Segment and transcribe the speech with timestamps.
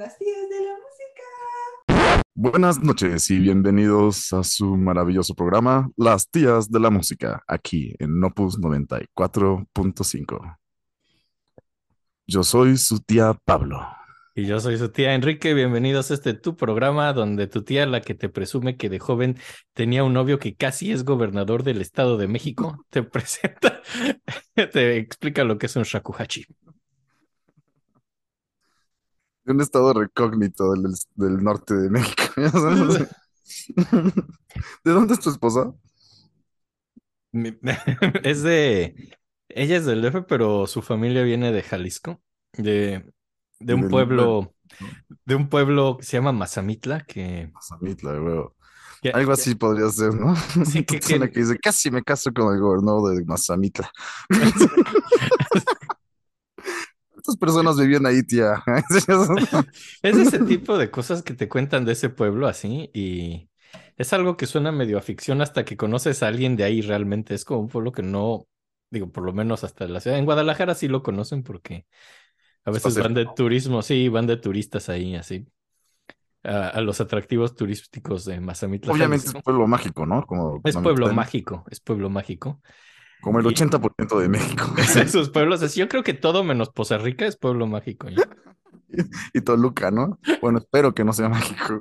[0.00, 2.22] las tías de la música.
[2.34, 8.24] Buenas noches y bienvenidos a su maravilloso programa, Las tías de la música, aquí en
[8.24, 10.56] Opus 94.5.
[12.26, 13.86] Yo soy su tía Pablo.
[14.34, 18.00] Y yo soy su tía Enrique, bienvenidos a este tu programa donde tu tía, la
[18.00, 19.36] que te presume que de joven
[19.74, 23.82] tenía un novio que casi es gobernador del Estado de México, te presenta,
[24.54, 26.46] te explica lo que es un shakuhachi.
[29.46, 32.22] Un estado recógnito del, del norte de México.
[32.36, 33.08] ¿ya sabes?
[34.84, 35.72] ¿De dónde es tu esposa?
[37.32, 37.58] Mi-
[38.24, 38.94] Es de,
[39.48, 42.20] ella es del DF, pero su familia viene de Jalisco,
[42.52, 43.10] de,
[43.58, 44.54] de un Del- pueblo,
[45.24, 48.12] de un pueblo que se llama Mazamitla, que, Mazamitla,
[49.02, 50.36] que- Algo así podría ser, ¿no?
[50.66, 53.90] Sí, que- que- que dice, casi me caso con el gobernador de Mazamitla.
[57.22, 58.62] ¿Cuántas personas vivían ahí, tía?
[60.02, 63.50] Es ese tipo de cosas que te cuentan de ese pueblo así y
[63.96, 67.34] es algo que suena medio a ficción hasta que conoces a alguien de ahí realmente.
[67.34, 68.46] Es como un pueblo que no,
[68.90, 70.18] digo, por lo menos hasta la ciudad.
[70.18, 71.86] En Guadalajara sí lo conocen porque
[72.64, 75.46] a veces van de turismo, sí, van de turistas ahí así.
[76.42, 78.92] A, a los atractivos turísticos de Mazamitla.
[78.92, 80.24] Obviamente es pueblo mágico, ¿no?
[80.26, 82.62] Como Es pueblo mágico, es pueblo mágico.
[83.20, 84.64] Como el Y- 80% de México.
[84.96, 88.08] Esos pueblos así, yo creo que todo menos Poza Rica es pueblo mágico.
[88.08, 88.22] ¿ya?
[89.32, 90.18] Y Toluca, ¿no?
[90.42, 91.80] Bueno, espero que no sea mágico.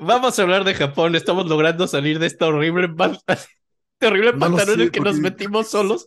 [0.00, 1.16] Vamos a hablar de Japón.
[1.16, 5.16] Estamos logrando salir de esta horrible, pan- este horrible No pantano en el que nos
[5.16, 6.06] porque- metimos solos.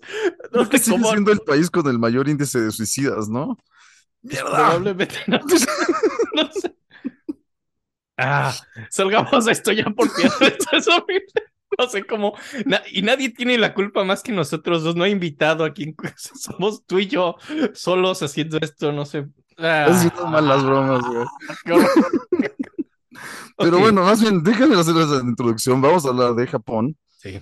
[0.53, 1.09] No sé sigue cómo.
[1.09, 3.57] siendo el país con el mayor índice de suicidas, ¿no?
[4.21, 4.49] ¡Mierda!
[4.49, 5.39] Probablemente no,
[6.35, 6.73] no sé.
[8.17, 8.53] Ah,
[8.89, 10.31] salgamos de esto ya por piedad.
[10.41, 11.25] Esto es horrible.
[11.77, 12.33] No sé cómo.
[12.65, 14.95] na- y nadie tiene la culpa más que nosotros dos.
[14.95, 15.95] No he invitado a quien.
[16.17, 17.35] Somos tú y yo
[17.73, 18.91] solos haciendo esto.
[18.91, 19.27] No sé.
[19.57, 21.25] Ah, Haciendo mal las bromas, güey.
[21.65, 21.89] horror.
[23.57, 25.79] Pero bueno, más bien, déjame hacer esa introducción.
[25.81, 26.97] Vamos a hablar de Japón.
[27.19, 27.39] Sí.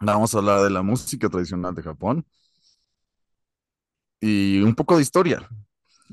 [0.00, 2.24] Vamos a hablar de la música tradicional de Japón.
[4.20, 5.46] Y un poco de historia.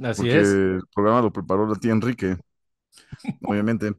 [0.04, 0.48] Así porque es.
[0.50, 2.38] el programa lo preparó la tía Enrique.
[3.44, 3.94] Obviamente.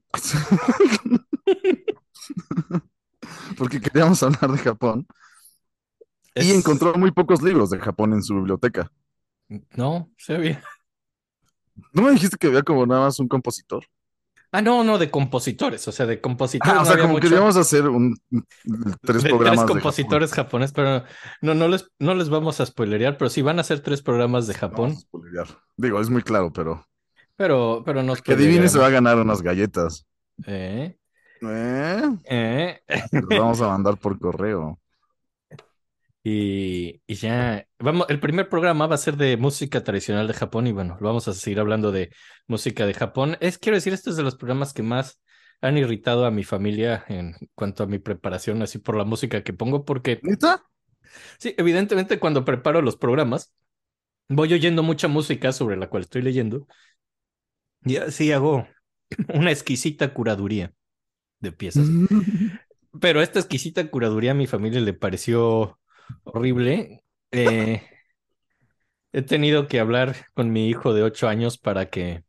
[3.56, 5.06] Porque queríamos hablar de Japón.
[6.34, 8.91] Y encontró muy pocos libros de Japón en su biblioteca.
[9.76, 10.62] No, se había.
[11.92, 13.84] ¿No me dijiste que había como nada más un compositor?
[14.50, 16.75] Ah, no, no, de compositores, o sea, de compositores.
[16.75, 17.22] Ah, o no sea, como mucho.
[17.26, 18.14] queríamos hacer un,
[19.00, 21.04] tres de programas tres de compositores japoneses, pero
[21.41, 24.47] no, no les, no les vamos a spoilerear, pero sí van a ser tres programas
[24.47, 24.97] de Japón.
[25.76, 26.86] Digo, es muy claro, pero
[27.36, 30.06] pero, pero no que adivine se va a ganar unas galletas.
[30.47, 30.97] Eh,
[31.42, 32.19] ¿Eh?
[32.25, 32.80] eh,
[33.28, 34.78] vamos a mandar por correo.
[36.25, 40.69] Y, y ya, vamos, el primer programa va a ser de música tradicional de Japón
[40.69, 42.10] y bueno, vamos a seguir hablando de
[42.47, 43.36] música de Japón.
[43.41, 45.20] Es, quiero decir, este es de los programas que más
[45.60, 49.52] han irritado a mi familia en cuanto a mi preparación, así por la música que
[49.52, 50.20] pongo, porque.
[51.38, 53.52] Sí, evidentemente cuando preparo los programas,
[54.28, 56.66] voy oyendo mucha música sobre la cual estoy leyendo
[57.84, 58.66] y así hago
[59.34, 60.72] una exquisita curaduría
[61.42, 61.88] de piezas.
[63.00, 65.78] Pero esta exquisita curaduría a mi familia le pareció
[66.25, 67.03] horrible.
[67.30, 67.82] Eh,
[69.12, 72.25] he tenido que hablar con mi hijo de ocho años para que,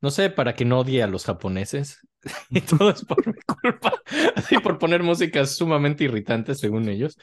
[0.00, 2.00] no sé, para que no odie a los japoneses.
[2.50, 3.94] Y todo es por mi culpa,
[4.36, 7.18] así por poner música sumamente irritante según ellos.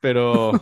[0.00, 0.52] Pero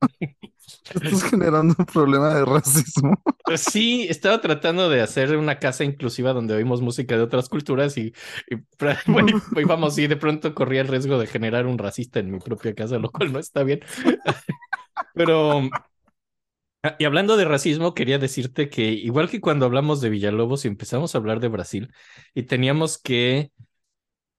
[0.94, 3.20] Estás generando un problema de racismo.
[3.56, 8.12] Sí, estaba tratando de hacer una casa inclusiva donde oímos música de otras culturas y,
[8.50, 8.56] y,
[9.60, 12.74] y vamos, y de pronto corría el riesgo de generar un racista en mi propia
[12.74, 13.80] casa, lo cual no está bien.
[15.14, 15.62] Pero,
[16.82, 20.68] ah, y hablando de racismo, quería decirte que igual que cuando hablamos de Villalobos y
[20.68, 21.92] empezamos a hablar de Brasil
[22.34, 23.52] y teníamos que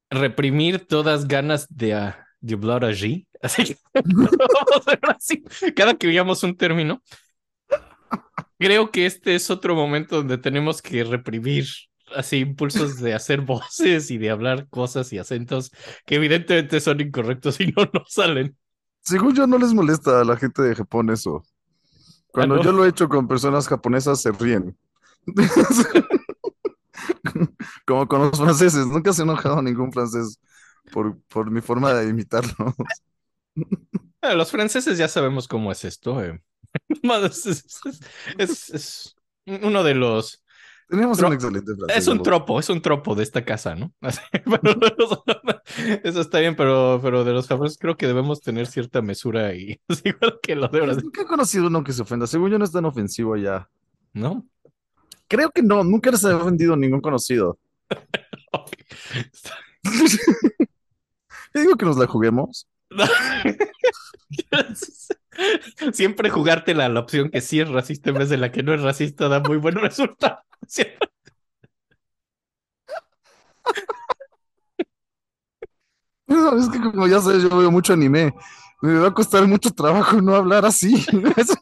[0.10, 5.44] reprimir todas ganas de, de hablar allí, así que vamos a hablar así,
[5.76, 7.02] cada que oíamos un término.
[8.60, 11.66] Creo que este es otro momento donde tenemos que reprimir
[12.16, 15.72] así impulsos de hacer voces y de hablar cosas y acentos
[16.06, 18.56] que evidentemente son incorrectos y no nos salen.
[19.02, 21.44] Según yo, no les molesta a la gente de Japón eso.
[22.32, 22.64] Cuando Ah, no.
[22.64, 24.78] yo lo he hecho con personas japonesas, se ríen.
[27.86, 28.86] Como con los franceses.
[28.88, 30.40] Nunca se ha enojado ningún francés
[30.92, 32.76] por, por mi forma de imitarlo.
[34.22, 36.24] Los franceses ya sabemos cómo es esto.
[36.24, 36.42] eh.
[37.26, 37.80] Es, es-
[38.38, 39.16] es- es
[39.46, 40.44] uno de los...
[40.88, 41.98] Tenemos un excelente francés.
[41.98, 43.94] Es un tropo, es un tropo de esta casa, ¿no?
[46.04, 49.80] Eso está bien, pero, pero de los japoneses creo que debemos tener cierta mesura y
[50.04, 52.28] igual que lo de Pues Brasil, Nunca he conocido uno que se ofenda.
[52.28, 53.70] Según yo, no es tan ofensivo allá.
[54.14, 54.46] ¿no?
[55.30, 57.58] Creo que no, nunca les he vendido ningún conocido.
[61.54, 62.68] Yo digo que nos la juguemos.
[65.94, 68.74] Siempre jugártela a la opción que sí es racista en vez de la que no
[68.74, 70.40] es racista da muy buen resultado.
[70.68, 71.10] Siempre.
[76.28, 78.34] No, es que como ya sabes, yo veo mucho anime.
[78.82, 81.06] Me va a costar mucho trabajo no hablar así.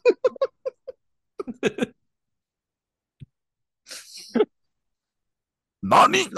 [5.82, 6.28] ¡Nani!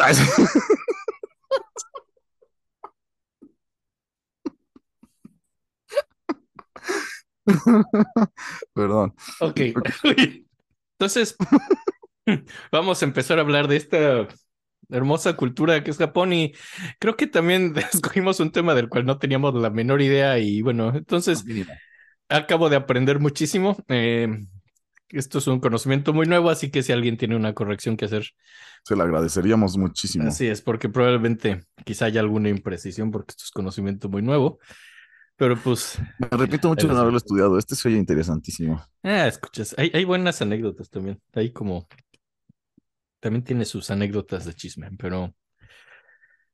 [8.74, 9.14] Perdón.
[9.40, 9.60] Ok.
[10.98, 11.36] Entonces,
[12.72, 14.28] vamos a empezar a hablar de esta
[14.90, 16.52] hermosa cultura que es Japón y
[16.98, 20.92] creo que también escogimos un tema del cual no teníamos la menor idea y bueno,
[20.94, 21.44] entonces
[22.28, 23.76] acabo de aprender muchísimo.
[23.88, 24.28] Eh,
[25.08, 28.24] esto es un conocimiento muy nuevo, así que si alguien tiene una corrección que hacer,
[28.84, 30.28] Se lo agradeceríamos muchísimo.
[30.28, 34.58] así es, porque probablemente quizá haya alguna imprecisión porque esto es conocimiento muy nuevo.
[35.36, 37.58] Pero pues, Me repito mucho de no haberlo estudiado.
[37.58, 38.82] Este se oye interesantísimo.
[39.02, 41.20] ah, escuchas, hay, hay buenas anécdotas también.
[41.34, 41.88] Hay como,
[43.20, 45.34] también tiene sus anécdotas de chisme, pero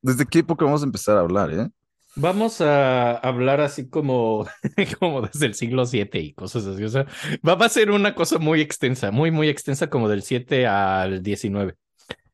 [0.00, 1.69] ¿Desde qué época vamos a empezar a hablar, eh?
[2.14, 4.46] Vamos a hablar así como,
[4.98, 6.82] como desde el siglo 7 y cosas así.
[6.84, 7.06] O sea,
[7.46, 11.22] va, va a ser una cosa muy extensa, muy, muy extensa, como del 7 al
[11.22, 11.75] 19.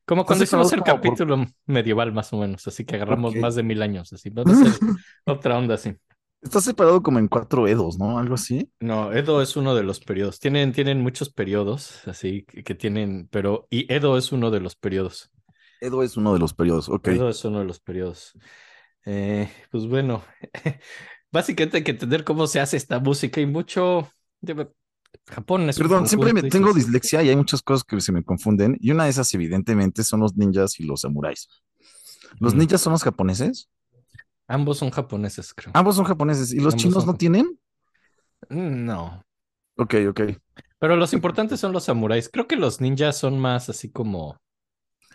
[0.06, 2.67] Como cuando hicimos el por- capítulo medieval, más o menos.
[2.67, 4.12] Así que agarramos más de mil años.
[4.12, 4.73] Así, va a ser
[5.25, 5.94] otra onda así.
[6.44, 8.19] Está separado como en cuatro edos, ¿no?
[8.19, 8.70] Algo así.
[8.79, 10.38] No, Edo es uno de los periodos.
[10.38, 14.76] Tienen, tienen muchos periodos, así que, que tienen, pero, y Edo es uno de los
[14.76, 15.31] periodos.
[15.81, 16.88] Edo es uno de los periodos.
[16.91, 17.08] Ok.
[17.08, 18.32] Edo es uno de los periodos.
[19.06, 20.23] Eh, pues bueno,
[21.32, 24.08] básicamente hay que entender cómo se hace esta música y mucho.
[25.26, 28.12] Japón es un Perdón, siempre me tengo dices, dislexia y hay muchas cosas que se
[28.12, 28.76] me confunden.
[28.81, 31.49] Y una de esas, evidentemente, son los ninjas y los samuráis.
[32.38, 32.58] ¿Los Mm.
[32.58, 33.69] ninjas son los japoneses?
[34.49, 35.75] Ambos son japoneses, creo.
[35.75, 36.52] Ambos son japoneses.
[36.52, 37.58] ¿Y los Ambos chinos son no tienen?
[38.50, 39.23] Mm, No,
[39.76, 40.20] Ok, ok.
[40.79, 42.29] pero los importantes son los samuráis.
[42.29, 44.37] Creo que los ninjas son más así como.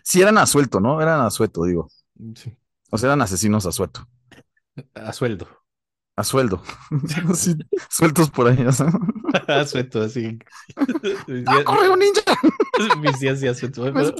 [0.03, 1.01] Sí, eran a suelto, ¿no?
[1.01, 1.87] Eran a suelto, digo.
[2.35, 2.55] sí,
[2.91, 4.07] O sea, eran asesinos a suelto.
[4.95, 5.58] A sueldo.
[6.19, 6.61] A sueldo.
[7.33, 7.55] Sí,
[7.89, 8.65] sueltos por ahí.
[8.65, 8.87] o sea.
[9.47, 10.37] A sueldo, así.
[11.45, 12.21] ¡Ah, corre un ninja!
[12.99, 13.83] Mis días de a sueldo.
[13.93, 14.15] Pero,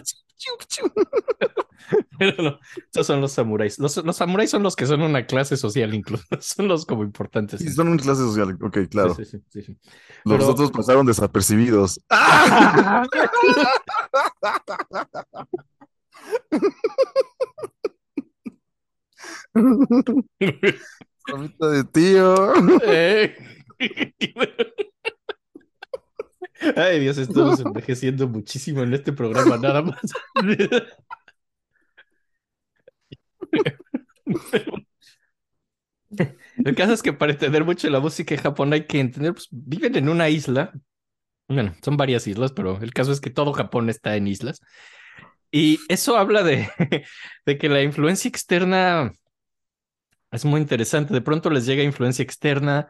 [2.17, 3.79] pero no, estos son los samuráis.
[3.79, 6.23] Los, los samuráis son los que son una clase social, incluso.
[6.39, 7.59] Son los como importantes.
[7.59, 8.57] Sí, son una clase social.
[8.61, 9.13] Ok, claro.
[9.15, 9.77] Sí, sí, sí, sí.
[10.23, 11.99] Los Pero- otros pasaron desapercibidos.
[21.29, 22.53] Bromita de tío.
[22.83, 23.35] Eh.
[26.75, 29.99] Ay, Dios, estamos envejeciendo muchísimo en este programa, nada más.
[36.65, 39.47] El caso es que para entender mucho la música en Japón hay que entender, pues
[39.51, 40.73] viven en una isla.
[41.47, 44.61] Bueno, son varias islas, pero el caso es que todo Japón está en islas.
[45.51, 46.69] Y eso habla de,
[47.45, 49.13] de que la influencia externa
[50.31, 51.13] es muy interesante.
[51.13, 52.87] De pronto les llega influencia externa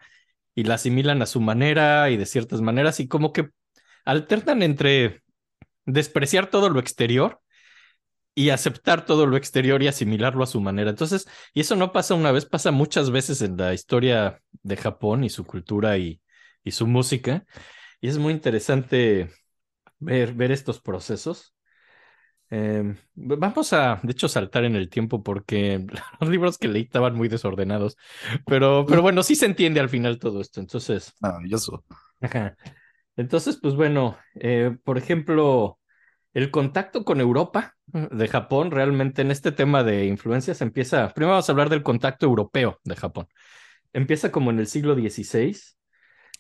[0.55, 3.49] y la asimilan a su manera y de ciertas maneras y como que
[4.05, 5.23] alternan entre
[5.85, 7.41] despreciar todo lo exterior
[8.35, 10.89] y aceptar todo lo exterior y asimilarlo a su manera.
[10.89, 15.23] Entonces, y eso no pasa una vez, pasa muchas veces en la historia de Japón
[15.23, 16.21] y su cultura y,
[16.63, 17.45] y su música.
[18.01, 19.29] Y es muy interesante
[19.99, 21.53] ver, ver estos procesos.
[22.51, 25.85] Eh, vamos a, de hecho, saltar en el tiempo porque
[26.19, 27.97] los libros que leí estaban muy desordenados,
[28.45, 30.59] pero, pero bueno, sí se entiende al final todo esto.
[30.59, 31.85] Entonces, Maravilloso.
[32.21, 32.55] Ajá.
[33.15, 35.79] Entonces, pues bueno, eh, por ejemplo,
[36.33, 41.49] el contacto con Europa de Japón, realmente en este tema de influencias empieza, primero vamos
[41.49, 43.27] a hablar del contacto europeo de Japón.
[43.93, 45.57] Empieza como en el siglo XVI.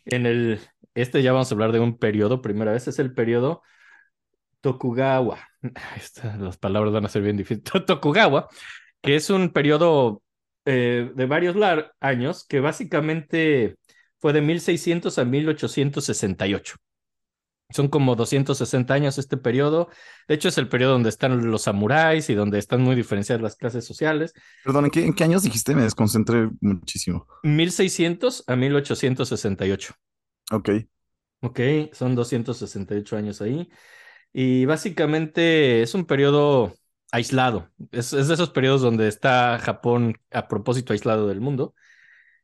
[0.05, 0.59] En el,
[0.93, 3.61] este ya vamos a hablar de un periodo, primera vez, es el periodo
[4.61, 5.39] Tokugawa.
[5.95, 7.63] Esta- las palabras van a ser bien difíciles.
[7.85, 8.47] Tokugawa,
[9.01, 10.21] que es un periodo
[10.65, 11.55] eh, de varios
[11.99, 13.75] años que básicamente
[14.19, 16.75] fue de 1600 a 1868.
[17.71, 19.89] Son como 260 años este periodo.
[20.27, 23.55] De hecho, es el periodo donde están los samuráis y donde están muy diferenciadas las
[23.55, 24.33] clases sociales.
[24.63, 25.75] Perdón, ¿en qué, en qué años dijiste?
[25.75, 27.27] Me desconcentré muchísimo.
[27.43, 29.93] 1600 a 1868.
[30.51, 30.69] Ok.
[31.41, 31.59] Ok,
[31.93, 33.69] son 268 años ahí.
[34.33, 36.75] Y básicamente es un periodo
[37.11, 37.69] aislado.
[37.91, 41.73] Es, de esos periodos donde está Japón a propósito aislado del mundo.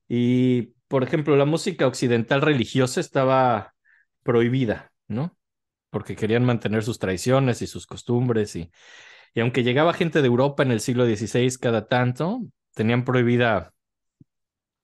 [0.08, 3.74] Y, por ejemplo, la música occidental religiosa estaba
[4.24, 5.38] prohibida, ¿no?
[5.96, 8.70] porque querían mantener sus tradiciones y sus costumbres y,
[9.34, 12.42] y aunque llegaba gente de Europa en el siglo XVI cada tanto,
[12.74, 13.74] tenían prohibida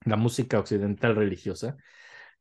[0.06, 1.76] la música occidental religiosa,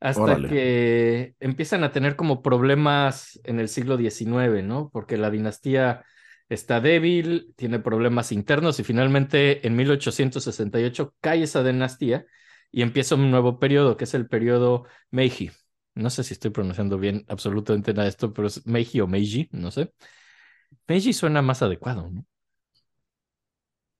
[0.02, 0.50] hasta Órale.
[0.50, 4.90] que empiezan a tener como problemas en el siglo XIX, ¿no?
[4.92, 6.04] Porque la dinastía
[6.50, 12.26] está débil, tiene problemas internos y finalmente en 1868 cae esa dinastía
[12.72, 15.52] y empieza un nuevo periodo, que es el periodo Meiji.
[15.94, 19.50] No sé si estoy pronunciando bien absolutamente nada de esto, pero es Meiji o Meiji,
[19.52, 19.94] no sé.
[20.88, 22.26] Meiji suena más adecuado, ¿no?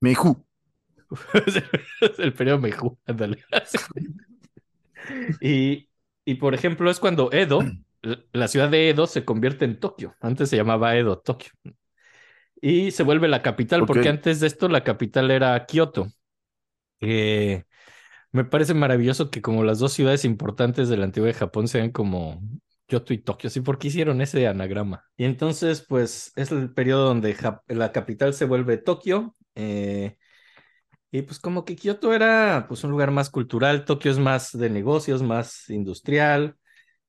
[0.02, 0.46] Meiju.
[2.02, 3.44] Es el periodo Meiju, ándale.
[5.42, 5.90] Y,
[6.26, 7.60] y por ejemplo, es cuando Edo,
[8.34, 10.16] la ciudad de Edo se convierte en Tokio.
[10.22, 11.52] Antes se llamaba Edo, Tokio.
[12.62, 16.08] Y se vuelve la capital, porque antes de esto la capital era Kioto.
[17.00, 17.64] Eh,
[18.32, 21.92] me parece maravilloso que como las dos ciudades importantes de la antigua de Japón sean
[21.92, 22.42] como
[22.86, 23.50] Kioto y Tokio.
[23.50, 25.04] Sí, porque hicieron ese anagrama.
[25.18, 27.36] Y entonces, pues, es el periodo donde
[27.68, 29.36] la capital se vuelve Tokio.
[29.56, 30.18] eh,
[31.12, 34.70] y pues como que Kioto era pues un lugar más cultural, Tokio es más de
[34.70, 36.56] negocios, más industrial.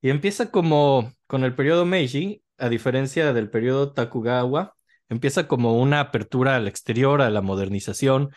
[0.01, 4.75] Y empieza como con el periodo Meiji, a diferencia del periodo Takugawa,
[5.09, 8.31] empieza como una apertura al exterior, a la modernización,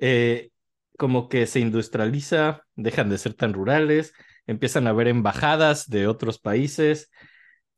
[0.00, 0.50] eh,
[0.98, 4.12] como que se industrializa, dejan de ser tan rurales,
[4.46, 7.10] empiezan a haber embajadas de otros países,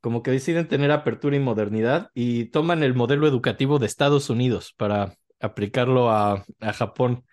[0.00, 4.74] como que deciden tener apertura y modernidad y toman el modelo educativo de Estados Unidos
[4.78, 7.24] para aplicarlo a, a Japón.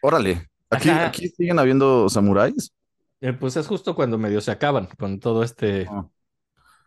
[0.00, 0.48] Órale.
[0.70, 1.06] Aquí, Ajá.
[1.06, 2.72] aquí siguen habiendo samuráis.
[3.20, 6.08] Eh, pues es justo cuando medio se acaban con todo este Ah,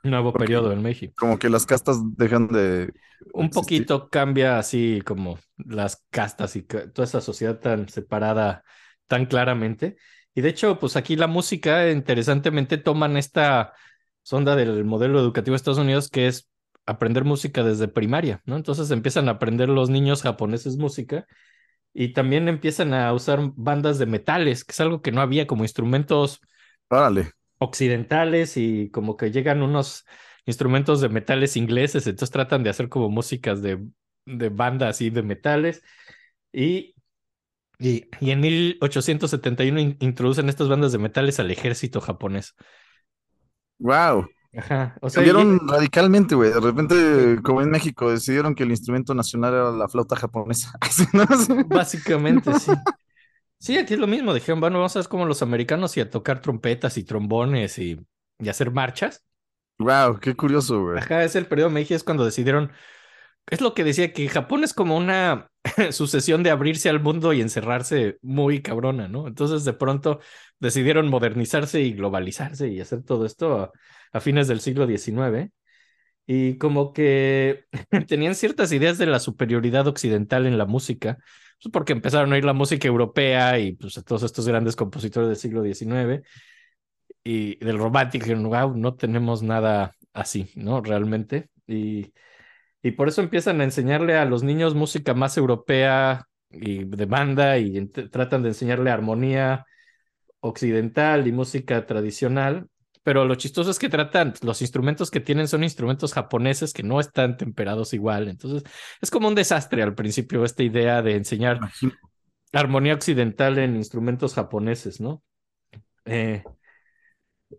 [0.03, 1.15] nuevo periodo en México.
[1.15, 2.93] Como que las castas dejan de
[3.34, 3.53] Un existir.
[3.53, 8.63] poquito cambia así como las castas y toda esa sociedad tan separada
[9.07, 9.98] tan claramente.
[10.36, 13.74] Y de hecho, pues aquí la música, interesantemente, toman esta
[14.22, 16.50] sonda del modelo educativo de Estados Unidos, que es
[16.88, 18.58] aprender música desde primaria, ¿no?
[18.58, 21.27] Entonces empiezan a aprender los niños japoneses música
[21.94, 25.63] y también empiezan a usar bandas de metales, que es algo que no había como
[25.63, 26.41] instrumentos
[26.89, 27.34] Órale.
[27.60, 30.06] occidentales y como que llegan unos
[30.46, 33.86] instrumentos de metales ingleses, entonces tratan de hacer como músicas de,
[34.25, 35.84] de banda así de metales
[36.53, 36.96] y,
[37.79, 42.56] y, y en 1871 in- introducen estas bandas de metales al ejército japonés.
[43.79, 44.27] Wow.
[44.57, 46.51] Ajá, o sea, Cambiaron radicalmente, güey.
[46.51, 50.73] De repente, como en México, decidieron que el instrumento nacional era la flauta japonesa.
[51.49, 52.71] Y- básicamente sí.
[53.59, 56.09] Sí, aquí es lo mismo, dijeron, bueno, vamos a hacer como los americanos y a
[56.09, 57.99] tocar trompetas y trombones y,
[58.39, 59.23] y hacer marchas.
[59.79, 60.97] Wow, qué curioso, güey.
[60.97, 62.71] Ajá, es el periodo Meiji, es cuando decidieron,
[63.49, 65.49] es lo que decía, que Japón es como una
[65.91, 69.27] sucesión de abrirse al mundo y encerrarse muy cabrona, ¿no?
[69.27, 70.19] Entonces de pronto
[70.59, 73.73] decidieron modernizarse y globalizarse y hacer todo esto
[74.13, 75.51] a, fines del siglo XIX.
[76.25, 77.65] Y como que
[78.07, 81.17] tenían ciertas ideas de la superioridad occidental en la música,
[81.61, 85.37] pues porque empezaron a oír la música europea y pues todos estos grandes compositores del
[85.37, 86.23] siglo XIX
[87.23, 88.25] y del romántico,
[88.75, 90.81] no tenemos nada así, ¿no?
[90.81, 91.49] Realmente.
[91.67, 92.13] Y,
[92.81, 97.57] y por eso empiezan a enseñarle a los niños música más europea y de banda
[97.57, 99.65] y tratan de enseñarle armonía
[100.39, 102.69] occidental y música tradicional.
[103.07, 106.99] Pero lo chistoso es que tratan, los instrumentos que tienen son instrumentos japoneses que no
[106.99, 108.27] están temperados igual.
[108.27, 111.93] Entonces es como un desastre al principio esta idea de enseñar Imagino.
[112.51, 115.23] armonía occidental en instrumentos japoneses, ¿no?
[116.03, 116.43] Eh,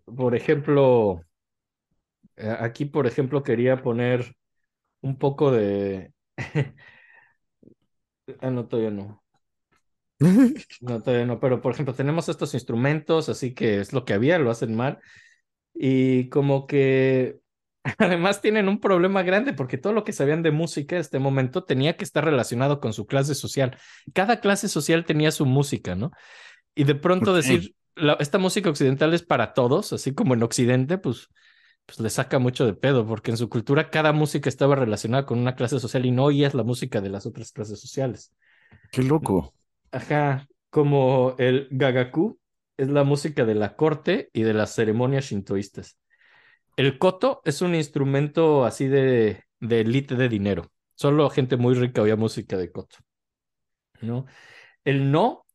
[0.04, 1.24] por ejemplo,
[2.36, 4.36] eh, aquí, por ejemplo, quería poner
[5.00, 6.12] un poco de...
[8.40, 9.24] ah, no, todavía no.
[10.82, 14.38] No, todavía no, pero por ejemplo, tenemos estos instrumentos, así que es lo que había,
[14.38, 14.98] lo hacen mal.
[15.78, 17.40] Y como que
[17.98, 21.64] además tienen un problema grande porque todo lo que sabían de música en este momento
[21.64, 23.78] tenía que estar relacionado con su clase social.
[24.14, 26.12] Cada clase social tenía su música, ¿no?
[26.74, 30.98] Y de pronto decir, la- esta música occidental es para todos, así como en Occidente,
[30.98, 31.28] pues,
[31.86, 35.38] pues le saca mucho de pedo, porque en su cultura cada música estaba relacionada con
[35.38, 38.32] una clase social y no oías la música de las otras clases sociales.
[38.90, 39.54] Qué loco.
[39.90, 42.38] Ajá, como el gagaku
[42.78, 45.98] es la música de la corte y de las ceremonias shintoístas.
[46.76, 50.66] El koto es un instrumento así de, de élite de dinero.
[50.96, 52.98] Solo gente muy rica oía música de koto,
[54.00, 54.26] ¿no?
[54.84, 55.46] El no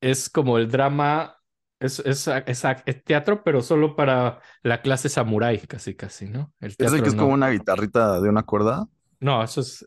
[0.00, 1.38] es como el drama,
[1.80, 6.54] es, es, es- es teatro, pero solo para la clase samurái, casi, casi, ¿no?
[6.60, 7.14] El Es teatro que es no.
[7.14, 8.88] como una guitarrita de una cuerda.
[9.20, 9.86] No, eso es,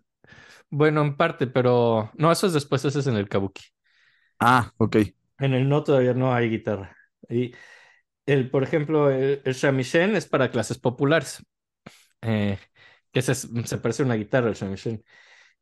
[0.69, 3.63] bueno, en parte, pero no, eso es después, ese es en el kabuki.
[4.39, 4.97] Ah, ok.
[5.39, 6.95] En el no todavía no hay guitarra.
[7.29, 7.53] Y
[8.27, 11.43] el, por ejemplo, el, el shamisen es para clases populares.
[12.21, 12.59] eh,
[13.13, 15.03] que se, se parece a una guitarra, el shamisen.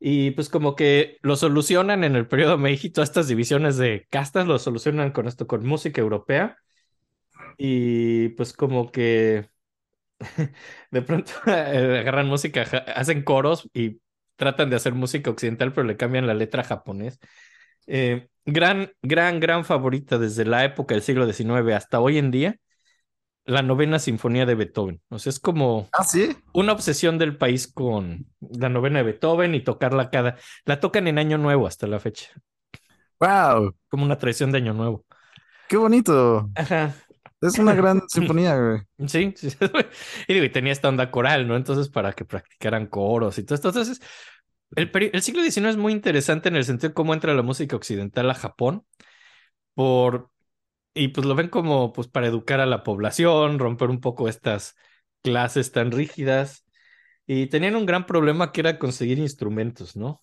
[0.00, 4.46] Y pues como que lo solucionan en el periodo Meiji, todas estas divisiones de castas
[4.48, 6.58] lo solucionan con esto, con música europea.
[7.58, 9.48] Y pues como que
[10.90, 12.62] de pronto eh, agarran música,
[12.96, 14.00] hacen coros y
[14.36, 17.20] tratan de hacer música occidental, pero le cambian la letra a japonés.
[17.86, 22.56] Eh, gran, gran, gran favorita desde la época del siglo XIX hasta hoy en día,
[23.44, 25.00] la novena sinfonía de Beethoven.
[25.10, 26.36] O sea, es como Ah, sí.
[26.54, 30.36] una obsesión del país con la novena de Beethoven y tocarla cada.
[30.64, 32.30] La tocan en Año Nuevo hasta la fecha,
[33.20, 35.04] Wow, como una tradición de Año Nuevo.
[35.68, 36.50] qué bonito.
[36.54, 36.94] Ajá.
[37.40, 38.80] Es una gran sinfonía, güey.
[39.08, 39.48] Sí, sí.
[40.28, 41.56] Y digo, y tenía esta onda coral, ¿no?
[41.56, 43.68] Entonces, para que practicaran coros y todo esto.
[43.68, 44.00] Entonces,
[44.76, 47.76] el, el siglo XIX es muy interesante en el sentido de cómo entra la música
[47.76, 48.86] occidental a Japón.
[49.74, 50.30] Por,
[50.94, 54.76] y pues lo ven como pues para educar a la población, romper un poco estas
[55.22, 56.64] clases tan rígidas.
[57.26, 60.20] Y tenían un gran problema que era conseguir instrumentos, ¿no?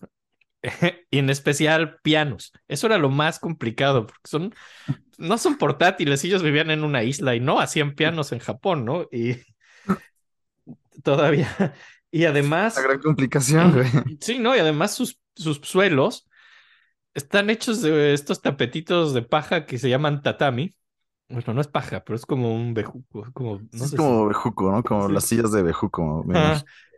[1.10, 2.52] Y en especial pianos.
[2.68, 4.54] Eso era lo más complicado, porque son,
[5.18, 9.08] no son portátiles, ellos vivían en una isla y no hacían pianos en Japón, ¿no?
[9.12, 9.36] Y
[11.02, 11.74] todavía,
[12.10, 13.86] y además, Una gran complicación, güey.
[14.20, 14.54] sí, ¿no?
[14.56, 16.28] Y además sus, sus suelos
[17.14, 20.74] están hechos de estos tapetitos de paja que se llaman tatami.
[21.28, 24.70] Bueno, no es paja, pero es como un bejuco, como, no es sé como bejuco,
[24.70, 24.82] ¿no?
[24.82, 25.12] Como Sí.
[25.12, 26.24] las sillas de bejuco.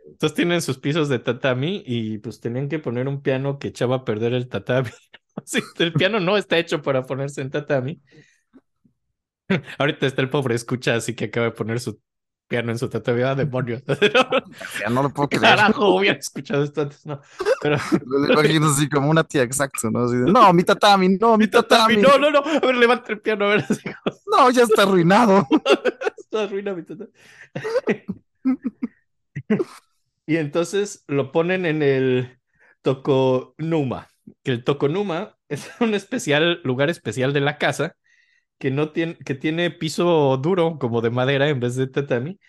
[0.05, 3.97] Entonces tienen sus pisos de tatami y pues tenían que poner un piano que echaba
[3.97, 4.89] a perder el tatami.
[5.45, 7.99] Sí, el piano no está hecho para ponerse en tatami.
[9.77, 11.99] Ahorita está el pobre escucha, así que acaba de poner su
[12.53, 12.87] piano en su.
[13.25, 13.81] ¡Ah, demonios!
[14.79, 15.55] Ya no lo puedo creer.
[15.55, 17.19] Carajo, hubiera escuchado esto antes, no.
[17.61, 20.03] Pero lo imagino así como una tía, exacto, ¿no?
[20.03, 22.39] Así de, no, mi tatami, no, mi mi tatami, no, no, no.
[22.39, 23.65] A ver, levanta el piano, a ver.
[23.67, 25.47] así como, No, ya está arruinado.
[26.15, 27.11] Esto arruina mi tatami.
[30.27, 32.37] Y entonces lo ponen en el
[32.83, 34.09] Tokonuma,
[34.43, 37.95] que el Tokonuma es un especial lugar especial de la casa
[38.57, 42.39] que no tiene que tiene piso duro como de madera en vez de tatami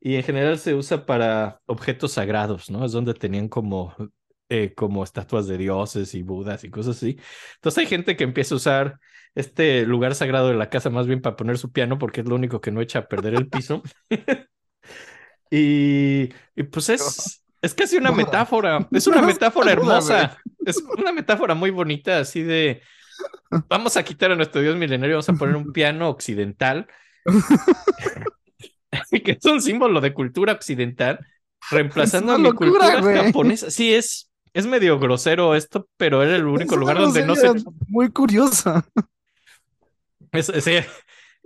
[0.00, 2.84] y en general se usa para objetos sagrados, ¿no?
[2.84, 3.94] Es donde tenían como
[4.48, 7.18] eh, como estatuas de dioses y budas y cosas así.
[7.56, 9.00] Entonces hay gente que empieza a usar
[9.34, 12.34] este lugar sagrado de la casa más bien para poner su piano porque es lo
[12.34, 13.82] único que no echa a perder el piso.
[15.50, 21.54] Y, y pues es, es casi una metáfora, es una metáfora hermosa, es una metáfora
[21.54, 22.82] muy bonita, así de,
[23.68, 26.86] vamos a quitar a nuestro dios milenario, vamos a poner un piano occidental,
[29.24, 31.18] que es un símbolo de cultura occidental,
[31.70, 33.70] reemplazando a mi locura, cultura japonesa.
[33.70, 37.50] Sí, es, es medio grosero esto, pero era el único Es lugar donde no se...
[37.88, 38.84] Muy curiosa.
[40.32, 40.52] Es-.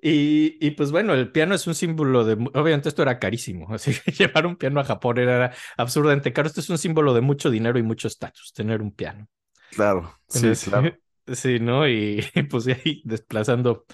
[0.04, 3.94] Y, y pues bueno, el piano es un símbolo de, obviamente esto era carísimo, así
[3.94, 6.48] que llevar un piano a Japón era absurdamente caro.
[6.48, 9.28] Esto es un símbolo de mucho dinero y mucho estatus, tener un piano.
[9.70, 10.96] Claro, sí, Entonces, claro.
[11.26, 11.88] Sí, ¿no?
[11.88, 13.84] Y, pues ahí desplazando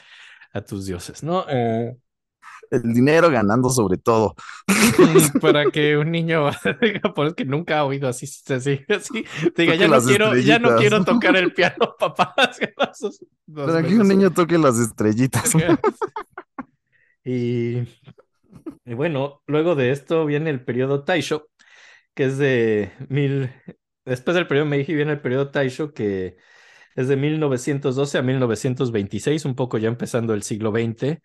[0.52, 1.44] a tus dioses, ¿no?
[1.48, 1.96] Eh,
[2.70, 4.34] El dinero ganando sobre todo.
[5.40, 6.50] para que un niño
[7.02, 9.24] japonés que nunca ha oído así, así, así,
[9.56, 12.34] diga, ya no quiero, ya no quiero tocar el piano, papá.
[13.54, 15.54] Para que un niño toque las estrellitas.
[17.24, 17.82] Y,
[18.86, 21.48] y bueno, luego de esto viene el periodo Taisho,
[22.14, 23.50] que es de mil.
[24.06, 26.38] Después del periodo Meiji viene el periodo Taisho, que
[26.98, 31.22] es de 1912 a 1926, un poco ya empezando el siglo XX,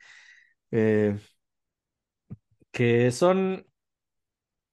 [0.71, 1.17] eh,
[2.71, 3.65] que son.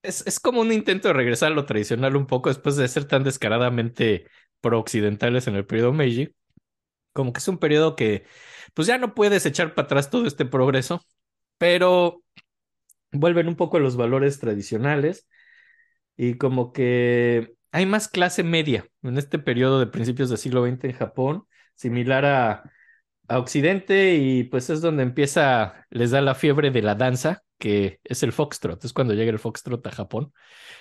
[0.03, 3.05] Es, es como un intento de regresar a lo tradicional un poco después de ser
[3.05, 4.27] tan descaradamente
[4.61, 6.35] pro-occidentales en el periodo Meiji.
[7.13, 8.25] Como que es un periodo que,
[8.75, 11.03] pues ya no puedes echar para atrás todo este progreso,
[11.59, 12.23] pero
[13.13, 15.29] vuelven un poco a los valores tradicionales
[16.17, 20.85] y como que hay más clase media en este periodo de principios del siglo XX
[20.85, 22.71] en Japón, similar a,
[23.29, 28.01] a Occidente y pues es donde empieza, les da la fiebre de la danza, que
[28.03, 30.33] es el foxtrot, es cuando llega el foxtrot a Japón.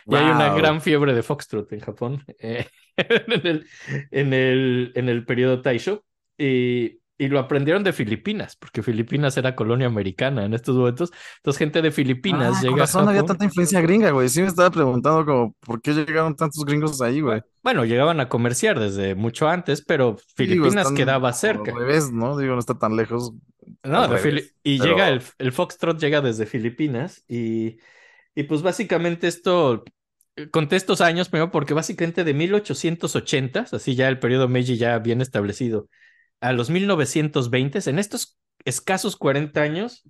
[0.07, 2.65] Y hay una gran fiebre de foxtrot en Japón eh,
[2.97, 3.67] en el,
[4.11, 6.03] en el, en el periodo Taisho.
[6.37, 11.11] Y, y lo aprendieron de Filipinas, porque Filipinas era colonia americana en estos momentos.
[11.37, 13.27] Entonces, gente de Filipinas Ah, llega con a razón había Japón.
[13.27, 14.29] tanta influencia gringa, güey.
[14.29, 17.41] Sí me estaba preguntando como, ¿por qué llegaron tantos gringos ahí, güey?
[17.61, 21.73] Bueno, llegaban a comerciar desde mucho antes, pero Filipinas están quedaba Al cerca.
[21.73, 22.37] revés, ¿no?
[22.37, 23.33] Digo, no está tan lejos.
[23.83, 27.77] No, al de revés, Fili- y pero- llega el, el Foxtrot llega desde Filipinas y,
[28.33, 29.83] y pues básicamente esto,
[30.37, 34.97] eh, conté estos años primero porque básicamente de 1880, así ya el periodo Meiji ya
[34.99, 35.87] bien establecido,
[36.41, 40.03] a los 1920, en estos escasos 40 años,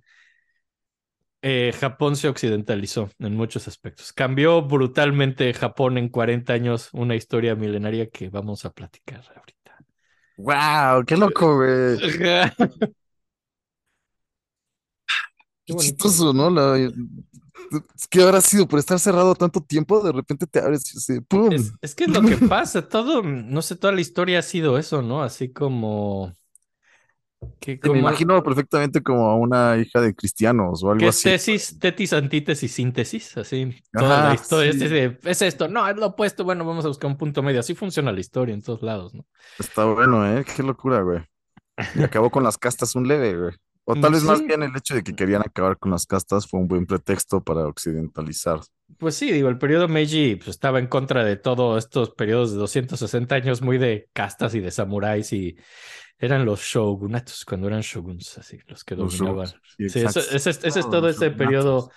[1.42, 4.12] eh, Japón se occidentalizó en muchos aspectos.
[4.12, 9.78] Cambió brutalmente Japón en 40 años, una historia milenaria que vamos a platicar ahorita.
[10.36, 11.04] ¡Wow!
[11.06, 11.98] ¡Qué loco, güey!
[15.66, 16.50] Qué chistoso, ¿no?
[16.50, 16.90] La...
[18.08, 21.52] Que habrá sido por estar cerrado tanto tiempo, de repente te abres y así, ¡pum!
[21.52, 24.78] Es, es que es lo que pasa, todo, no sé, toda la historia ha sido
[24.78, 25.22] eso, ¿no?
[25.22, 26.32] Así como
[27.58, 31.24] que me imagino perfectamente como a una hija de cristianos o algo así.
[31.24, 33.74] tesis, tetis, antítesis, síntesis, así.
[33.92, 37.10] Toda la historia es, de, es esto, no, es lo opuesto, bueno, vamos a buscar
[37.10, 37.60] un punto medio.
[37.60, 39.24] Así funciona la historia en todos lados, ¿no?
[39.58, 40.44] Está bueno, ¿eh?
[40.44, 41.20] Qué locura, güey.
[41.94, 43.54] Y acabó con las castas un leve, güey.
[43.90, 46.46] O tal Mm, vez más bien el hecho de que querían acabar con las castas
[46.46, 48.60] fue un buen pretexto para occidentalizar.
[48.98, 52.58] Pues sí, digo, el periodo Meiji pues, estaba en contra de todos estos periodos de
[52.58, 55.56] 260 años muy de castas y de samuráis y
[56.18, 59.46] eran los shogunatos cuando eran shoguns, así, los que Los dominaban.
[59.46, 61.90] shoguns, sí, eso- ese, es- ese es Todos todo ese periodo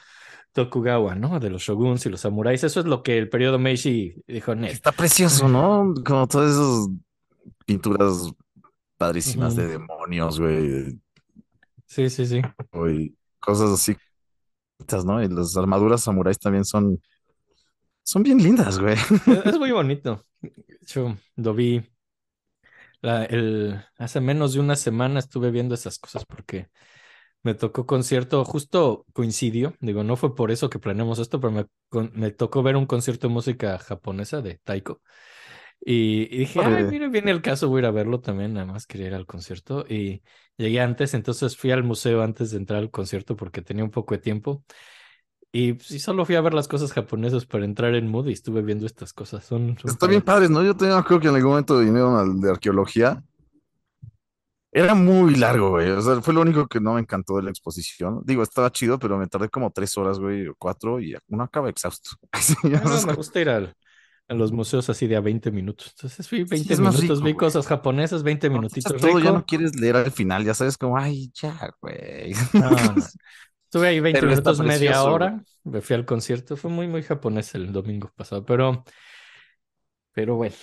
[0.54, 1.40] Tokugawa, ¿no?
[1.40, 2.64] De los shoguns y los samuráis.
[2.64, 4.72] Eso es lo que el periodo Meiji dijo, "Net".
[4.72, 5.94] Está precioso, ¿no?
[6.06, 6.90] Como todas esas
[7.66, 8.32] pinturas
[8.98, 11.00] padrísimas de demonios, güey,
[11.94, 12.42] Sí, sí, sí.
[12.88, 13.96] y cosas así,
[15.06, 15.22] ¿no?
[15.24, 17.02] Y las armaduras samuráis también son,
[18.04, 18.96] son bien lindas, güey.
[19.26, 20.26] Es, es muy bonito.
[20.68, 21.82] De hecho, lo vi
[23.02, 26.70] la- el, hace menos de una semana estuve viendo esas cosas porque
[27.44, 31.66] me tocó concierto, justo coincidió, digo, no fue por eso que planeamos esto, pero me,
[31.90, 35.02] con- me tocó ver un concierto de música japonesa de Taiko.
[35.86, 36.90] Y, y dije, ay, Órale.
[36.90, 39.26] mira, viene el caso, voy a ir a verlo también, nada más quería ir al
[39.26, 39.86] concierto.
[39.90, 40.24] Y
[40.58, 44.14] llegué antes, entonces fui al museo antes de entrar al concierto porque tenía un poco
[44.16, 44.64] de tiempo.
[45.52, 48.62] Y sí, solo fui a ver las cosas japonesas para entrar en mood y estuve
[48.64, 49.46] viendo estas cosas.
[49.46, 50.50] Son, son Está bien padres.
[50.50, 50.64] ¿no?
[50.64, 53.24] Yo también creo que en algún momento vinieron al de arqueología.
[54.72, 55.90] Era muy largo, güey.
[55.92, 58.22] O sea, fue lo único que no me encantó de la exposición.
[58.26, 61.70] Digo, estaba chido, pero me tardé como tres horas, güey, o cuatro, y uno acaba
[61.70, 62.12] exhausto.
[62.76, 63.76] Ah, no, es me gusta ir al-
[64.28, 65.94] a los museos así de a 20 minutos.
[65.96, 67.36] Entonces fui 20 es más minutos, rico, vi güey.
[67.36, 70.98] cosas japonesas, 20 cuando minutitos todo, ya no quieres leer al final, ya sabes, como,
[70.98, 72.34] ay, ya, güey.
[72.54, 72.96] No, no.
[73.66, 75.14] Estuve ahí 20 Pero está minutos, media güey.
[75.14, 75.44] hora.
[75.64, 76.56] Me fui al concierto.
[76.56, 78.84] Fue muy, muy japonés el domingo pasado, pero,
[80.14, 80.56] pero bueno.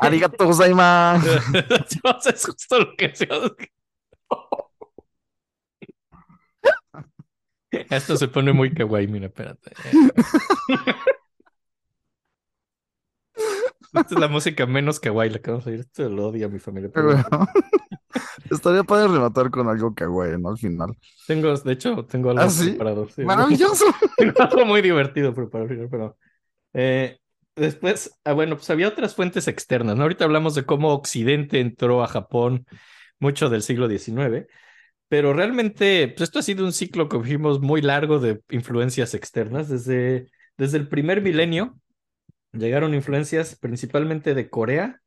[0.00, 1.28] Arigato gozaimasu.
[2.32, 3.56] Es justo lo que yo-
[7.90, 9.72] Esto se pone muy kawaii, mira, espérate.
[13.94, 15.80] Esta es la música menos kawaii, la que vamos a oír.
[15.80, 16.90] Esto lo odia mi familia.
[16.92, 17.10] pero.
[18.50, 20.50] Estaría padre rematar con algo kawaii, ¿no?
[20.50, 20.96] Al final.
[21.26, 22.70] Tengo, de hecho, tengo algo ¿Ah, sí?
[22.70, 23.08] preparado.
[23.08, 23.22] sí.
[23.22, 23.84] Maravilloso.
[24.16, 26.16] Tengo algo muy divertido preparado, pero
[26.74, 27.18] eh,
[27.56, 30.02] después, ah, bueno, pues había otras fuentes externas, ¿no?
[30.02, 32.66] Ahorita hablamos de cómo Occidente entró a Japón
[33.18, 34.46] mucho del siglo XIX,
[35.08, 39.68] pero realmente, pues esto ha sido un ciclo que vimos muy largo de influencias externas.
[39.68, 41.78] Desde, desde el primer milenio
[42.54, 45.00] llegaron influencias principalmente de Corea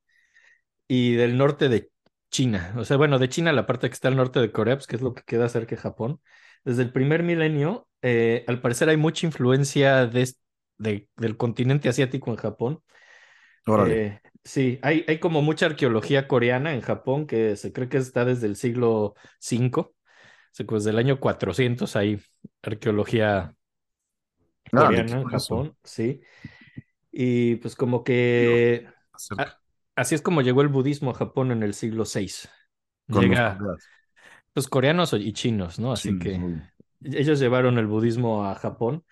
[0.88, 1.92] y del norte de
[2.30, 2.74] China.
[2.78, 4.96] O sea, bueno, de China, la parte que está al norte de Corea, pues que
[4.96, 6.22] es lo que queda cerca de Japón.
[6.64, 10.34] Desde el primer milenio, eh, al parecer hay mucha influencia de,
[10.78, 12.82] del continente asiático en Japón.
[13.66, 14.06] Órale.
[14.06, 18.26] Eh, sí, hay, hay como mucha arqueología coreana en Japón que se cree que está
[18.26, 19.80] desde el siglo V.
[19.80, 19.94] O
[20.52, 22.20] sea, pues del año 400 hay
[22.62, 23.56] arqueología
[24.72, 25.28] Órale, coreana en.
[25.28, 26.22] Japón, sí.
[27.20, 28.88] Y pues como que
[29.38, 29.60] a-
[29.96, 32.50] así es como llegó el budismo a Japón en el siglo VI.
[33.10, 33.72] con Llega,
[34.54, 35.94] pues coreanos y chinos, ¿no?
[35.94, 36.62] Así chinos, que muy-
[37.04, 39.06] ellos llevaron el budismo a Japón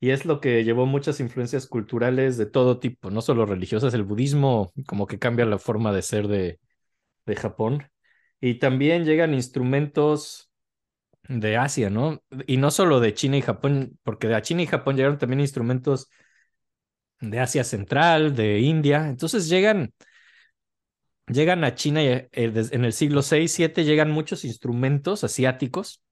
[0.00, 3.94] y es lo que llevó muchas influencias culturales de todo tipo, no solo religiosas.
[3.94, 6.60] El budismo como que cambia la forma de ser de,
[7.26, 7.88] de Japón.
[8.40, 10.50] Y también llegan instrumentos
[11.28, 12.22] de Asia, ¿no?
[12.46, 16.08] Y no solo de China y Japón, porque de China y Japón llegaron también instrumentos
[17.22, 19.08] de Asia Central, de India.
[19.08, 19.92] Entonces llegan,
[21.26, 26.02] llegan a China y, eh, en el siglo VI, VII, llegan muchos instrumentos asiáticos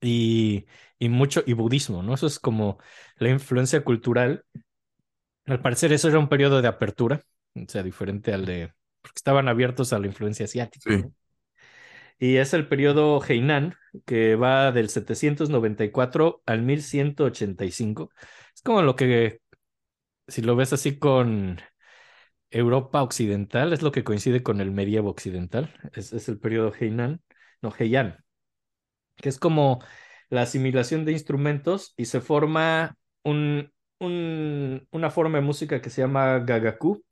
[0.00, 0.66] y,
[0.98, 2.14] y mucho, y budismo, ¿no?
[2.14, 2.78] Eso es como
[3.16, 4.44] la influencia cultural.
[5.46, 7.22] Al parecer eso era un periodo de apertura,
[7.54, 11.02] o sea, diferente al de, porque estaban abiertos a la influencia asiática, Sí.
[11.02, 11.12] ¿no?
[12.18, 13.74] Y es el periodo Heian,
[14.06, 18.10] que va del 794 al 1185.
[18.54, 19.40] Es como lo que,
[20.28, 21.60] si lo ves así con
[22.50, 25.74] Europa occidental, es lo que coincide con el medievo occidental.
[25.94, 27.22] Es, es el periodo Heian,
[27.62, 28.24] no, Heian,
[29.16, 29.80] que es como
[30.30, 36.02] la asimilación de instrumentos y se forma un, un- una forma de música que se
[36.02, 37.04] llama Gagaku,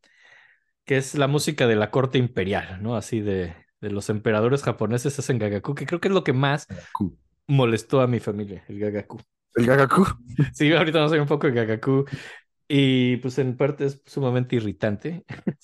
[0.85, 2.97] que es la música de la corte imperial, ¿no?
[2.97, 6.69] Así de, de los emperadores japoneses hacen Gagaku, que creo que es lo que más
[7.49, 9.21] molestó a mi familia, el Gagaku.
[9.55, 10.05] El gagaku.
[10.51, 12.05] Sí, ahorita vamos a ver un poco de Gagaku.
[12.69, 15.25] Y pues en parte es sumamente irritante.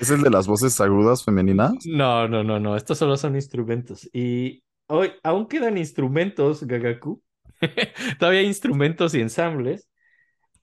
[0.00, 1.72] ¿Es el de las voces agudas femeninas?
[1.86, 2.76] No, no, no, no.
[2.76, 4.08] Estos solo son instrumentos.
[4.12, 7.22] Y hoy aún quedan instrumentos, Gagaku.
[8.18, 9.88] Todavía hay instrumentos y ensambles.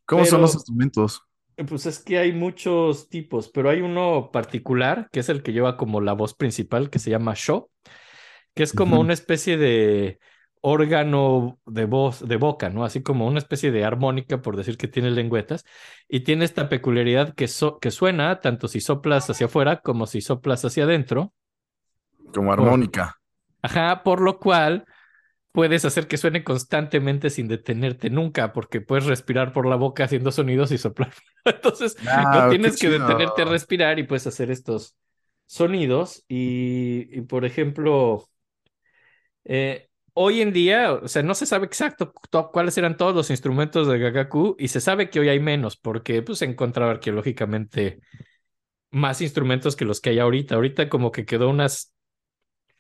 [0.06, 1.22] ¿Cómo son los instrumentos?
[1.56, 5.78] Pues es que hay muchos tipos, pero hay uno particular que es el que lleva
[5.78, 7.70] como la voz principal, que se llama sho,
[8.54, 10.20] que es como una especie de
[10.62, 12.86] órgano de voz, de boca, ¿no?
[12.86, 15.66] Así como una especie de armónica, por decir que tiene lengüetas,
[16.08, 20.22] y tiene esta peculiaridad que, so- que suena tanto si soplas hacia afuera como si
[20.22, 21.34] soplas hacia adentro.
[22.34, 23.06] Como armónica.
[23.62, 24.86] Ajá, por lo cual
[25.52, 30.32] puedes hacer que suene constantemente sin detenerte nunca, porque puedes respirar por la boca haciendo
[30.32, 31.14] sonidos y soplar.
[31.46, 34.98] Entonces, Ah, no qué tienes que detenerte a respirar y puedes hacer estos
[35.48, 36.26] sonidos.
[36.30, 38.30] Y, y, por ejemplo,
[39.46, 39.90] eh,
[40.24, 43.88] hoy en día, o sea, no se sabe exacto to- cuáles eran todos los instrumentos
[43.88, 48.02] de Gagaku y se sabe que hoy hay menos porque pues, se encontraba arqueológicamente
[48.92, 50.56] más instrumentos que los que hay ahorita.
[50.56, 51.94] Ahorita como que quedó unas...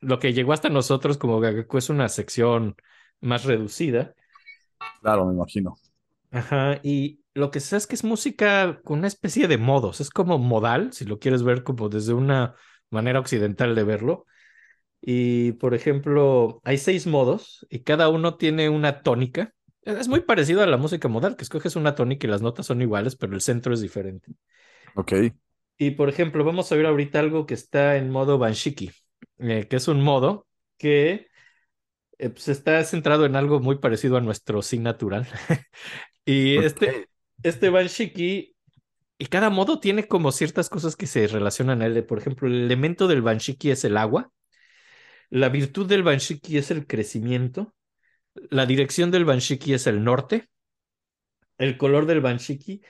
[0.01, 2.75] Lo que llegó hasta nosotros como Gagaku es una sección
[3.21, 4.15] más reducida.
[5.01, 5.75] Claro, me imagino.
[6.31, 10.09] Ajá, y lo que sé es que es música con una especie de modos, es
[10.09, 12.55] como modal, si lo quieres ver como desde una
[12.89, 14.25] manera occidental de verlo.
[15.01, 19.53] Y por ejemplo, hay seis modos y cada uno tiene una tónica.
[19.81, 22.81] Es muy parecido a la música modal, que escoges una tónica y las notas son
[22.81, 24.31] iguales, pero el centro es diferente.
[24.95, 25.13] Ok.
[25.77, 28.91] Y por ejemplo, vamos a ver ahorita algo que está en modo Banshiki,
[29.39, 30.45] eh, que es un modo
[30.77, 31.27] que
[32.19, 35.27] eh, pues está centrado en algo muy parecido a nuestro sí natural.
[36.25, 37.07] y este,
[37.41, 38.55] este Banshiki,
[39.17, 42.05] y cada modo tiene como ciertas cosas que se relacionan a él.
[42.05, 44.31] Por ejemplo, el elemento del Banshiki es el agua,
[45.31, 47.73] la virtud del Banshiki es el crecimiento,
[48.51, 50.49] la dirección del Banshiki es el norte,
[51.57, 52.81] el color del Banshiki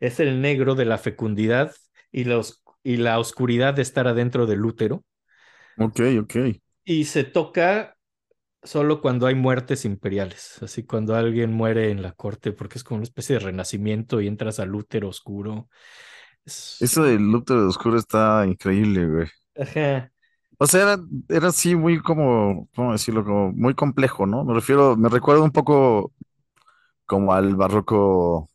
[0.00, 1.74] es el negro de la fecundidad
[2.12, 5.04] y la, os- y la oscuridad de estar adentro del útero.
[5.76, 6.36] Ok, ok.
[6.84, 7.96] Y se toca
[8.64, 12.98] solo cuando hay muertes imperiales, así cuando alguien muere en la corte, porque es como
[12.98, 15.70] una especie de renacimiento y entras al útero oscuro.
[16.46, 19.26] Es- Eso del útero oscuro está increíble, güey.
[19.54, 20.10] Ajá.
[20.62, 20.98] O sea, era,
[21.30, 23.24] era así muy como, ¿cómo decirlo?
[23.24, 24.44] Como muy complejo, ¿no?
[24.44, 26.12] Me refiero, me recuerda un poco
[27.06, 28.50] como al barroco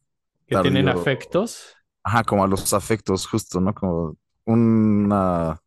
[0.47, 1.75] Que tienen afectos.
[2.03, 3.73] Ajá, como a los afectos, justo, ¿no?
[3.73, 4.15] Como
[4.45, 5.59] una,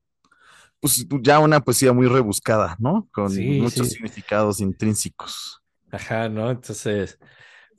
[0.80, 3.08] pues ya una poesía muy rebuscada, ¿no?
[3.12, 3.90] Con Sí, muchos sí.
[3.90, 5.62] significados intrínsecos.
[5.90, 6.50] Ajá, ¿no?
[6.50, 7.18] Entonces,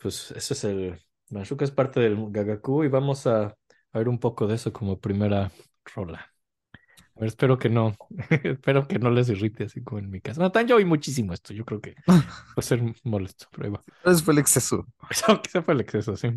[0.02, 1.00] pues eso es el...
[1.30, 3.46] Manshuka es parte del Gagaku y vamos a,
[3.92, 5.52] a ver un poco de eso como primera
[5.96, 6.34] rola.
[7.20, 7.98] Ver, espero que no,
[8.30, 10.42] espero que no les irrite así como en mi casa.
[10.42, 11.96] No, tan yo oí muchísimo esto, yo creo que
[12.56, 13.84] puede ser molesto, pero ahí va.
[14.10, 14.86] Ese fue el exceso.
[15.10, 16.30] Eso, que fue el exceso, sí.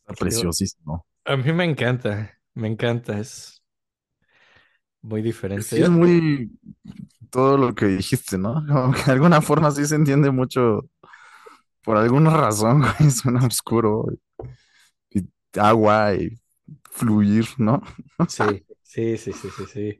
[0.00, 1.04] Está preciosísimo.
[1.26, 3.62] A mí me encanta, me encanta, es
[5.02, 5.64] muy diferente.
[5.64, 6.50] Sí, es muy
[7.30, 8.62] todo lo que dijiste, ¿no?
[9.06, 10.88] De alguna forma sí se entiende mucho.
[11.82, 14.06] Por alguna razón, güey, suena oscuro.
[15.10, 16.38] Y agua y
[16.94, 17.82] fluir, ¿no?
[18.26, 19.98] Sí, sí, sí, sí, sí, sí.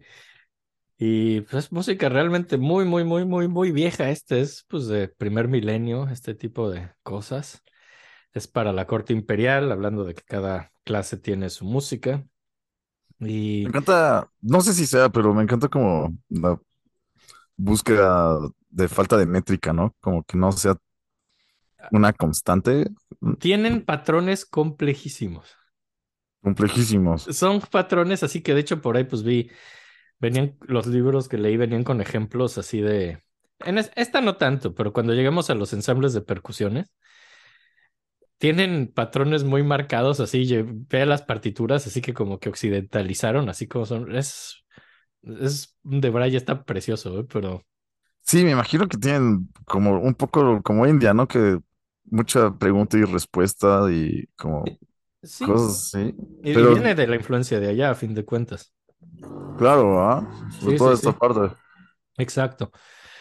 [0.99, 4.11] Y pues es música realmente muy, muy, muy, muy, muy vieja.
[4.11, 7.63] Este es pues de primer milenio, este tipo de cosas.
[8.33, 12.27] Es para la corte imperial, hablando de que cada clase tiene su música.
[13.63, 16.61] Me encanta, no sé si sea, pero me encanta como la
[17.57, 18.39] búsqueda
[18.71, 19.95] de falta de métrica, ¿no?
[20.01, 20.77] Como que no sea
[21.91, 22.87] una constante,
[23.39, 25.57] tienen patrones complejísimos.
[26.45, 27.33] Complejísimos.
[27.33, 29.51] Son patrones así que de hecho por ahí pues vi,
[30.21, 33.23] venían los libros que leí venían con ejemplos así de...
[33.61, 36.93] En es- esta no tanto, pero cuando llegamos a los ensambles de percusiones,
[38.39, 43.87] tienen patrones muy marcados así, ve las partituras así que como que occidentalizaron, así como
[43.87, 44.65] son, es,
[45.23, 47.27] es de Braille está precioso, ¿eh?
[47.33, 47.65] pero
[48.23, 51.29] Sí, me imagino que tienen como un poco como India, ¿no?
[51.29, 51.59] Que
[52.05, 54.79] mucha pregunta y respuesta y como
[55.25, 56.15] sí, cosas así.
[56.43, 58.75] y Pero viene de la influencia de allá a fin de cuentas.
[59.57, 60.27] claro, ¿ah?
[60.61, 61.55] Sí, toda sí, esta sí, parte.
[62.19, 62.71] exacto.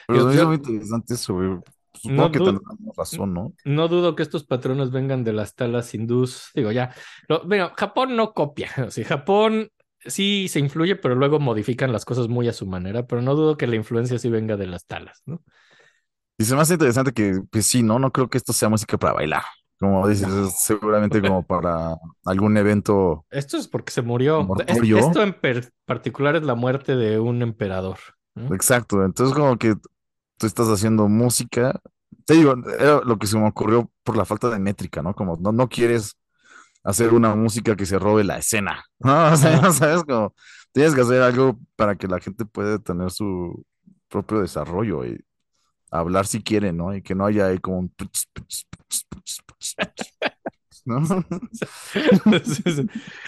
[0.05, 1.49] Pero yo muy interesante eso, güey.
[1.49, 1.63] no
[1.93, 3.53] Supongo que dudo, tendrán razón, ¿no?
[3.65, 6.49] No dudo que estos patrones vengan de las talas hindús.
[6.53, 6.93] Digo, ya.
[7.29, 8.71] Lo, bueno, Japón no copia.
[8.87, 9.69] O sea, Japón
[10.05, 13.07] sí se influye, pero luego modifican las cosas muy a su manera.
[13.07, 15.41] Pero no dudo que la influencia sí venga de las talas, ¿no?
[16.37, 17.99] Y se me hace interesante que, pues sí, ¿no?
[17.99, 19.43] No creo que esto sea música para bailar.
[19.83, 24.47] Como dices, es seguramente como para algún evento Esto es porque se murió.
[24.67, 25.35] Es- esto en
[25.85, 27.97] particular es la muerte de un emperador.
[28.51, 29.03] Exacto.
[29.03, 29.75] Entonces, como que
[30.37, 31.79] tú estás haciendo música.
[32.25, 35.13] Te digo, era lo que se me ocurrió por la falta de métrica, ¿no?
[35.13, 36.17] Como no, no quieres
[36.83, 39.27] hacer una música que se robe la escena, ¿no?
[39.33, 39.71] O sea.
[39.71, 40.03] ¿sabes?
[40.03, 40.33] Como
[40.71, 43.65] tienes que hacer algo para que la gente pueda tener su
[44.09, 45.19] propio desarrollo y
[45.99, 46.95] hablar si quiere, ¿no?
[46.95, 47.93] Y que no haya ahí como un...
[50.85, 51.01] ¿no?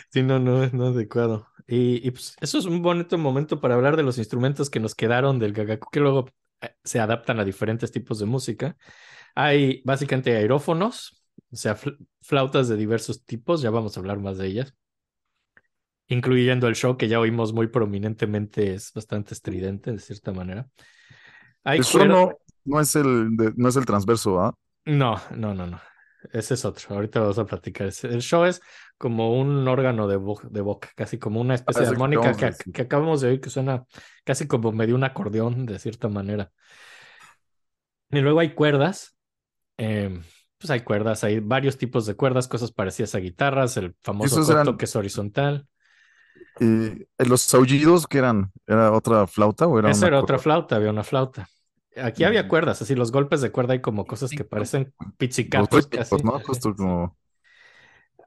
[0.09, 1.47] Sí, no, no es no adecuado.
[1.67, 4.95] Y, y, pues eso es un bonito momento para hablar de los instrumentos que nos
[4.95, 6.27] quedaron del gagaku, que luego
[6.61, 8.77] eh, se adaptan a diferentes tipos de música.
[9.35, 14.37] Hay básicamente aerófonos, o sea, fl- flautas de diversos tipos, ya vamos a hablar más
[14.37, 14.75] de ellas,
[16.07, 20.69] incluyendo el show que ya oímos muy prominentemente, es bastante estridente de cierta manera.
[21.63, 24.53] Hay Eso no, no es el, de- no es el transverso, ¿ah?
[24.85, 25.79] No, no, no, no.
[26.31, 26.95] Ese es otro.
[26.95, 27.87] Ahorita vamos a platicar.
[28.03, 28.61] El show es
[28.97, 31.97] como un órgano de, vo- de boca, casi como una especie Ah, de es el
[31.97, 33.85] que armónica de que, que acabamos de oír que suena
[34.23, 36.51] casi como medio un acordeón de cierta manera.
[38.11, 39.15] Y luego hay cuerdas.
[39.77, 40.21] eh,
[40.59, 44.77] pues hay cuerdas, hay varios tipos de cuerdas, cosas parecidas a guitarras, el famoso eran-
[44.77, 45.67] que es horizontal.
[46.59, 48.51] Y los aullidos, que eran?
[48.67, 51.47] ¿Era otra flauta o era Esa era otra flauta, había una flauta.
[52.01, 56.17] Aquí había cuerdas, así los golpes de cuerda hay como cosas que parecen pizzicatos casi.
[56.23, 56.39] ¿no?
[56.39, 57.17] Justo como...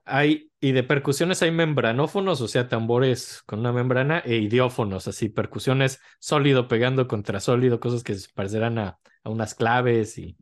[0.05, 5.29] Hay, y de percusiones hay membranófonos, o sea, tambores con una membrana, e idiófonos, así,
[5.29, 10.39] percusiones sólido pegando contra sólido, cosas que se parecerán a, a unas claves y,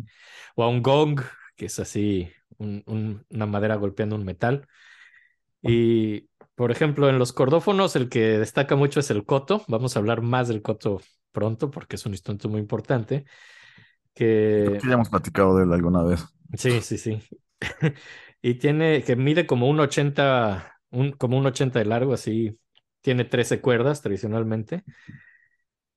[0.55, 1.21] o a un gong,
[1.57, 4.69] que es así, un- un- una madera golpeando un metal.
[5.63, 9.65] Y, por ejemplo, en los cordófonos, el que destaca mucho es el coto.
[9.69, 11.01] Vamos a hablar más del coto
[11.37, 13.25] pronto porque es un instrumento muy importante.
[14.61, 16.25] Creo Que que ya hemos platicado de él alguna vez.
[16.57, 17.21] Sí, sí, sí.
[18.43, 22.59] Y tiene, que mide como un 80, un, como un 80 de largo, así.
[23.01, 24.85] Tiene 13 cuerdas tradicionalmente.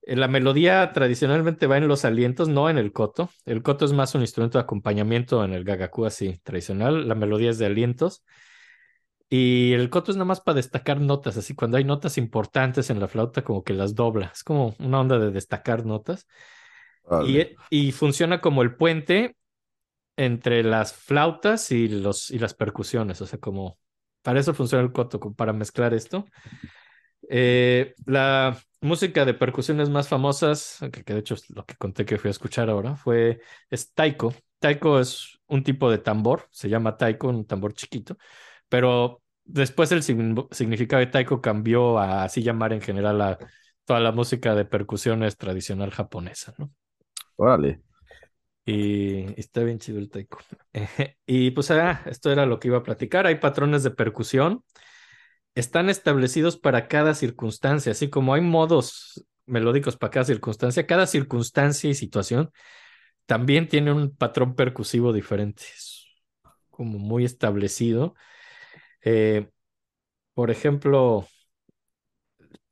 [0.01, 3.29] Eh, La melodía tradicionalmente va en los alientos, no en el koto.
[3.45, 7.07] El koto es más un instrumento de acompañamiento en el gagaku así tradicional.
[7.07, 8.23] La melodía es de alientos.
[9.29, 12.99] Y el koto es nada más para destacar notas, así cuando hay notas importantes en
[12.99, 14.31] la flauta, como que las dobla.
[14.33, 16.27] Es como una onda de destacar notas.
[17.03, 17.55] Y, Vale.
[17.69, 19.35] y funciona como el puente
[20.17, 23.79] entre las flautas y, los, y las percusiones, o sea, como
[24.21, 26.25] para eso funciona el coto, para mezclar esto.
[27.29, 32.05] Eh, la música de percusiones más famosas, que, que de hecho es lo que conté
[32.05, 33.39] que fui a escuchar ahora, fue
[33.69, 34.33] es taiko.
[34.59, 38.17] Taiko es un tipo de tambor, se llama taiko, un tambor chiquito,
[38.69, 43.37] pero después el sign- significado de taiko cambió a así llamar en general a
[43.85, 46.71] toda la música de percusiones tradicional japonesa, ¿no?
[47.37, 47.81] Órale.
[48.65, 50.39] Y está bien chido el taiko.
[51.25, 53.25] Y pues ah, esto era lo que iba a platicar.
[53.27, 54.63] Hay patrones de percusión.
[55.55, 60.87] Están establecidos para cada circunstancia, así como hay modos melódicos para cada circunstancia.
[60.87, 62.51] Cada circunstancia y situación
[63.27, 65.63] también tiene un patrón percusivo diferente.
[65.75, 66.07] Es
[66.69, 68.15] como muy establecido.
[69.03, 69.49] Eh,
[70.33, 71.27] por ejemplo,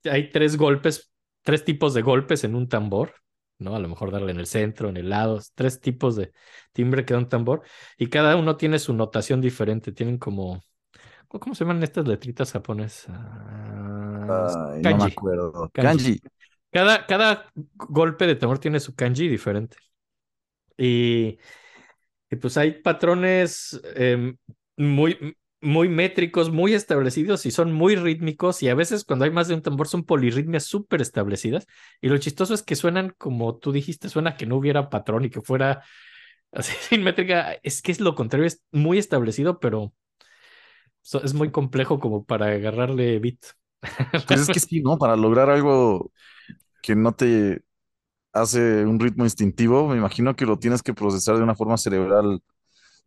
[0.04, 1.12] hay tres golpes,
[1.44, 3.14] tres tipos de golpes en un tambor.
[3.60, 3.76] ¿no?
[3.76, 6.32] A lo mejor darle en el centro, en el lado, tres tipos de
[6.74, 7.64] timbre que da un tambor,
[7.98, 10.62] y cada uno tiene su notación diferente, tienen como,
[11.28, 13.08] ¿cómo se llaman estas letritas japonesas?
[13.08, 15.70] No me acuerdo.
[15.74, 16.20] Kanji.
[16.20, 16.22] Kanji.
[16.72, 19.78] Cada, cada golpe de tambor tiene su kanji diferente.
[20.78, 21.40] Y,
[22.30, 24.36] y pues hay patrones eh,
[24.76, 29.48] muy, muy métricos, muy establecidos y son muy rítmicos y a veces cuando hay más
[29.48, 31.66] de un tambor son polirritmias súper establecidas
[32.02, 35.30] y lo chistoso es que suenan como tú dijiste, suena que no hubiera patrón y
[35.30, 35.84] que fuera
[36.52, 39.94] así sin métrica, es que es lo contrario, es muy establecido, pero
[41.24, 43.38] es muy complejo como para agarrarle beat.
[44.26, 44.98] Pues es que sí, ¿no?
[44.98, 46.12] Para lograr algo
[46.82, 47.64] que no te
[48.34, 52.42] hace un ritmo instintivo, me imagino que lo tienes que procesar de una forma cerebral.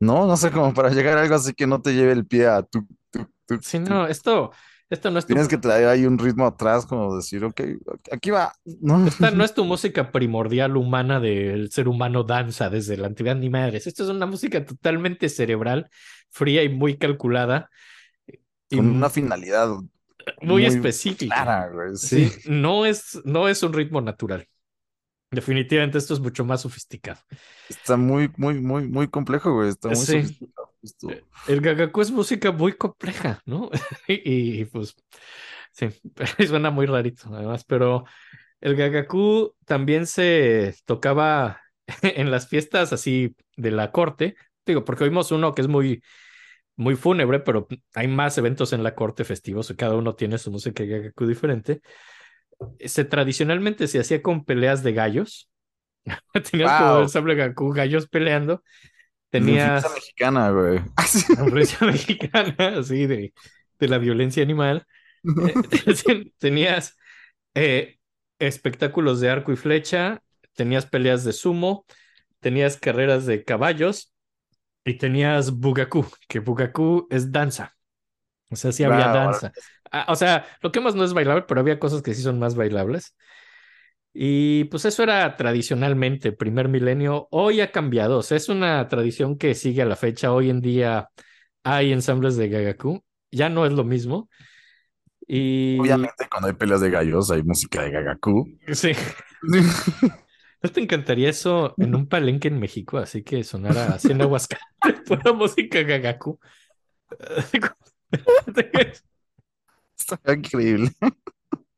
[0.01, 2.47] No, no sé, como para llegar a algo así que no te lleve el pie
[2.47, 4.53] a tu, tu, tu, Sí, no, esto,
[4.89, 7.61] esto no es tu Tienes que traer ahí un ritmo atrás, como decir, ok,
[8.11, 8.53] aquí va.
[8.81, 9.07] No.
[9.07, 13.51] Esta no es tu música primordial humana del ser humano danza desde la antigüedad ni
[13.51, 13.87] madres.
[13.87, 15.89] Esto es una música totalmente cerebral,
[16.31, 17.69] fría y muy calculada
[18.71, 19.69] y Con una finalidad
[20.41, 21.35] muy muy específica.
[21.35, 21.97] clara, güey.
[21.97, 22.41] Sí, Sí.
[22.45, 24.47] no es, no es un ritmo natural.
[25.31, 27.21] Definitivamente esto es mucho más sofisticado.
[27.69, 29.69] Está muy, muy, muy, muy complejo, güey.
[29.69, 30.13] Está muy Sí.
[30.23, 30.73] sofisticado.
[30.81, 31.09] justo.
[31.47, 33.71] El gagaku es música muy compleja, ¿no?
[34.09, 34.95] Y, y, pues
[35.73, 35.89] sí,
[36.47, 38.05] suena muy rarito además, pero
[38.61, 41.61] el gagaku también se tocaba
[42.03, 46.03] en las fiestas así de la corte, digo, porque oímos uno que es muy,
[46.77, 50.51] muy fúnebre, pero hay más eventos en la corte festivos y cada uno tiene su
[50.51, 51.81] música gagaku diferente.
[52.85, 55.51] Se tradicionalmente se hacía con peleas de gallos
[56.51, 58.63] tenías como el sable Gaku, gallos peleando.
[59.37, 60.81] La Tenías influencia mexicana, güey.
[61.37, 63.33] la influencia mexicana, así de,
[63.79, 64.87] de la violencia animal.
[65.39, 65.61] Eh,
[66.39, 66.97] tenías
[67.55, 67.99] eh,
[68.39, 70.23] espectáculos de arco y flecha,
[70.55, 71.87] tenías peleas de sumo,
[72.41, 74.15] tenías carreras de caballos
[74.85, 77.77] y tenías bugaku, que bugaku es danza.
[78.51, 79.15] O sea, sí había Wow.
[79.15, 79.53] danza.
[79.93, 82.39] Ah, o sea, lo que más no es bailable, pero había cosas que sí son
[82.39, 83.17] más bailables.
[84.13, 87.29] Y pues eso era tradicionalmente, primer milenio.
[87.31, 90.33] Hoy ha cambiado, o sea, es una tradición que sigue a la fecha.
[90.33, 91.09] Hoy en día
[91.63, 94.29] hay ensambles de Gagaku, ya no es lo mismo.
[95.27, 98.49] Y Obviamente, cuando hay peleas de gallos, hay música de Gagaku.
[98.73, 98.93] sí,
[100.63, 102.99] ¿no te encantaría eso en un palenque en México?
[102.99, 104.71] Así que sonara así en Aguascalientes,
[105.07, 106.39] fuera música Gagaku.
[110.01, 110.91] Está increíble.
[111.03, 111.11] A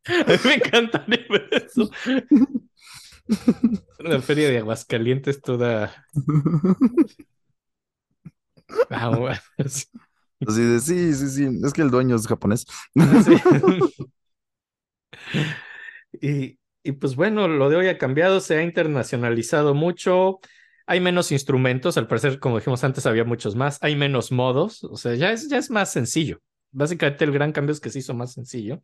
[0.28, 1.90] mí me encantaría ver eso.
[3.98, 6.06] La feria de Aguascalientes toda.
[8.90, 9.40] Ah, bueno.
[9.58, 11.60] Así de, sí, sí, sí.
[11.64, 12.66] Es que el dueño es japonés.
[12.94, 13.36] Sí.
[16.20, 20.40] Y, y pues bueno, lo de hoy ha cambiado, se ha internacionalizado mucho.
[20.86, 23.78] Hay menos instrumentos, al parecer, como dijimos antes, había muchos más.
[23.82, 26.40] Hay menos modos, o sea, ya es, ya es más sencillo.
[26.72, 28.82] Básicamente el gran cambio es que se hizo más sencillo.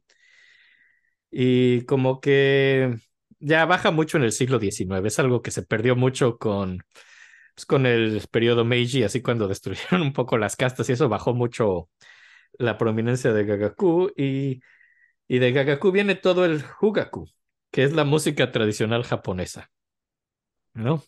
[1.30, 2.95] Y como que
[3.41, 6.82] ya baja mucho en el siglo XIX, es algo que se perdió mucho con,
[7.55, 11.34] pues, con el periodo Meiji, así cuando destruyeron un poco las castas y eso bajó
[11.34, 11.89] mucho
[12.55, 14.61] la prominencia de Gagaku y,
[15.28, 17.28] y de Gagaku viene todo el Hugaku,
[17.70, 19.70] que es la música tradicional japonesa,
[20.74, 21.03] ¿no?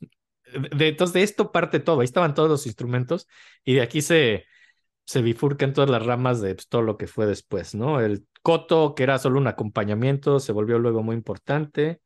[0.77, 3.29] De, entonces de esto parte todo, ahí estaban todos los instrumentos
[3.65, 4.47] y de aquí se,
[5.05, 8.01] se bifurcan todas las ramas de pues, todo lo que fue después, ¿no?
[8.01, 12.01] El koto, que era solo un acompañamiento, se volvió luego muy importante.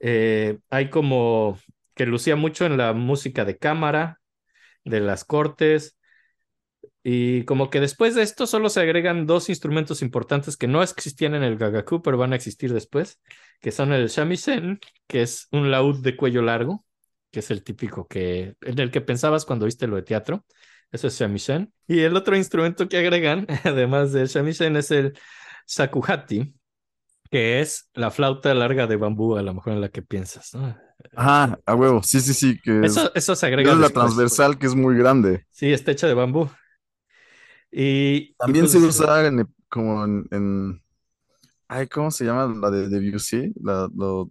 [0.00, 1.58] Eh, hay como
[1.94, 4.20] que lucía mucho en la música de cámara,
[4.84, 5.96] de las cortes,
[7.06, 11.34] y como que después de esto solo se agregan dos instrumentos importantes que no existían
[11.34, 13.20] en el Gagaku, pero van a existir después,
[13.60, 16.86] que son el shamisen, que es un laúd de cuello largo,
[17.30, 20.46] que es el típico que, en el que pensabas cuando viste lo de teatro.
[20.94, 21.72] Eso es shamisen.
[21.88, 25.18] Y el otro instrumento que agregan, además del shamisen, es el
[25.66, 26.54] sakuhati,
[27.30, 30.76] que es la flauta larga de bambú, a lo mejor en la que piensas, ¿no?
[31.16, 32.02] Ajá, a huevo.
[32.02, 32.58] Sí, sí, sí.
[32.62, 34.04] Que es, Eso, eso se agrega es la después.
[34.04, 35.46] transversal que es muy grande.
[35.50, 36.48] Sí, está hecha de bambú.
[37.70, 40.82] Y, y También pues, se usa en- como en, en-
[41.68, 43.52] Ay, ¿cómo se llama la de Debussy?
[43.62, 44.30] La, lo...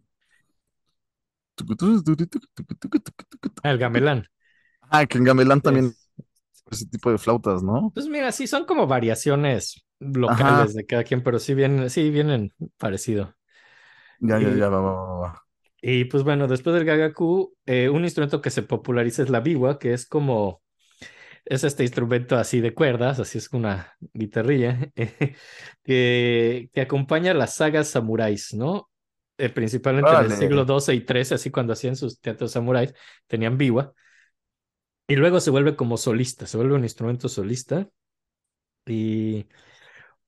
[3.64, 4.28] el gamelán.
[4.90, 5.96] Ah, que en gamelán también
[6.72, 7.94] Es- ese tipo de flautas, ¿no?
[7.94, 12.52] Pues mira, sí, son como variaciones locales de cada quien, pero sí vienen, sí vienen
[12.78, 13.36] parecido.
[14.20, 15.44] Ya, ya, Y- ya, va, va, va, va.
[15.82, 19.80] Y pues bueno, después del gagaku, eh, un instrumento que se populariza es la biwa,
[19.80, 20.62] que es como,
[21.46, 24.80] es este instrumento así de cuerdas, así es una guitarrilla,
[25.84, 28.90] que, que acompaña a las sagas samuráis, ¿no?
[29.38, 32.94] Eh, principalmente en el siglo XII y XIII, así cuando hacían sus teatros samuráis,
[33.28, 33.94] tenían biwa.
[35.08, 37.88] Y luego se vuelve como solista, se vuelve un instrumento solista.
[38.86, 39.48] Y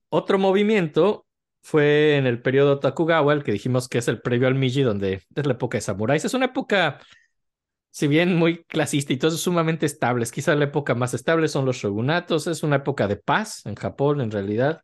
[0.10, 1.26] otro movimiento
[1.62, 5.24] fue en el periodo Tokugawa, el que dijimos que es el previo al Meiji, donde
[5.36, 6.26] es la época de samuráis.
[6.26, 7.00] Es una época,
[7.92, 11.66] si bien muy clasista y todo sumamente estable, es quizá la época más estable son
[11.66, 14.82] los shogunatos, es una época de paz en Japón en realidad.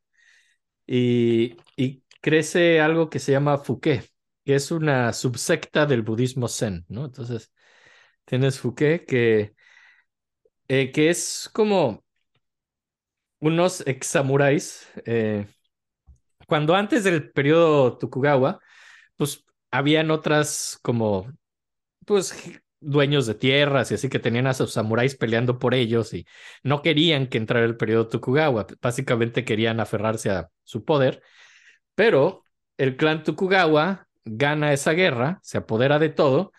[0.88, 4.04] Y, y crece algo que se llama Fuke,
[4.46, 7.06] que es una subsecta del budismo zen, ¿no?
[7.06, 7.52] Entonces,
[8.26, 9.56] tienes Fuke que,
[10.72, 12.02] eh, que es como
[13.40, 14.88] unos ex samuráis.
[15.06, 15.46] eh,
[16.48, 18.60] cuando antes del periodo Tokugawa,
[19.18, 21.32] pues habían otras como,
[22.06, 22.34] pues,
[22.82, 26.26] dueños de tierras y así que tenían a sus samuráis peleando por ellos y
[26.64, 28.68] no querían que entrara el periodo Tokugawa.
[28.82, 31.22] Básicamente querían aferrarse a su poder,
[31.96, 32.44] pero
[32.78, 36.54] el clan Tokugawa gana esa guerra, se apodera de todo.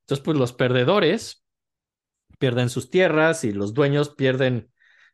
[0.00, 1.41] Entonces, pues los perdedores
[2.42, 4.68] pierden sus tierras y los dueños pierden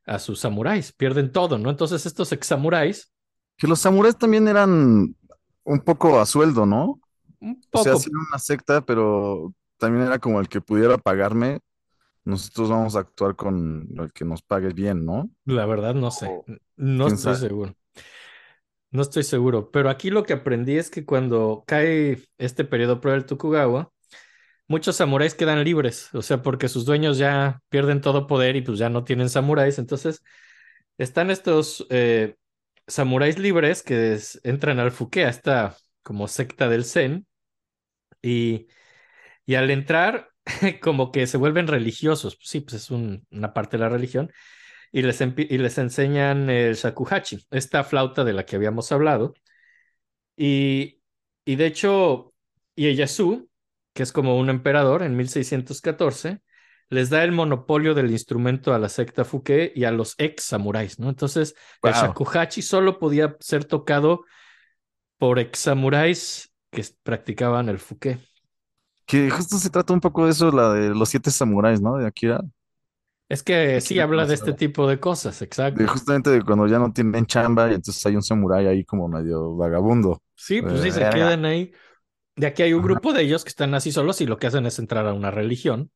[0.07, 1.69] a sus samuráis, pierden todo, ¿no?
[1.69, 3.13] Entonces estos ex samuráis,
[3.59, 5.15] Que los samuráis también eran
[5.65, 6.99] un poco a sueldo, ¿no?
[7.41, 11.61] un O sea, poco, era una secta, pero también era como el que pudiera pagarme.
[12.25, 15.29] Nosotros vamos a actuar con el que nos pague bien, ¿no?
[15.45, 16.31] la verdad no sé,
[16.77, 17.37] no estoy sabe.
[17.37, 17.75] seguro.
[18.91, 23.13] No estoy seguro, pero aquí lo que aprendí es que cuando cae este periodo pro
[23.13, 23.93] del Tokugawa,
[24.69, 28.79] muchos samuráis quedan libres, o sea, porque sus dueños ya pierden todo poder y pues
[28.79, 30.23] ya no tienen samuráis, entonces
[30.99, 32.37] están estos eh,
[32.87, 37.27] samuráis libres que entran al Fuke, a esta como secta del Zen,
[38.23, 38.69] y,
[39.47, 40.31] Y al entrar,
[40.83, 42.39] como que se vuelven religiosos.
[42.43, 44.33] Sí, pues es un, una parte de la religión.
[44.93, 49.35] Y les, y les enseñan el shakuhachi, esta flauta de la que habíamos hablado.
[50.37, 51.01] Y,
[51.45, 52.35] y de hecho,
[52.77, 53.48] Ieyasu,
[53.99, 56.41] que es como un emperador en 1614,
[56.89, 61.01] les da el monopolio del instrumento a la secta Fuke y a los ex samuráis,
[61.01, 61.09] ¿no?
[61.09, 64.21] Entonces, el shakuhachi solo podía ser tocado
[65.17, 68.21] por ex samuráis que practicaban el Fuke.
[69.05, 71.97] Que justo se trata un poco de eso, la de los siete samuráis, ¿no?
[71.97, 72.41] De Akira.
[73.29, 75.85] Es que sí habla de este tipo de cosas, exacto.
[75.89, 79.57] justamente de cuando ya no tienen chamba y entonces hay un samurái ahí como medio
[79.57, 80.23] vagabundo.
[80.37, 81.73] Sí, pues sí, se quedan ahí.
[82.39, 84.65] De aquí hay un grupo de ellos que están así solos y lo que hacen
[84.65, 85.91] es entrar a una religión.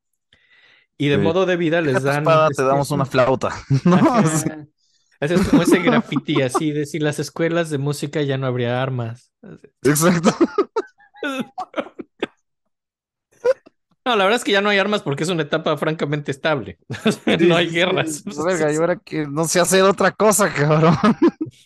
[0.98, 2.24] Y de modo de vida les dan.
[2.54, 3.50] te damos una flauta.
[5.20, 9.32] es como ese graffiti así de si las escuelas de música ya no habría armas.
[9.82, 10.34] Exacto.
[14.04, 16.76] No, la verdad es que ya no hay armas porque es una etapa francamente estable.
[17.46, 18.24] no hay guerras.
[18.26, 20.96] y ahora que no sé hacer otra cosa, cabrón.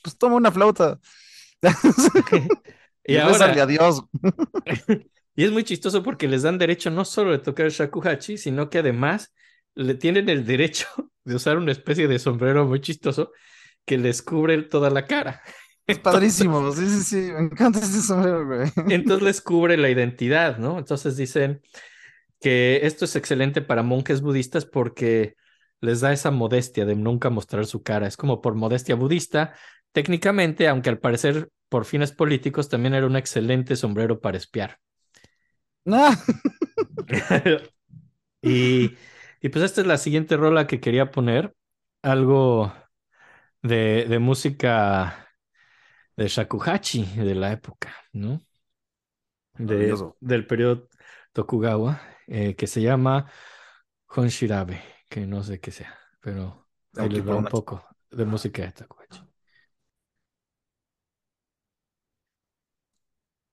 [0.03, 0.99] Pues toma una flauta.
[3.07, 3.63] Y, ahora.
[3.63, 4.05] adiós.
[5.37, 8.71] y es muy chistoso porque les dan derecho no solo de tocar el shakuhachi, sino
[8.71, 9.33] que además
[9.75, 10.87] le tienen el derecho
[11.25, 13.33] de usar una especie de sombrero muy chistoso
[13.85, 15.43] que les cubre toda la cara.
[15.87, 18.71] Es padrísimo, sí, sí, sí, me encanta ese sombrero, güey.
[18.89, 20.79] Entonces les cubre la identidad, ¿no?
[20.79, 21.61] Entonces dicen,
[22.41, 25.37] que esto es excelente para monjes budistas porque
[25.81, 28.07] les da esa modestia de nunca mostrar su cara.
[28.07, 29.55] Es como por modestia budista.
[29.93, 34.79] Técnicamente, aunque al parecer por fines políticos, también era un excelente sombrero para espiar.
[35.87, 36.17] Ah.
[38.43, 38.97] y,
[39.41, 41.55] y, pues esta es la siguiente rola que quería poner.
[42.03, 42.73] Algo
[43.63, 45.29] de, de música
[46.17, 48.41] de shakuhachi de la época, ¿no?
[49.55, 50.89] De, del periodo
[51.33, 52.01] Tokugawa.
[52.29, 53.31] Eh, que se llama
[54.09, 54.83] Honshirabe,
[55.17, 59.23] que no sé qué sea, pero ahí les va un poco de música de Takuhachi.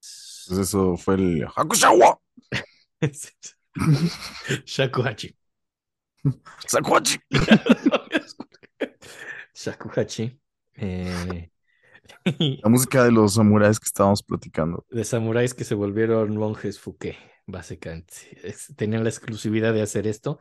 [0.02, 2.20] Pues eso fue el Hakushawa.
[4.66, 5.34] Shakuhachi.
[6.70, 7.18] Shakuhachi.
[9.56, 10.38] Shakuhachi.
[10.76, 11.50] Eh...
[12.62, 14.86] La música de los samuráis que estábamos platicando.
[14.92, 18.14] De samuráis que se volvieron monjes Fuke básicamente.
[18.76, 20.40] tenían la exclusividad de hacer esto,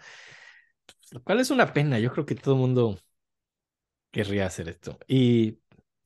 [1.13, 1.99] lo cual es una pena.
[2.01, 2.99] Yo creo que todo el mundo
[4.11, 4.99] querría hacer esto.
[5.09, 5.59] Y,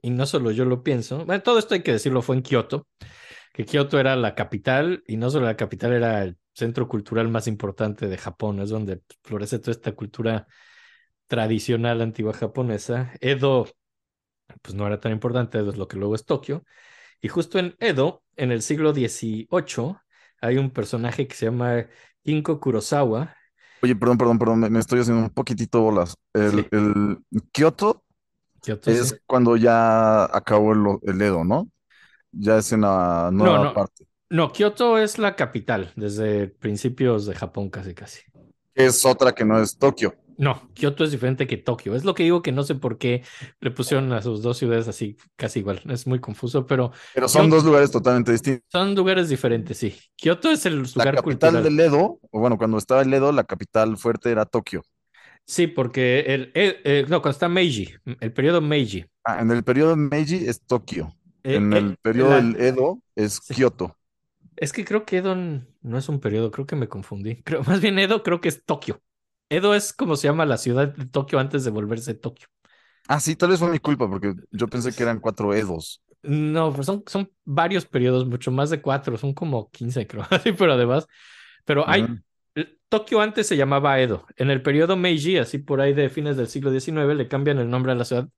[0.02, 2.86] y no solo yo lo pienso, bueno, todo esto hay que decirlo, fue en Kioto,
[3.52, 7.46] que Kioto era la capital y no solo la capital, era el centro cultural más
[7.48, 10.46] importante de Japón, es donde florece toda esta cultura
[11.28, 13.12] tradicional antigua japonesa.
[13.20, 13.66] Edo,
[14.62, 16.64] pues no era tan importante, Edo es lo que luego es Tokio.
[17.22, 20.04] Y justo en Edo, en el siglo XVIII,
[20.40, 21.86] hay un personaje que se llama
[22.24, 23.36] Kinko Kurosawa.
[23.82, 26.16] Oye, perdón, perdón, perdón, me, estoy haciendo un poquitito bolas.
[26.32, 27.18] El, el
[27.52, 28.02] Kioto,
[28.86, 31.68] es cuando ya acabó el, el, Edo, ¿no?
[32.32, 34.06] Ya es en la nueva no, no, parte.
[34.28, 38.20] No, Kioto es la capital desde principios de Japón casi casi.
[38.74, 40.14] Es otra que no es Tokio.
[40.38, 41.94] No, Kioto es diferente que Tokio.
[41.94, 43.22] Es lo que digo que no sé por qué
[43.60, 45.82] le pusieron a sus dos ciudades así casi igual.
[45.88, 46.92] Es muy confuso, pero.
[47.14, 48.64] Pero son dos lugares totalmente distintos.
[48.70, 49.96] Son lugares diferentes, sí.
[50.16, 53.44] Kioto es el lugar La capital del Edo, o bueno, cuando estaba el Edo, la
[53.44, 54.82] capital fuerte era Tokio.
[55.46, 59.04] Sí, porque el, no, cuando está Meiji, el periodo Meiji.
[59.24, 61.14] Ah, en el periodo Meiji es Tokio.
[61.44, 63.96] Eh, en el eh, periodo del Edo es Kioto.
[64.56, 67.42] Es que creo que Edo no es un periodo, creo que me confundí.
[67.42, 69.00] Creo, más bien Edo creo que es Tokio.
[69.48, 72.48] Edo es como se llama la ciudad de Tokio antes de volverse Tokio.
[73.08, 76.02] Ah, sí, tal vez fue mi culpa, porque yo pensé que eran cuatro Edos.
[76.22, 80.26] No, pues son, son varios periodos, mucho más de cuatro, son como quince, creo.
[80.42, 81.06] Sí, pero además,
[81.64, 82.04] pero hay,
[82.88, 84.26] Tokio antes se llamaba Edo.
[84.36, 87.70] En el periodo Meiji, así por ahí de fines del siglo XIX, le cambian el
[87.70, 88.28] nombre a la ciudad,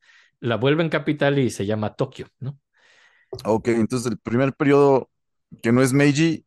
[0.40, 2.58] la vuelven capital y se llama Tokio, ¿no?
[3.44, 5.10] Ok, entonces el primer periodo
[5.62, 6.44] que no es Meiji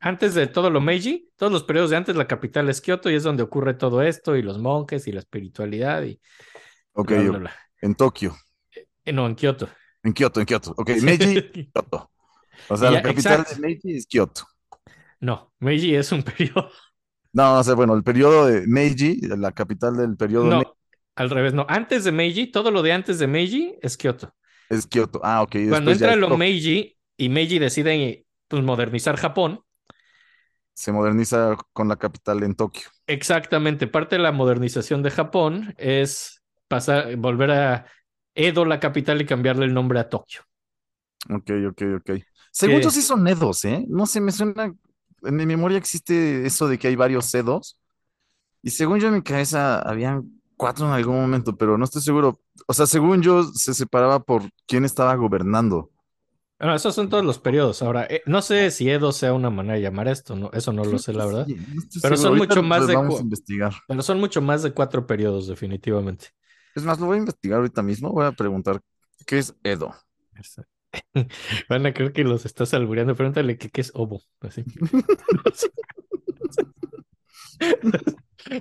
[0.00, 3.14] antes de todo lo Meiji, todos los periodos de antes, la capital es Kioto y
[3.14, 6.20] es donde ocurre todo esto y los monjes y la espiritualidad y...
[6.92, 7.12] Ok,
[7.80, 8.36] en Tokio.
[9.04, 9.68] Eh, no, en Kioto.
[10.02, 10.74] En Kioto, en Kioto.
[10.76, 11.42] Ok, Meiji,
[11.72, 12.10] Kioto.
[12.68, 14.42] O sea, la capital de Meiji es Kioto.
[15.20, 16.70] No, Meiji es un periodo.
[17.32, 20.46] No, o sea, bueno, el periodo de Meiji, la capital del periodo.
[20.46, 20.76] No,
[21.14, 21.66] al revés, no.
[21.68, 24.34] Antes de Meiji, todo lo de antes de Meiji es Kioto.
[24.68, 25.20] Es Kioto.
[25.22, 25.56] Ah, ok.
[25.68, 29.60] Cuando entra lo Meiji y Meiji decide pues, modernizar Japón,
[30.78, 32.88] se moderniza con la capital en Tokio.
[33.08, 37.86] Exactamente, parte de la modernización de Japón es pasar, volver a
[38.32, 40.42] Edo, la capital, y cambiarle el nombre a Tokio.
[41.28, 42.10] Ok, ok, ok.
[42.52, 43.84] Según yo sí son Edos, ¿eh?
[43.88, 44.72] No sé, me suena
[45.22, 47.76] en mi memoria existe eso de que hay varios Edos.
[48.62, 52.40] Y según yo en mi cabeza habían cuatro en algún momento, pero no estoy seguro.
[52.68, 55.90] O sea, según yo se separaba por quién estaba gobernando.
[56.58, 57.82] Bueno, esos son todos los periodos.
[57.82, 60.50] Ahora, eh, no sé si Edo sea una manera de llamar esto, ¿no?
[60.52, 61.46] Eso no lo sé, la verdad.
[61.46, 63.72] sí, estoy Pero son mucho más de vamos cu- a investigar.
[63.86, 66.28] Pero son mucho más de cuatro periodos, definitivamente.
[66.74, 68.10] Es más, lo voy a investigar ahorita mismo.
[68.12, 68.80] Voy a preguntar
[69.26, 69.94] qué es Edo.
[71.68, 73.14] Van a creer que los estás albureando.
[73.14, 74.22] Pregúntale que qué es ovo.
[74.40, 74.64] Así.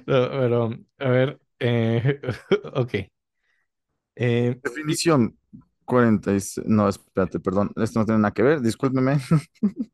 [0.05, 0.69] No, pero,
[0.99, 1.39] a ver.
[1.59, 2.19] eh,
[2.73, 2.93] ok.
[4.15, 5.37] Eh, Definición
[5.87, 6.61] 46.
[6.65, 7.71] No, espérate, perdón.
[7.77, 8.61] Esto no tiene nada que ver.
[8.61, 9.17] Discúlpeme.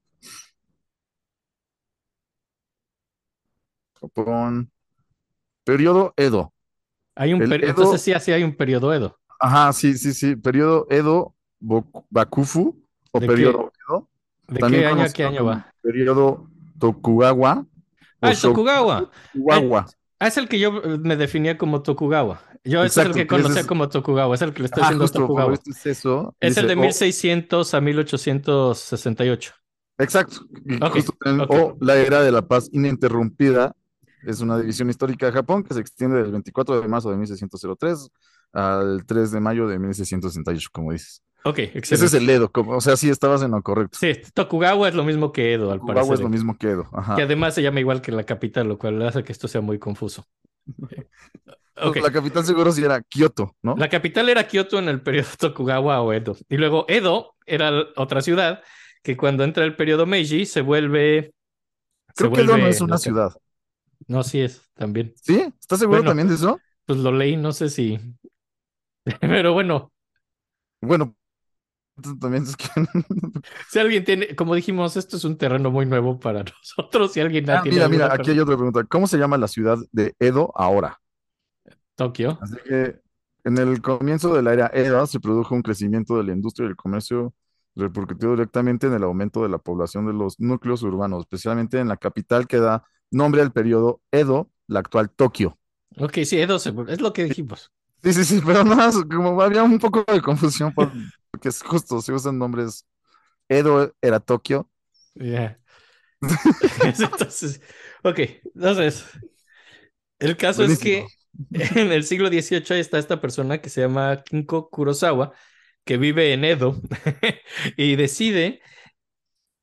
[4.01, 4.69] Japón.
[5.63, 6.53] Periodo Edo.
[7.15, 9.17] hay un Edo- Entonces sí, así hay un periodo Edo.
[9.39, 10.35] Ajá, sí, sí, sí.
[10.35, 11.35] Periodo Edo
[12.09, 14.09] Bakufu o ¿De periodo Edo.
[14.47, 15.73] ¿De También qué año a qué año va?
[15.81, 17.65] Periodo Tokugawa.
[18.19, 19.09] Ah, el Tokugawa.
[19.33, 19.85] Tokugawa.
[20.23, 22.41] Ah, es el que yo eh, me definía como Tokugawa.
[22.63, 25.03] Yo es el que conocía es- como Tokugawa, es el que le estoy Ah, diciendo
[25.03, 25.51] justo, Tokugawa.
[25.51, 26.35] visto es eso.
[26.39, 29.53] Es el de o- 1600 a 1868.
[29.97, 30.45] Exacto.
[30.65, 31.51] y Ok, justo tienen, ok.
[31.51, 33.75] O la era de la paz ininterrumpida
[34.25, 38.09] es una división histórica de Japón que se extiende del 24 de marzo de 1603
[38.53, 41.21] al 3 de mayo de 1668, como dices.
[41.45, 42.05] Ok, Ese excelente.
[42.05, 43.97] es el Edo, como, o sea, sí estabas en lo correcto.
[43.99, 46.13] Sí, Tokugawa es lo mismo que Edo, al Tokugawa parecer.
[46.15, 46.89] es lo mismo que Edo.
[46.93, 47.15] Ajá.
[47.17, 49.77] Que además se llama igual que la capital, lo cual hace que esto sea muy
[49.79, 50.25] confuso.
[51.75, 53.75] La capital seguro sí era Kioto, ¿no?
[53.75, 56.37] La capital era Kioto en el periodo Tokugawa o Edo.
[56.47, 58.61] Y luego Edo era otra ciudad
[59.01, 61.33] que cuando entra el periodo Meiji se vuelve.
[62.15, 63.33] se Creo que Edo no es una ciudad.
[64.07, 65.13] No, sí es, también.
[65.21, 65.51] ¿Sí?
[65.59, 66.11] ¿Estás seguro Bueno.
[66.11, 66.59] también de eso?
[66.85, 67.99] Pues lo leí, no sé si.
[69.19, 69.91] Pero bueno,
[70.81, 71.15] Bueno,
[72.19, 72.67] también es que...
[73.65, 76.43] si alguien tiene, como dijimos, esto es un terreno muy nuevo para
[76.77, 77.13] nosotros.
[77.13, 78.83] Si alguien Ah, tiene mira, mira, aquí hay otra pregunta.
[78.85, 80.99] ¿Cómo se llama la ciudad de Edo ahora?
[81.95, 82.37] Tokio.
[82.39, 82.99] Así que
[83.45, 86.69] en el comienzo de la era Edo se produjo un crecimiento de la industria y
[86.69, 87.33] el comercio
[87.75, 91.97] repercutió directamente en el aumento de la población de los núcleos urbanos, especialmente en la
[91.97, 95.57] capital que da nombre al periodo Edo, la actual Tokio.
[95.97, 97.71] Ok, sí, Edo es lo que dijimos.
[98.03, 100.93] Sí, sí, sí, pero nada, más, como había un poco de confusión por-
[101.31, 102.85] porque es justo, se usan nombres.
[103.49, 104.69] Edo era Tokio.
[105.15, 105.59] Ya.
[106.83, 107.61] Entonces,
[108.03, 108.19] ok,
[108.55, 109.05] entonces,
[110.19, 111.15] el caso es que
[111.51, 115.33] en el siglo XVIII está esta persona que se llama Kinko Kurosawa,
[115.85, 116.81] que vive en Edo
[117.77, 118.61] y decide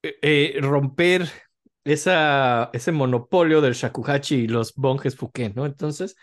[0.03, 1.29] eh, eh, romper
[1.85, 5.67] esa, ese monopolio del shakuhachi y los monjes fuken, ¿no?
[5.67, 6.17] Entonces,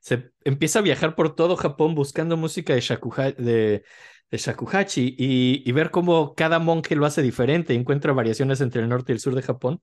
[0.00, 3.84] se empieza a viajar por todo Japón buscando música de, shakuha- de,
[4.30, 8.88] de shakuhachi y, y ver cómo cada monje lo hace diferente, encuentra variaciones entre el
[8.88, 9.80] norte y el sur de Japón.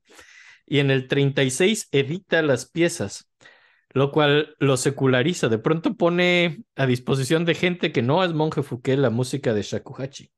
[0.66, 3.30] Y en el 36 edita las piezas,
[3.92, 5.50] lo cual lo seculariza.
[5.50, 9.64] De pronto pone a disposición de gente que no es monje fuke la música de
[9.64, 10.32] shakuhachi.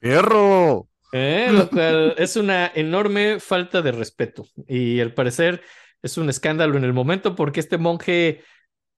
[0.00, 0.88] ¡Perro!
[1.12, 4.44] Eh, Lo cual es una enorme falta de respeto.
[4.68, 5.62] Y al parecer
[6.02, 8.42] es un escándalo en el momento porque este monje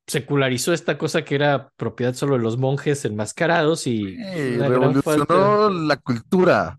[0.09, 4.17] secularizó esta cosa que era propiedad solo de los monjes enmascarados y
[4.57, 6.79] revolucionó la cultura.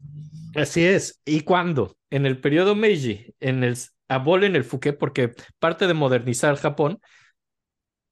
[0.56, 1.22] Así es.
[1.26, 1.96] ¿Y cuándo?
[2.10, 3.78] En el periodo Meiji, en el
[4.08, 7.00] abolen el fuke porque parte de modernizar Japón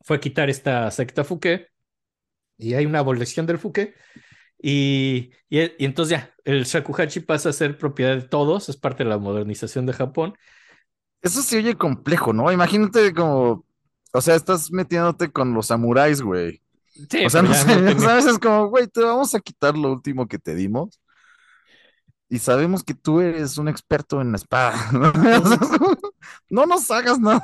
[0.01, 1.67] fue quitar esta secta fuke
[2.57, 3.95] y hay una abolición del fuke
[4.59, 9.03] y, y, y entonces ya, el shakuhachi pasa a ser propiedad de todos, es parte
[9.03, 10.35] de la modernización de Japón.
[11.21, 12.51] Eso se oye complejo, ¿no?
[12.51, 13.65] Imagínate como,
[14.13, 16.61] o sea, estás metiéndote con los samuráis, güey.
[17.09, 18.25] Sí, O sea, no sé, no ¿sabes?
[18.25, 20.99] Es como, güey, te vamos a quitar lo último que te dimos.
[22.29, 24.91] Y sabemos que tú eres un experto en la espada.
[26.49, 26.65] ¿no?
[26.65, 27.43] Nos hagas nada.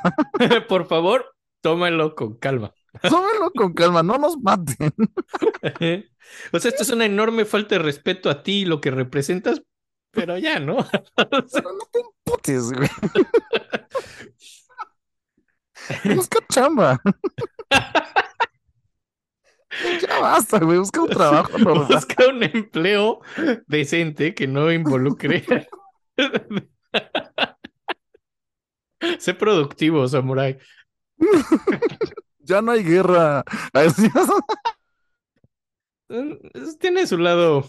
[0.68, 1.24] Por favor,
[1.60, 2.72] tómalo con calma.
[3.02, 4.92] Tómelo con calma, no nos maten.
[6.52, 9.62] O sea, esto es una enorme falta de respeto a ti y lo que representas,
[10.10, 10.76] pero ya, ¿no?
[11.16, 12.88] Pero no te emputes, güey.
[16.04, 16.98] Busca chamba.
[20.02, 20.78] Ya basta, güey.
[20.78, 21.86] Busca un trabajo normal.
[21.88, 23.20] Busca un empleo
[23.66, 25.44] decente que no involucre.
[29.18, 30.58] sé productivo, Samurai.
[32.38, 33.44] Ya no hay guerra.
[36.08, 36.34] Mm,
[36.78, 37.64] Tiene su lado.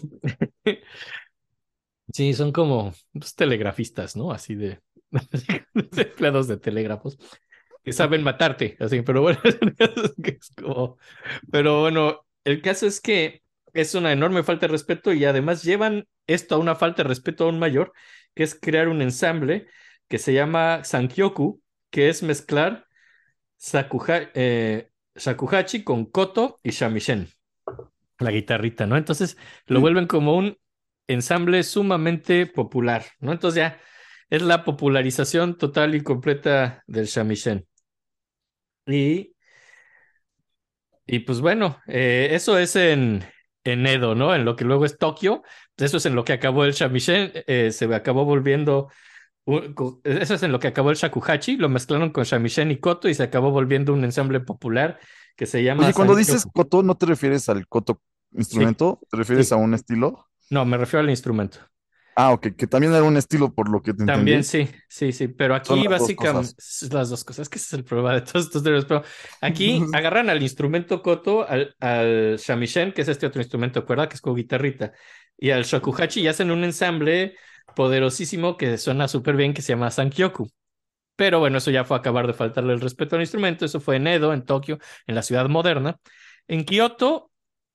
[2.12, 4.30] Sí, son como pues, telegrafistas, ¿no?
[4.30, 7.18] Así de, de empleados de telégrafos
[7.86, 9.40] que saben matarte, así, pero bueno,
[10.24, 10.98] es como,
[11.50, 13.42] pero bueno, el caso es que
[13.74, 17.46] es una enorme falta de respeto y además llevan esto a una falta de respeto
[17.46, 17.94] aún mayor,
[18.34, 19.68] que es crear un ensamble
[20.08, 22.86] que se llama Sankyoku, que es mezclar
[23.58, 27.28] sakuha- eh, shakuhachi con koto y shamisen,
[28.18, 28.96] la guitarrita, ¿no?
[28.96, 29.82] Entonces lo Sí.
[29.82, 30.58] vuelven como un
[31.08, 33.32] ensamble sumamente popular, ¿no?
[33.32, 33.80] Entonces ya
[34.30, 37.66] es la popularización total y completa del shamisen.
[38.86, 39.34] Y,
[41.06, 43.24] y pues bueno, eh, eso es en,
[43.64, 44.34] en Edo, ¿no?
[44.34, 45.42] En lo que luego es Tokio,
[45.76, 48.90] eso es en lo que acabó el shamisen, eh, se acabó volviendo,
[49.46, 49.74] un-
[50.04, 53.14] eso es en lo que acabó el shakuhachi, lo mezclaron con shamisen y koto y
[53.14, 55.00] se acabó volviendo un ensamble popular
[55.36, 58.00] que se llama Oye, cuando dices koto, ¿no te refieres al koto
[58.32, 59.00] instrumento?
[59.10, 59.52] ¿Te refieres Sí.
[59.52, 60.26] a un estilo?
[60.50, 61.60] No, me refiero al instrumento.
[62.16, 64.12] Ah, ok, que también era un estilo por lo que te entendí.
[64.12, 66.88] También sí, sí, sí, pero aquí las dos básicamente cosas.
[66.92, 69.02] las dos cosas, es que ese es el problema de todos estos términos, pero
[69.40, 74.08] aquí agarran al instrumento koto, al, al shamisen, que es este otro instrumento de cuerda,
[74.08, 74.92] que es como guitarrita,
[75.36, 77.34] y al shakuhachi y hacen un ensamble
[77.74, 80.48] poderosísimo que suena súper bien, que se llama Sankyoku.
[81.16, 84.06] Pero bueno, eso ya fue acabar de faltarle el respeto al instrumento, eso fue en
[84.06, 85.98] Edo, en Tokio, en la ciudad moderna.
[86.48, 87.30] En Kioto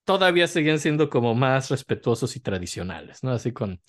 [0.06, 3.32] todavía seguían siendo como más respetuosos y tradicionales, ¿no?
[3.32, 3.82] Así con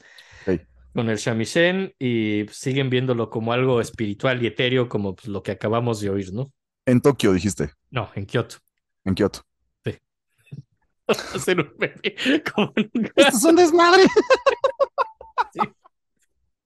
[0.95, 5.53] Con el shamisen y siguen viéndolo como algo espiritual y etéreo, como pues, lo que
[5.53, 6.53] acabamos de oír, ¿no?
[6.87, 8.57] En Tokio, dijiste, No, en Kioto.
[9.05, 9.41] en Kioto.
[11.35, 12.15] Hacer un bebé
[12.55, 13.11] como nunca.
[13.17, 14.03] ¡Esto es un desmadre!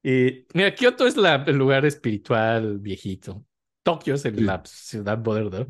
[0.03, 3.45] Y mira, Kioto es la- el lugar espiritual viejito.
[3.83, 4.41] Tokio es el- Sí.
[4.43, 5.61] la ciudad moderna.
[5.61, 5.66] ¿no?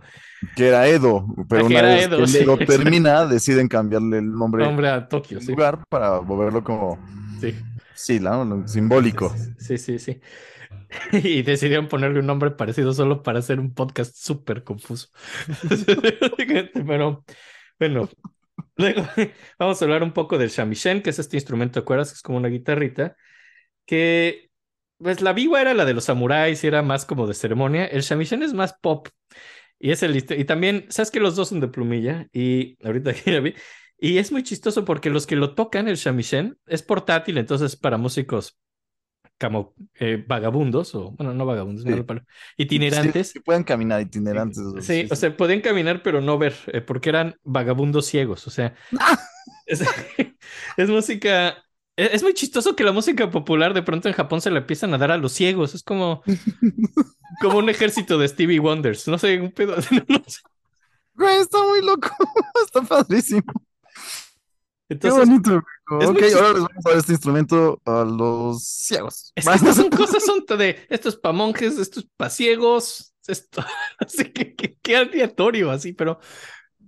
[0.54, 4.30] Que era Edo, pero Ah, una vez Edo, que sí, Edo termina, deciden cambiarle el
[4.30, 5.52] nombre Nombre a Tokio, sí.
[5.52, 6.98] lugar para volverlo como,
[7.40, 7.54] Sí,
[7.96, 8.66] sí, ¿no?
[8.68, 9.34] Simbólico.
[9.58, 10.20] sí, sí, sí.
[11.12, 15.08] Y decidieron ponerle un nombre parecido solo para hacer un podcast súper confuso.
[16.86, 17.24] Pero
[17.78, 18.08] bueno,
[18.76, 19.08] luego
[19.58, 22.22] vamos a hablar un poco del shamisen, que es este instrumento de cuerdas, que es
[22.22, 23.16] como una guitarrita,
[23.86, 24.50] que
[24.98, 27.86] pues la biwa era la de los samuráis y era más como de ceremonia.
[27.86, 29.08] El shamisen es más pop.
[29.78, 32.28] Y es el y también, ¿sabes que los dos son de plumilla?
[32.32, 33.54] Y ahorita que ya vi.
[33.98, 37.96] Y es muy chistoso porque los que lo tocan, el shamisen, es portátil, entonces para
[37.96, 38.58] músicos
[39.38, 42.02] como eh, vagabundos, o bueno, no vagabundos, Sí.
[42.02, 42.22] palo,
[42.56, 43.28] itinerantes.
[43.28, 44.62] Sí, que puedan caminar itinerantes.
[44.80, 48.74] Sí, o sea, podían caminar pero no ver, eh, porque eran vagabundos ciegos, o sea,
[49.66, 49.82] es,
[50.76, 51.64] es música,
[51.96, 54.94] es, es muy chistoso que la música popular de pronto en Japón se la empiezan
[54.94, 56.22] a dar a los ciegos, es como,
[57.40, 59.82] como un ejército de Stevie Wonders, no sé, un pedo, no
[60.26, 60.40] sé.
[61.14, 62.08] Güey, está muy loco.
[62.64, 63.42] está padrísimo.
[64.88, 65.50] Qué Entonces, bonito.
[65.88, 66.02] güey.
[66.02, 69.32] es Ok, ahora les vamos a dar este instrumento a los ciegos.
[69.34, 73.14] es que estas son cosas son de, esto es para monjes, esto es para ciegos,
[73.26, 73.64] esto,
[73.98, 76.20] así que, que- qué aleatorio, así, pero,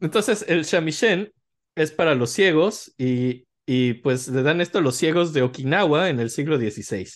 [0.01, 1.33] entonces el shamisen
[1.75, 6.09] es para los ciegos y, y pues le dan esto a los ciegos de Okinawa
[6.09, 7.09] en el siglo XVI.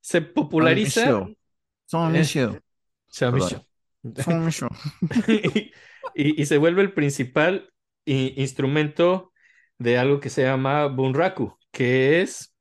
[0.00, 1.02] Se populariza.
[1.04, 1.34] Shamisho.
[1.86, 2.12] Son
[4.44, 4.68] Michel.
[5.28, 5.72] y,
[6.14, 7.72] y- y se vuelve el principal
[8.04, 9.32] instrumento
[9.78, 12.54] de algo que se llama bunraku, que es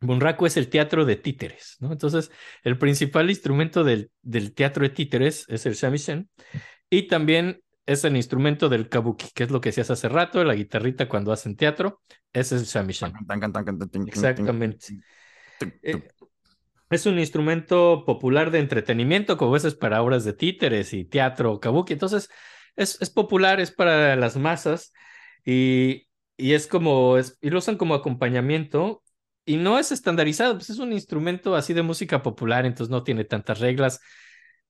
[0.00, 1.92] bunraku es el teatro de títeres, ¿no?
[1.92, 2.30] Entonces,
[2.62, 6.28] el principal instrumento del, del teatro de títeres es el shamisen
[6.90, 10.54] y también es el instrumento del kabuki, que es lo que decías hace rato, la
[10.54, 13.12] guitarrita cuando hacen teatro, ese es el shamisen.
[14.06, 14.86] Exactamente.
[15.82, 16.08] Eh,
[16.90, 21.94] es un instrumento popular de entretenimiento, como veces para obras de títeres y teatro kabuki.
[21.94, 22.28] Entonces,
[22.74, 24.92] es, es popular, es para las masas
[25.44, 26.05] y,
[26.36, 29.02] y es como, es, y lo usan como acompañamiento
[29.44, 33.24] y no es estandarizado, pues es un instrumento así de música popular, entonces no tiene
[33.24, 34.00] tantas reglas,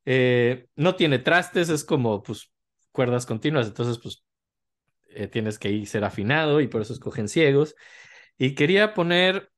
[0.04, 2.50] eh, no tiene trastes, es como, pues,
[2.92, 4.24] cuerdas continuas, entonces, pues,
[5.10, 7.74] eh, tienes que ir ser afinado y por eso escogen ciegos.
[8.38, 9.50] Y quería poner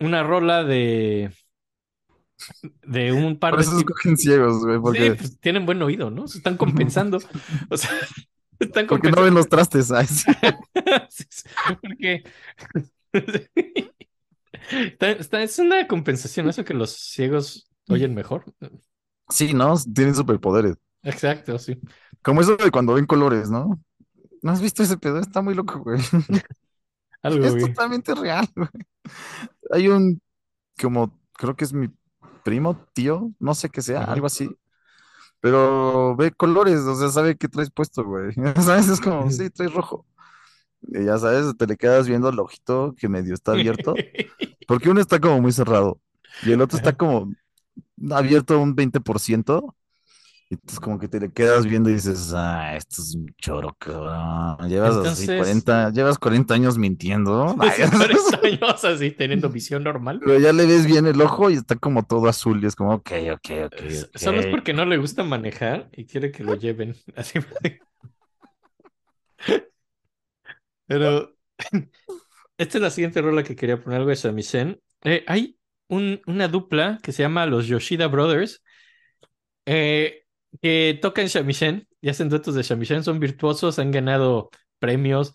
[0.00, 1.32] una rola de
[2.82, 3.94] de un par Por de eso tipos.
[3.94, 6.28] escogen ciegos, güey, Sí, porque, pues tienen buen oído, ¿no?
[6.28, 7.18] Se están compensando.
[7.70, 7.90] O sea,
[8.58, 9.22] están porque no compensando.
[9.22, 9.88] ven los trastes.
[11.80, 12.22] Porque
[14.70, 18.44] Está- está- es una compensación, eso que los ciegos oyen mejor.
[19.28, 19.74] Sí, ¿no?
[19.94, 20.76] Tienen superpoderes.
[21.02, 21.78] Exacto, sí.
[22.22, 23.80] Como eso de cuando ven colores, ¿no?
[24.42, 25.18] ¿No has visto ese pedo?
[25.18, 26.00] Está muy loco, güey.
[27.22, 28.68] Algo Es totalmente real, güey.
[29.72, 30.20] Hay un,
[30.80, 31.88] como, creo que es mi
[32.44, 34.12] primo, tío, no sé qué sea, Ajá.
[34.12, 34.50] algo así.
[35.44, 38.32] Pero ve colores, o sea, sabe qué traes puesto, güey.
[38.64, 38.88] ¿Sabes?
[38.88, 40.06] Es como, sí, traes rojo.
[40.80, 43.94] Y ya sabes, te le quedas viendo el ojito que medio está abierto.
[44.66, 46.00] Porque uno está como muy cerrado
[46.44, 47.30] y el otro está como
[48.10, 49.74] abierto un 20%.
[50.54, 53.74] Y entonces como que te le quedas viendo y dices, ah, esto es un choro,
[53.76, 54.68] cabrón.
[54.68, 57.56] Llevas así Entonces- 40, llevas 40 años mintiendo.
[57.58, 57.82] Ay,
[58.60, 60.20] años así, teniendo visión normal.
[60.24, 62.94] Pero ya le ves bien el ojo y está como todo azul y es como,
[62.94, 63.80] ok, ok, ok.
[63.80, 64.16] S- ok.
[64.16, 66.94] Solo es porque no le gusta manejar y quiere que lo lleven.
[67.16, 67.40] Así.
[70.86, 71.34] Pero
[72.58, 74.80] esta es la siguiente rola que quería poner, algo de Shamisen.
[75.02, 78.62] Eh, hay un- una dupla que se llama los Yoshida Brothers
[79.66, 80.23] eh,
[80.60, 85.34] que tocan shamisen y hacen duetos de shamisen, son virtuosos, han ganado premios.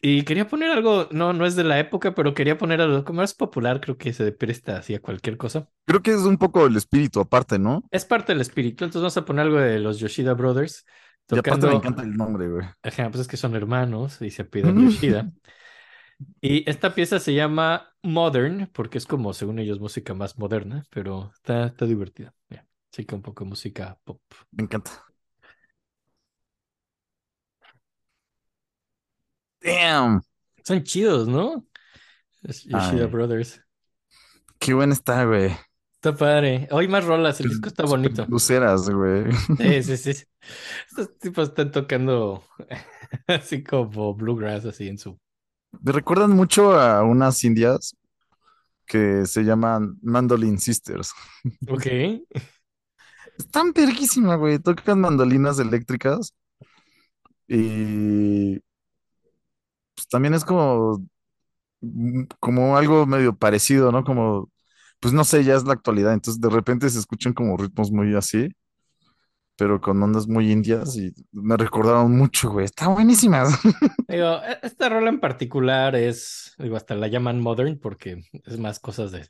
[0.00, 3.22] Y quería poner algo, no, no es de la época, pero quería poner algo como
[3.22, 5.66] es popular, creo que se presta hacia cualquier cosa.
[5.86, 7.82] Creo que es un poco el espíritu aparte, ¿no?
[7.90, 10.84] Es parte del espíritu, entonces vamos a poner algo de los Yoshida Brothers.
[11.30, 12.66] Y aparte Tocando, me encanta el nombre, güey.
[12.82, 15.32] Ajá, pues es que son hermanos y se piden Yoshida.
[16.40, 21.32] Y esta pieza se llama Modern, porque es como, según ellos, música más moderna, pero
[21.34, 22.34] está, está divertida.
[22.50, 24.20] Ya, Sí, que un poco de música pop.
[24.52, 24.92] Me encanta.
[29.60, 30.22] Damn,
[30.62, 31.66] Son chidos, ¿no?
[32.42, 33.06] Yoshida Ay.
[33.06, 33.60] Brothers.
[34.60, 35.50] qué buena está, güey.
[35.94, 36.68] Está padre.
[36.70, 38.26] Hoy más rolas, el disco está bonito.
[38.28, 39.24] Luceras, güey.
[39.58, 40.24] Sí, sí, sí.
[40.88, 42.44] Estos tipos están tocando
[43.26, 45.18] así como bluegrass, así en su.
[45.82, 47.96] Me recuerdan mucho a unas indias
[48.86, 51.12] que se llaman Mandolin Sisters.
[51.68, 51.86] Ok.
[53.38, 54.58] Están verguísimas, güey.
[54.58, 56.34] Tocan mandolinas eléctricas.
[57.48, 58.60] Y
[59.94, 61.04] pues también es como,
[62.40, 64.04] como algo medio parecido, ¿no?
[64.04, 64.50] Como,
[65.00, 66.12] pues no sé, ya es la actualidad.
[66.14, 68.48] Entonces de repente se escuchan como ritmos muy así,
[69.56, 72.64] pero con ondas muy indias y me recordaron mucho, güey.
[72.66, 73.58] Está buenísimas.
[74.08, 78.78] Digo, e- esta rola en particular es, digo, hasta la llaman modern porque es más
[78.80, 79.28] cosas de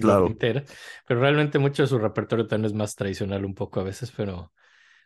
[0.00, 0.34] Claro.
[0.38, 4.52] pero realmente mucho de su repertorio también es más tradicional un poco a veces, pero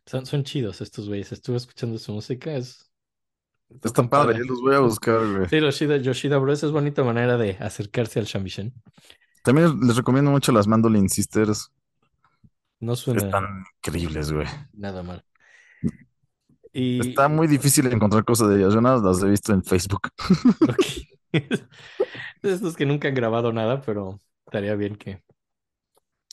[0.07, 1.33] son, son chidos estos güeyes.
[1.33, 2.91] Estuve escuchando su música, es...
[3.71, 4.47] Está tocan padre, padre.
[4.47, 5.49] los voy a buscar, güey.
[5.49, 6.63] Sí, los Yoshida, Yoshida Bros.
[6.63, 8.75] es bonita manera de acercarse al shamisen.
[9.43, 11.73] También les recomiendo mucho las Mandolin Sisters.
[12.81, 14.47] No suena Están increíbles, güey.
[14.75, 15.25] nada mal.
[16.73, 18.75] Y Está muy difícil encontrar cosas de ellas.
[18.75, 20.09] Yo nada más las he visto en Facebook.
[22.43, 24.21] estos que nunca han grabado nada, pero
[24.53, 25.23] estaría bien que...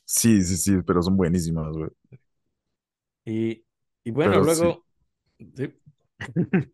[0.05, 1.89] Sí, sí, sí, pero son buenísimas, güey.
[3.26, 3.65] Y,
[4.03, 4.86] y bueno, Pero luego...
[5.39, 5.74] sí.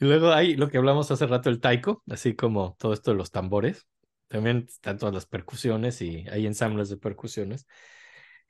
[0.00, 3.16] Y luego hay lo que hablamos hace rato, el taiko, así como todo esto de
[3.16, 3.86] los tambores.
[4.28, 7.66] También están todas las percusiones y hay ensambles de percusiones.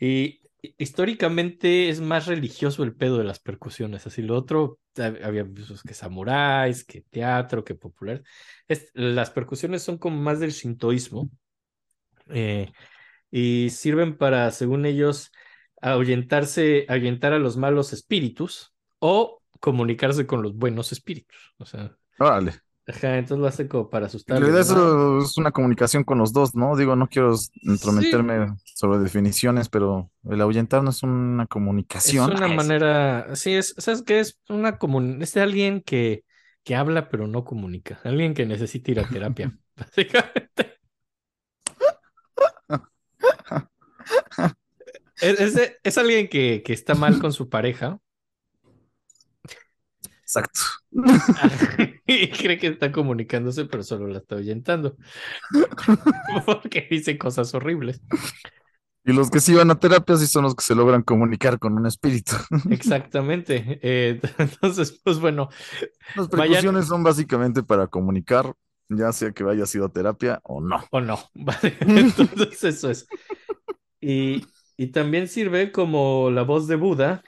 [0.00, 4.06] Y hi- históricamente es más religioso el pedo de las percusiones.
[4.06, 8.22] Así lo otro, hab- había pues, que samuráis, que teatro, que popular.
[8.68, 11.30] Es, las percusiones son como más del shintoísmo.
[12.30, 12.72] Eh,
[13.30, 15.32] y sirven para, según ellos,
[15.82, 21.36] ahuyentarse, ahuyentar a los malos espíritus o comunicarse con los buenos espíritus.
[21.58, 22.62] O sea, Órale.
[22.86, 24.38] ajá, entonces lo hacen como para En asustar.
[24.38, 26.76] realidad eso es una comunicación con los dos, ¿no?
[26.76, 31.46] Digo, no quiero entrometerme sobre definiciones, pero el ahuyentar no es una
[32.02, 32.26] Es comunicación.
[32.26, 34.20] una Es- manera, sí, es, ¿sabes qué?
[34.20, 35.22] Es una comun...
[35.22, 36.24] es de alguien que,
[36.62, 40.78] que habla pero no comunica, alguien que necesita ir a terapia, básicamente.
[45.20, 47.98] Es, es alguien que, que está mal con su pareja
[50.22, 50.60] Exacto.
[52.06, 54.96] y cree que está comunicándose, pero solo la está ahuyentando.
[56.46, 58.00] Porque dice cosas horribles.
[59.04, 61.74] Y los que sí van a terapia sí son los que se logran comunicar con
[61.74, 62.32] un espíritu.
[62.70, 63.78] Exactamente.
[63.82, 65.50] Eh, entonces, pues bueno,
[66.16, 68.54] Las Vayan- percusiones son básicamente para comunicar,
[68.88, 70.82] ya sea que vaya sido a terapia o no.
[70.90, 71.18] o no.
[71.34, 73.06] Vale, entonces eso es.
[74.00, 74.42] Y,
[74.76, 77.22] y también sirve como la voz de Buda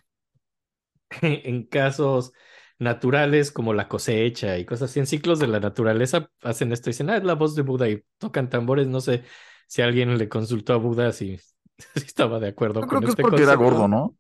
[1.23, 2.33] en casos
[2.79, 5.01] naturales como la cosecha y cosas así.
[5.01, 7.89] En ciclos de la naturaleza hacen esto y dicen, ah, es la voz de Buda
[7.89, 8.87] y tocan tambores.
[8.87, 9.25] No sé
[9.67, 11.39] si alguien le consultó a Buda si,
[11.95, 14.17] si estaba de acuerdo Yo con creo que es este porque era gordo, ¿no?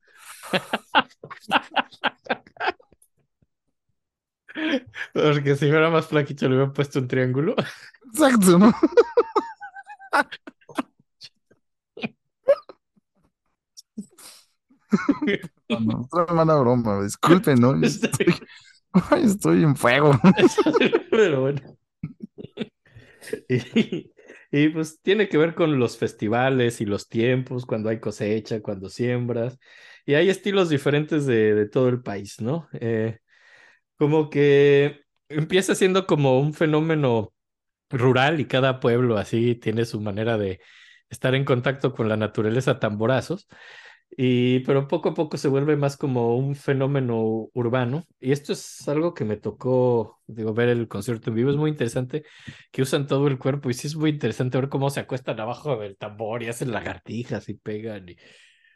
[5.12, 7.55] Porque si fuera más flaquito le hubieran puesto un triángulo.
[8.11, 8.72] Exacto, ¿no?
[15.68, 17.74] No, no, otra mala broma, disculpen, ¿no?
[17.82, 18.34] Estoy,
[19.22, 20.12] estoy en fuego.
[21.11, 21.61] Pero bueno.
[23.49, 24.12] Y,
[24.51, 28.88] y, pues tiene que ver con los festivales y los tiempos, cuando hay cosecha, cuando
[28.88, 29.59] siembras.
[30.05, 32.68] Y hay estilos diferentes de, de todo el país, ¿no?
[32.74, 33.18] Eh,
[33.99, 37.32] como que empieza siendo como un fenómeno
[37.90, 40.61] rural y cada pueblo así tiene su manera de
[41.11, 43.49] estar en contacto con la naturaleza tamborazos.
[44.18, 48.07] Y, pero poco a poco se vuelve más como un fenómeno urbano.
[48.18, 51.50] Y esto es algo que me tocó, digo, ver el concierto en vivo.
[51.50, 52.24] Es muy interesante
[52.70, 53.68] que usan todo el cuerpo.
[53.68, 57.48] Y sí es muy interesante ver cómo se acuestan abajo del tambor y hacen lagartijas
[57.48, 58.09] y pegan.
[58.09, 58.16] Y...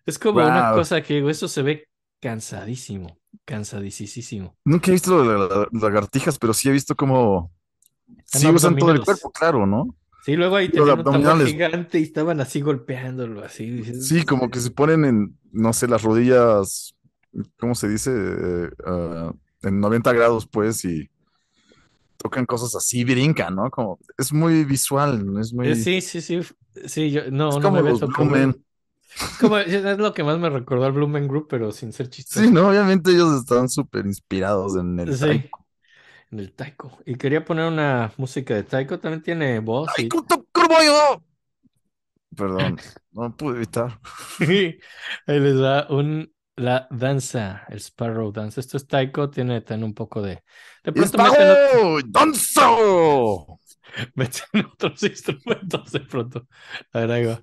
[0.04, 1.88] Es como una cosa que digo, eso se ve
[2.20, 4.56] cansadísimo, cansadísimo.
[4.64, 7.50] Nunca he visto lagartijas, pero sí he visto cómo
[8.24, 9.94] sí usan todo el cuerpo, claro, ¿no?
[10.22, 13.70] Sí, luego ahí tenían un tambor gigante y estaban así golpeándolo, así.
[13.70, 16.94] dices, Sí, como que se ponen en, no sé, las rodillas,
[17.58, 18.10] ¿cómo se dice?
[18.14, 21.08] Eh, ah, en 90 grados, pues, y
[22.16, 23.70] tocan cosas así, brincan, ¿no?
[23.70, 26.40] Como, es muy visual, es Eh, muy, sí, sí, sí.
[26.86, 28.00] Sí, yo no, es no me como había los.
[28.00, 28.64] Blumen.
[29.22, 32.40] Es como, es lo que más me recordó al Blumen Group, pero sin ser chistoso.
[32.44, 35.50] Sí, no, obviamente ellos están súper inspirados en el Sí,
[36.30, 36.98] en el taiko.
[37.04, 40.08] Y quería poner una música de taiko, también tiene voz y.
[42.36, 42.78] Perdón,
[43.12, 44.00] no pude evitar.
[45.26, 48.60] ahí les da un la danza, el Sparrow Dance.
[48.60, 50.42] Esto es taiko, tiene también un poco de.
[50.84, 51.18] De pronto.
[52.06, 53.60] ¡Danzo!
[54.14, 56.46] meten otros instrumentos de pronto.
[56.92, 57.42] A ver, ahí va.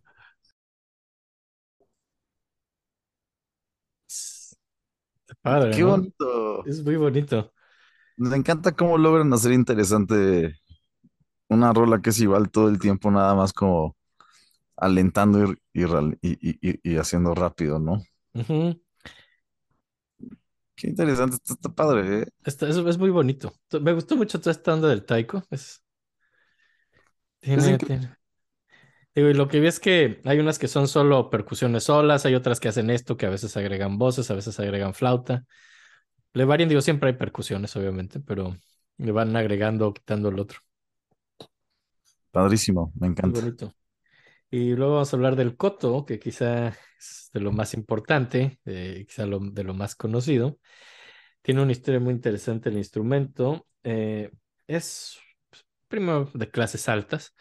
[4.07, 5.89] Está Padre, ¡Qué ¿no?
[5.89, 6.65] bonito!
[6.65, 7.53] Es muy bonito.
[8.17, 10.55] Me encanta cómo logran hacer interesante
[11.49, 13.95] una rola que es igual todo el tiempo, nada más como
[14.77, 15.53] alentando
[16.21, 18.01] y, y, haciendo rápido, ¿no?
[18.35, 18.79] Ujú.
[20.75, 22.25] Qué interesante, está, está padre, ¿eh?
[22.43, 23.53] Está- es, es muy bonito.
[23.81, 25.43] Me gustó mucho toda esta onda del taiko.
[25.51, 25.83] Es,
[27.55, 27.97] Es tiene, increíble.
[27.99, 28.15] tiene-
[29.15, 32.35] Digo, y lo que vi es que hay unas que son solo percusiones solas, hay
[32.35, 35.45] otras que hacen esto, que a veces agregan voces, a veces agregan flauta.
[36.37, 38.55] Le varían, digo, siempre hay percusiones, obviamente, pero
[38.97, 40.59] le van agregando o quitando el otro.
[42.31, 43.41] Padrísimo, me Muy encanta.
[43.41, 43.73] bonito.
[44.51, 46.69] Y luego vamos a hablar del koto, que quizá
[46.99, 50.59] es de lo más importante, eh, quizá lo- de lo más conocido.
[51.41, 53.67] Tiene una historia muy interesante el instrumento.
[53.83, 54.31] eh,
[54.67, 55.17] es
[55.89, 57.35] primero de clases altas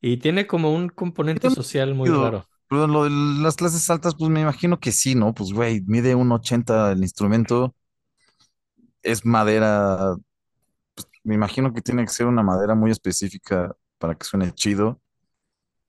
[0.00, 2.48] y tiene como un componente social muy raro.
[2.68, 5.32] Pero lo de las clases altas, pues me imagino que sí, ¿no?
[5.34, 7.74] Pues, güey, mide un 80 el instrumento,
[9.06, 10.16] es madera,
[11.24, 15.00] me imagino que tiene que ser una madera muy específica para que suene chido.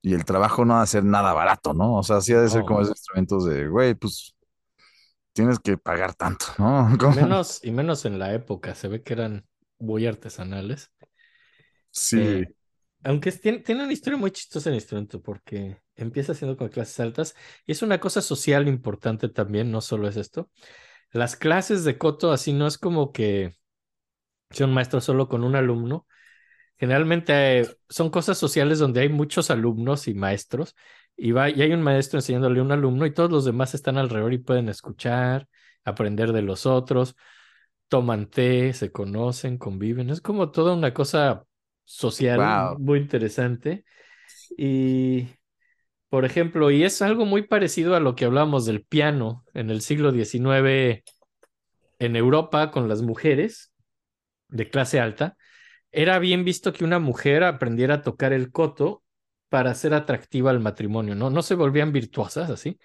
[0.04, 1.96] Y el trabajo no ha de ser nada barato, ¿no?
[1.98, 4.36] O sea, sí ha de ser como esos instrumentos de, güey, pues
[5.34, 6.90] tienes que pagar tanto, ¿no?
[7.06, 9.46] Menos y menos en la época, se ve que eran
[9.80, 10.92] muy artesanales.
[11.92, 12.54] Sí, Eh,
[13.04, 17.36] aunque tiene, tiene una historia muy chistosa el instrumento porque empieza siendo con clases altas
[17.66, 20.50] y es una cosa social importante también, no solo es esto.
[21.12, 23.56] Las clases de koto así no es como que
[24.50, 26.06] sea un maestro solo con un alumno.
[26.78, 30.76] Generalmente eh, son cosas sociales donde hay muchos alumnos y maestros
[31.16, 33.98] y, va, y hay un maestro enseñándole a un alumno y todos los demás están
[33.98, 35.48] alrededor y pueden escuchar,
[35.84, 37.16] aprender de los otros,
[37.88, 40.10] toman té, se conocen, conviven.
[40.10, 41.46] Es como toda una cosa
[41.86, 42.80] social Wow.
[42.80, 43.86] muy interesante.
[44.58, 45.28] Y,
[46.10, 49.82] por ejemplo, y es algo muy parecido a lo que hablábamos del piano en el
[49.82, 51.04] siglo XIX
[52.00, 53.74] en Europa con las mujeres
[54.48, 55.36] de clase alta.
[55.92, 59.04] Era bien visto que una mujer aprendiera a tocar el koto
[59.50, 61.30] para ser atractiva al matrimonio, ¿no?
[61.30, 62.80] No se volvían virtuosas así.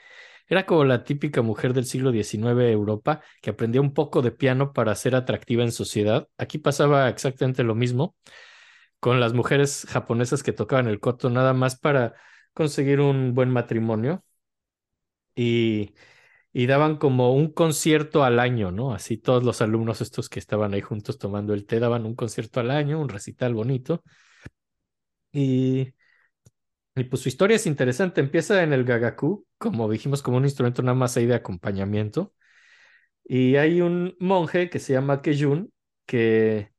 [0.49, 4.73] Era como la típica mujer del siglo XIX Europa que aprendía un poco de piano
[4.73, 6.29] para ser atractiva en sociedad.
[6.39, 8.17] Aquí pasaba exactamente lo mismo
[9.01, 12.15] con las mujeres japonesas que tocaban el koto nada más para
[12.55, 14.25] conseguir un buen matrimonio
[15.35, 15.95] y,
[16.53, 18.95] y daban como un concierto al año, ¿no?
[18.95, 22.61] Así todos los alumnos estos que estaban ahí juntos tomando el té daban un concierto
[22.61, 24.03] al año, un recital bonito.
[25.33, 25.95] Y,
[26.95, 28.21] y pues su historia es interesante.
[28.21, 32.35] Empieza en el gagaku, como dijimos, como un instrumento nada más ahí de acompañamiento.
[33.25, 35.73] Y hay un monje que se llama Kejun
[36.07, 36.72] que,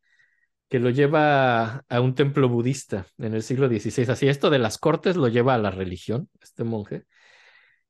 [0.74, 4.12] que lo lleva a, un templo budista en el siglo XVI.
[4.12, 7.06] Así, esto de las cortes lo lleva a la religión, este monje,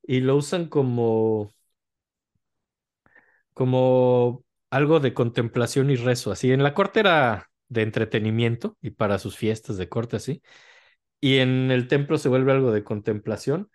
[0.04, 1.54] y lo usan como,
[3.54, 6.34] como algo de contemplación y rezo.
[6.34, 10.42] Así, en la corte era de entretenimiento y para sus fiestas de corte, así.
[11.22, 13.70] Y en el templo se vuelve algo de contemplación.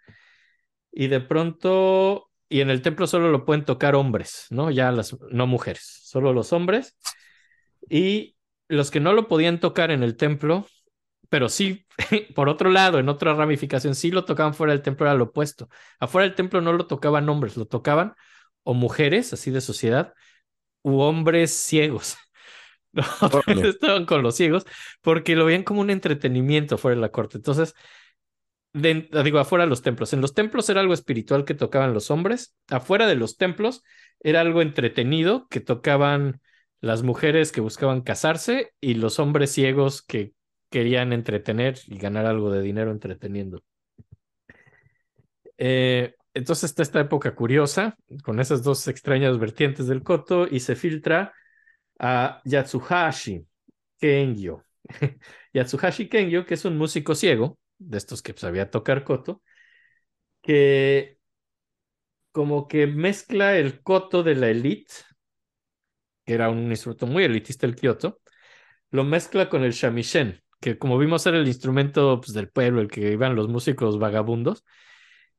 [0.93, 4.71] Y de pronto, y en el templo solo lo pueden tocar hombres, ¿no?
[4.71, 6.95] Ya las, no mujeres, solo los hombres.
[7.89, 8.35] Y
[8.69, 10.67] los que no lo podían tocar en el templo,
[11.29, 11.87] pero sí,
[12.35, 15.69] por otro lado, en otra ramificación, sí lo tocaban fuera del templo, era lo opuesto.
[16.01, 18.15] Afuera del templo no lo tocaban hombres, lo tocaban
[18.65, 20.15] o mujeres, así de sociedad,
[20.83, 22.17] u hombres ciegos.
[22.93, 24.67] No, estaban con los ciegos
[25.03, 27.37] porque lo veían como un entretenimiento fuera de la corte.
[27.39, 27.75] Entonces,
[28.73, 30.13] de- digo, afuera de los templos.
[30.13, 32.55] En los templos era algo espiritual que tocaban los hombres.
[32.69, 33.83] Afuera de los templos
[34.21, 36.41] era algo entretenido que tocaban
[36.81, 40.33] las mujeres que buscaban casarse y los hombres ciegos que
[40.71, 43.63] querían entretener y ganar algo de dinero entreteniendo.
[45.57, 50.77] Eh, entonces está esta época curiosa con esas dos extrañas vertientes del koto y se
[50.77, 51.35] filtra
[51.99, 53.45] a Yatsuhashi
[53.99, 54.63] Kengyo.
[55.53, 59.43] Yatsuhashi Kengyo, que es un músico ciego, de estos que sabía tocar koto,
[60.43, 61.19] que
[62.33, 64.93] como que mezcla el koto de la elite,
[66.29, 68.21] que era un instrumento muy elitista el Kyoto,
[68.91, 72.89] lo mezcla con el shamisen, que como vimos era el instrumento pues, del pueblo, el
[72.89, 74.63] que iban los músicos vagabundos.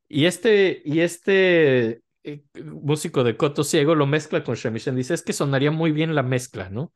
[0.07, 4.95] Y este, y este eh, músico de koto ciego lo mezcla con shamisen.
[4.95, 6.91] Dice, es que sonaría muy bien la mezcla, ¿no?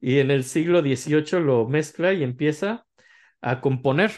[0.00, 2.86] Y en el siglo XVIII lo mezcla y empieza
[3.40, 4.12] a componer,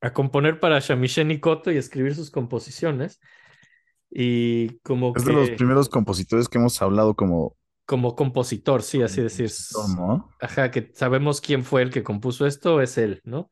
[0.00, 3.20] a componer para shamisen y koto y escribir sus composiciones.
[4.10, 7.56] Y como Es que de los primeros compositores que hemos hablado como...
[7.86, 9.50] como compositor, sí, así decir.
[9.96, 10.28] ¿no?
[10.40, 13.50] Ajá, que sabemos quién fue el que compuso esto, es él, ¿no?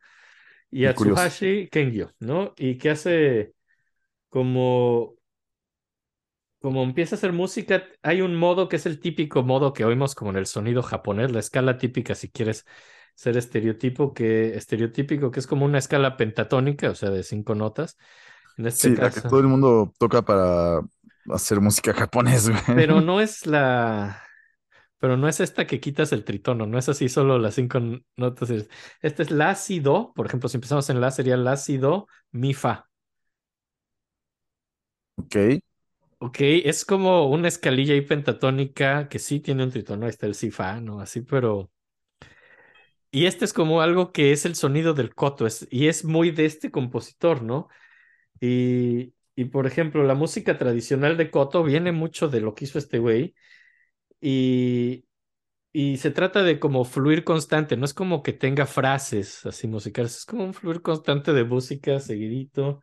[0.70, 0.86] Y.
[0.86, 2.54] Atsuhashi Kengyo, ¿no?
[2.56, 3.52] Y que hace
[4.28, 5.14] como,
[6.60, 10.14] como empieza a hacer música, hay un modo que es el típico modo que oímos
[10.14, 12.64] como en el sonido japonés, la escala típica, si quieres
[13.14, 17.98] ser estereotipo, que, estereotípico, que es como una escala pentatónica, o sea, de cinco notas.
[18.56, 20.80] En este Sí, la que todo el mundo toca para
[21.30, 22.60] hacer música japonés, güey.
[22.72, 24.22] Pero no es la.
[24.98, 27.80] Pero no es esta que quitas el tritono, no es así solo las cinco
[28.16, 28.50] notas.
[28.50, 28.70] es-
[29.02, 30.12] Esta es la, si, do.
[30.14, 32.88] Por ejemplo, si empezamos en la, sería la, si, do, mi, fa.
[35.16, 35.62] Ok.
[36.18, 40.04] Ok, es como una escalilla ahí pentatónica que sí tiene un tritono.
[40.06, 41.00] Ahí está el si, fa, ¿no?
[41.00, 41.70] Así, pero.
[43.10, 46.30] Y este es como algo que es el sonido del koto, es, y es muy
[46.30, 47.68] de este compositor, ¿no?
[48.40, 52.78] Y, y por ejemplo, la música tradicional de koto viene mucho de lo que hizo
[52.78, 53.34] este güey.
[54.20, 55.06] Y,
[55.72, 60.18] y se trata de como fluir constante, no es como que tenga frases así musicales,
[60.18, 62.82] es como un fluir constante de música seguidito,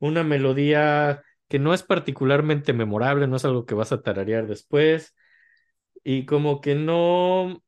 [0.00, 5.14] una melodía que no es particularmente memorable, no es algo que vas a tararear después,
[6.04, 7.62] y como que no,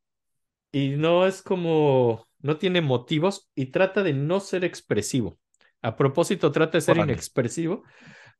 [0.72, 5.38] y no es como, no tiene motivos y trata de no ser expresivo.
[5.86, 7.12] A propósito, trata de ser Órale.
[7.12, 7.84] inexpresivo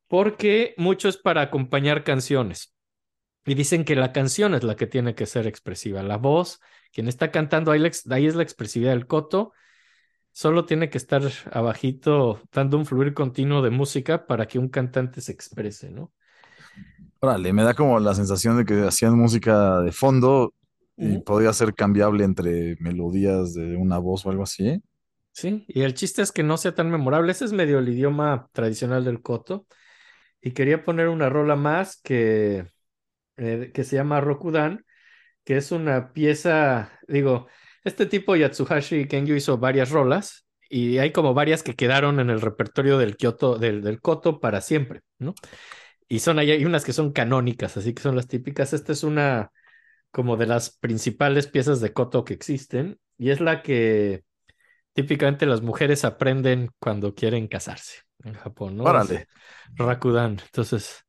[0.08, 2.74] porque mucho es para acompañar canciones.
[3.44, 6.02] Y dicen que la canción es la que tiene que ser expresiva.
[6.02, 6.60] La voz,
[6.92, 9.52] quien está cantando, ahí, es la expresividad del coto.
[10.32, 11.22] Solo tiene que estar
[11.52, 16.12] abajito, dando un fluir continuo de música para que un cantante se exprese, ¿no?
[17.20, 20.52] Órale, me da como la sensación de que hacían música de fondo
[20.98, 21.24] y Ujú.
[21.24, 24.82] podía ser cambiable entre melodías de una voz o algo así.
[25.36, 27.30] Sí, y el chiste es que no sea tan memorable.
[27.32, 29.66] Ese es medio el idioma tradicional del coto.
[30.40, 32.66] Y quería poner una rola más que,
[33.36, 34.84] eh, que se llama Rokudan,
[35.44, 37.48] que es una pieza, digo,
[37.84, 42.40] este tipo Yatsuhashi Kengyo hizo varias rolas y hay como varias que quedaron en el
[42.42, 45.34] repertorio del Kyoto, del, del Koto para siempre, ¿no?
[46.08, 48.72] Y son hay unas que son canónicas, así que son las típicas.
[48.72, 49.52] Esta es una
[50.12, 54.24] como de las principales piezas de Koto que existen y es la que
[54.96, 58.84] típicamente las mujeres aprenden cuando quieren casarse en Japón, ¿no?
[58.84, 59.28] Órale.
[59.74, 60.40] Rakudan.
[60.42, 61.04] Entonces,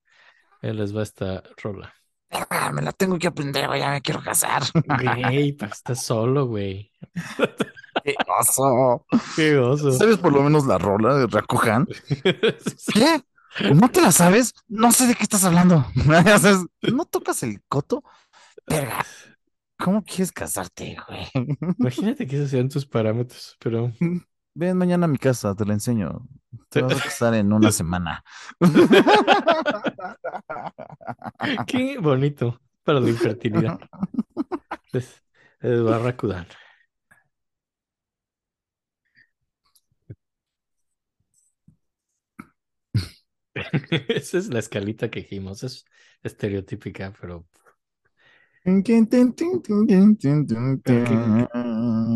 [0.62, 1.94] ahí les va esta rola.
[2.30, 4.64] Ah, me la tengo que aprender, güey, ya me quiero casar.
[4.74, 6.92] Güey, pero estás solo, güey.
[8.04, 9.06] ¡Qué oso!
[9.38, 9.94] Qué oso.
[9.94, 11.88] ¿Sabes por lo menos la rola de Rakuhan?
[12.94, 13.24] ¿Qué?
[13.74, 14.54] ¿No te la sabes?
[14.68, 15.86] No sé de qué estás hablando.
[16.82, 18.04] ¿No tocas el coto?
[18.68, 19.06] Verga.
[19.78, 21.28] ¿Cómo quieres casarte, güey?
[21.80, 23.92] Imagínate que esos sean tus parámetros, pero
[24.60, 26.28] Ven mañana a mi casa, te la enseño.
[26.70, 28.24] Te vas a casar en una semana.
[31.68, 33.80] qué bonito para la infertilidad.
[34.92, 35.24] Es,
[35.60, 36.48] es Barracudan.
[44.10, 45.86] Esa es la escalita que dijimos, es
[46.24, 47.48] estereotípica, pero,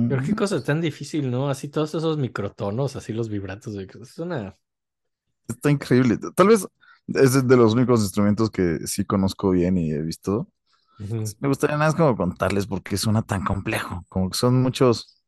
[0.10, 1.50] pero qué cosa tan difícil, ¿no?
[1.50, 4.58] Así todos esos microtonos, así los vibratos, es una...
[5.48, 6.18] Está increíble.
[6.36, 6.68] Tal vez
[7.08, 10.50] es de los únicos instrumentos que sí conozco bien y he visto.
[11.00, 11.24] Ujú.
[11.40, 14.06] Me gustaría nada más como contarles por qué suena tan complejo.
[14.10, 15.24] Como que son muchos.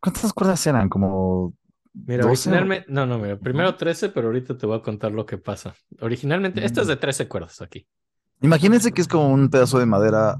[0.00, 0.88] ¿Cuántas cuerdas eran?
[0.88, 1.54] Como
[1.92, 2.48] Mira, 12.
[2.48, 5.74] originalmente, no, no, mira, primero 13, pero ahorita te voy a contar lo que pasa.
[6.00, 7.86] Originalmente, esta es de 13 cuerdas aquí.
[8.42, 10.38] Imagínense que es como un pedazo de madera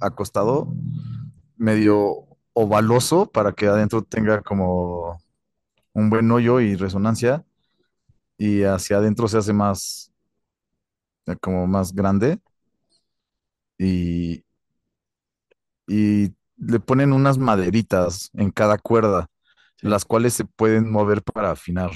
[0.00, 0.68] acostado,
[1.56, 5.18] medio ovaloso, para que adentro tenga como
[5.94, 7.44] un buen hoyo y resonancia,
[8.38, 10.12] y hacia adentro se hace más,
[11.26, 12.38] eh, como más grande,
[13.78, 14.44] y,
[15.86, 19.28] y le ponen unas maderitas en cada cuerda,
[19.80, 21.90] las cuales se pueden mover para afinar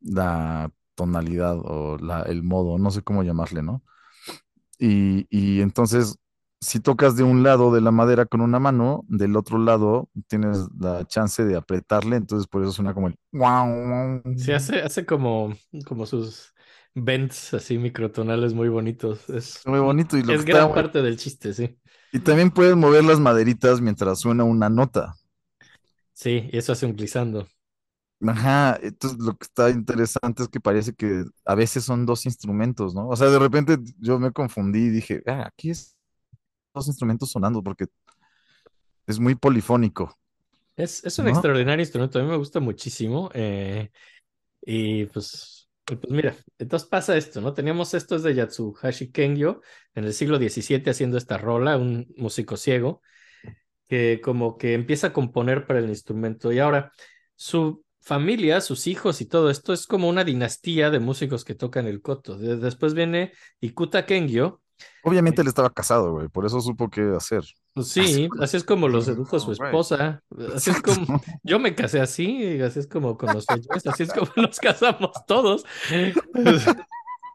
[0.00, 3.82] la tonalidad o la, el modo, no sé cómo llamarle, ¿no?
[4.84, 6.16] Y, y entonces,
[6.60, 10.58] si tocas de un lado de la madera con una mano, del otro lado tienes
[10.78, 13.16] la chance de apretarle, entonces por eso suena como el...
[13.30, 15.54] guau, Sí, hace, hace como,
[15.86, 16.52] como sus
[16.94, 19.28] bends así microtonales muy bonitos.
[19.30, 21.78] Es, Muy bonito y lo es que está gran parte del chiste, sí.
[22.12, 25.14] Y también puedes mover las maderitas mientras suena una nota.
[26.14, 27.46] Sí, y eso hace un glissando.
[28.24, 32.94] Ajá, entonces lo que está interesante es que parece que a veces son dos instrumentos,
[32.94, 33.08] ¿no?
[33.08, 35.96] O sea, de repente yo me confundí y dije, ah, aquí es
[36.74, 37.86] dos instrumentos sonando porque
[39.06, 40.18] es muy polifónico,
[40.76, 41.28] Es, es un ¿no?
[41.28, 43.30] extraordinario instrumento, a mí me gusta muchísimo.
[43.34, 43.90] eh,
[44.62, 47.54] y pues, pues mira, entonces pasa esto, ¿no?
[47.54, 49.62] Teníamos estos de Yatsuhashi Kengyo
[49.94, 53.02] en el siglo XVII haciendo esta rola, un músico ciego,
[53.88, 56.52] que como que empieza a componer para el instrumento.
[56.52, 56.92] Y ahora,
[57.36, 61.86] su familia, sus hijos y todo esto es como una dinastía de músicos que tocan
[61.86, 62.36] el koto.
[62.36, 64.60] De- después viene Ikuta Kengyo.
[65.04, 67.44] Obviamente él estaba casado, güey, por eso supo qué hacer.
[67.74, 70.22] Pues sí, así es como lo sedujo su esposa.
[70.54, 74.30] Así es como yo me casé así, así es como a Joyce, así es como
[74.36, 75.64] nos casamos todos.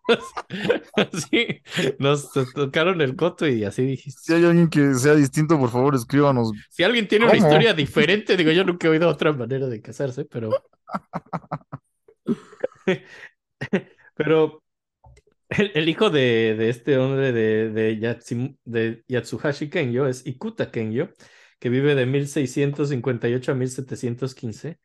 [0.95, 1.61] Así,
[1.99, 4.33] nos tocaron el coto y así Si dijiste.
[4.35, 6.51] hay alguien que sea distinto, por favor, escríbanos.
[6.69, 10.25] Si alguien tiene una historia diferente, digo, yo nunca he oído otra manera de casarse,
[10.25, 10.49] pero,
[14.15, 14.63] pero
[15.49, 20.71] el, el hijo de, de este hombre de, de, Yatsim- de Yatsuhashi Kengyo es Ikuta
[20.71, 21.11] Kengyo,
[21.59, 24.79] que vive de 1658 a 1715.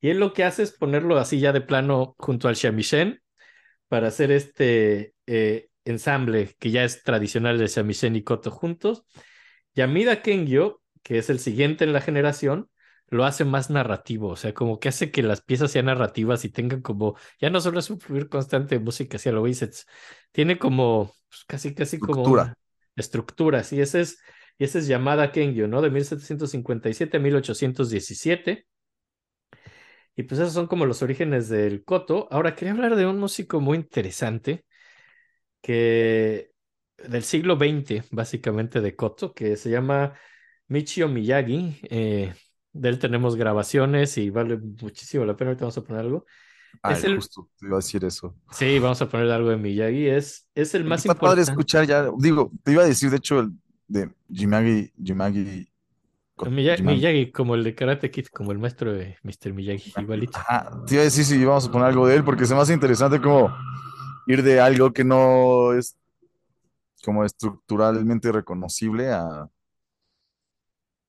[0.00, 3.20] Y él lo que hace es ponerlo así ya de plano junto al shamisen
[3.88, 9.04] para hacer este eh, ensamble que ya es tradicional de shamisen y koto juntos.
[9.74, 12.68] Yamida Kengyo, que es el siguiente en la generación,
[13.08, 16.48] lo hace más narrativo, o sea, como que hace que las piezas sean narrativas y
[16.48, 19.44] tengan como, ya no solo es un fluir constante de música hacia lo
[20.32, 22.42] tiene como, pues, casi, casi como Estructura.
[22.44, 22.54] una
[22.96, 24.18] estructura, sí, ese es,
[24.58, 25.82] y ese es Yamada Kengyo, ¿no?
[25.82, 28.66] De 1757 a 1817.
[30.16, 32.28] Y pues esos son como los orígenes del koto.
[32.30, 34.64] Ahora quería hablar de un músico muy interesante
[35.62, 36.52] que
[36.98, 40.14] del siglo XX, básicamente de koto, que se llama
[40.68, 41.78] Michio Miyagi.
[41.90, 42.34] Eh,
[42.72, 45.50] de él tenemos grabaciones y vale muchísimo la pena.
[45.50, 46.26] Ahorita vamos a poner algo.
[46.82, 48.36] Ay, Es el- justo, te iba a decir eso.
[48.50, 50.06] Sí, vamos a poner algo de Miyagi.
[50.08, 51.42] Es, es el más Está padre importante.
[51.42, 53.52] escuchar ya, digo, te iba a decir, de hecho, el
[53.88, 55.66] de Jimagi, Jimagi,
[56.36, 56.96] Ko- Miya- Jimagi.
[56.98, 59.52] Miyagi, como el de Karate Kid, como el maestro de Mr.
[59.52, 60.38] Miyagi, igualito.
[60.38, 62.60] Ajá, te iba a decir si íbamos a poner algo de él, porque se me
[62.60, 63.54] hace interesante como
[64.26, 65.96] ir de algo que no es
[67.04, 69.48] como estructuralmente reconocible a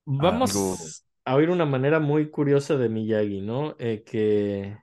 [0.04, 0.76] Vamos algo.
[1.24, 3.74] a oír una manera muy curiosa de Miyagi, ¿no?
[3.78, 4.78] Eh, que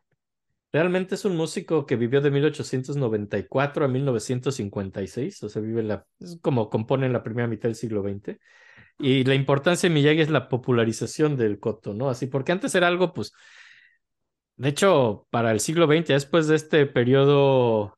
[0.73, 6.39] realmente es un músico que vivió de 1894 a 1956, o sea, vive la, es
[6.41, 8.39] como compone en la primera mitad del siglo XX.
[8.99, 12.09] Y la importancia de Miyagi es la popularización del koto, ¿no?
[12.09, 13.33] Así, porque antes era algo, pues,
[14.55, 17.97] de hecho, para el siglo XX, después de este periodo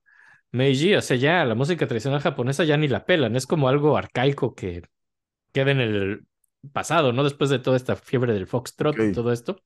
[0.52, 3.98] Meiji, o sea, ya la música tradicional japonesa ya ni la pelan, es como algo
[3.98, 4.84] arcaico que
[5.54, 6.28] queda en el
[6.74, 7.24] pasado, ¿no?
[7.24, 9.16] Después de toda esta fiebre del foxtrot y Ok.
[9.16, 9.58] todo esto,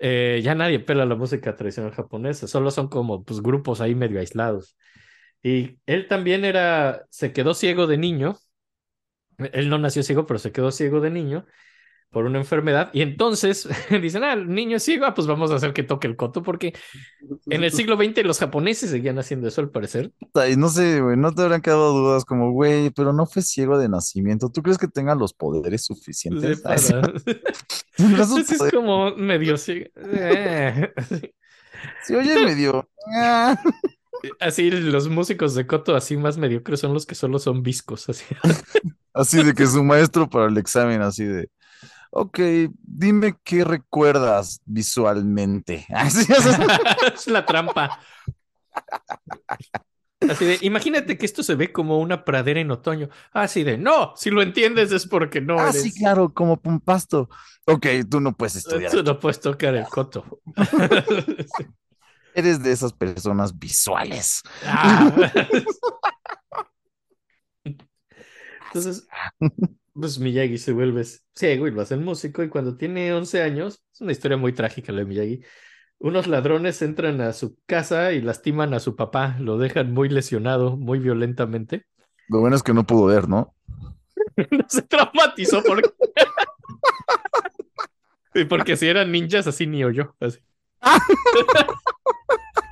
[0.00, 4.20] eh, ya nadie pela la música tradicional japonesa, solo son como pues grupos ahí medio
[4.20, 4.76] aislados.
[5.42, 8.38] Y él también era, se quedó ciego de niño,
[9.52, 11.46] él no nació ciego, pero se quedó ciego de niño
[12.14, 13.68] por una enfermedad, y entonces
[14.02, 16.42] dicen, ah, el niño es ciego, ah, pues vamos a hacer que toque el koto,
[16.42, 16.72] porque
[17.46, 20.12] en el siglo XX los japoneses seguían haciendo eso al parecer.
[20.50, 23.76] Y no sé, güey, no te habrán quedado dudas como, güey, pero no fue ciego
[23.76, 24.48] de nacimiento.
[24.48, 26.64] ¿Tú crees que tenga los poderes suficientes?
[26.64, 26.94] Ay, sí,
[27.98, 29.90] Entonces es como medio ciego.
[29.96, 30.92] Eh,
[32.04, 32.14] sí.
[32.14, 32.88] Oye medio.
[33.14, 33.60] ah.
[34.40, 38.24] Así los músicos de Koto así más mediocres son los que solo son viscos, así.
[39.12, 41.48] Así de que su maestro para el examen, así de,
[42.16, 42.38] ok,
[42.80, 45.86] dime qué recuerdas visualmente.
[45.94, 46.46] Así es.
[47.14, 47.98] es la trampa.
[50.20, 53.08] Así de, imagínate que esto se ve como una pradera en otoño.
[53.32, 55.82] Así de, no, si lo entiendes es porque no Ah, eres.
[55.82, 57.28] sí, claro, como un pasto.
[57.66, 58.90] Ok, tú no puedes estudiar.
[58.92, 60.40] Tú no puedes tocar el Koto.
[61.58, 61.66] Sí.
[62.36, 64.42] Eres de esas personas visuales.
[64.66, 65.12] Ah.
[68.66, 69.06] Entonces,
[69.94, 71.04] pues Miyagi se vuelve
[71.34, 74.52] ciego y lo hace el músico y cuando tiene 11 años, es una historia muy
[74.52, 75.40] trágica la de Miyagi,
[75.98, 80.76] unos ladrones entran a su casa y lastiman a su papá, lo dejan muy lesionado,
[80.76, 81.86] muy violentamente.
[82.28, 83.54] Lo bueno es que no pudo ver, ¿no?
[84.50, 85.90] no se traumatizó porque...
[88.48, 90.14] porque si eran ninjas así ni oyó.
[90.20, 90.40] Así.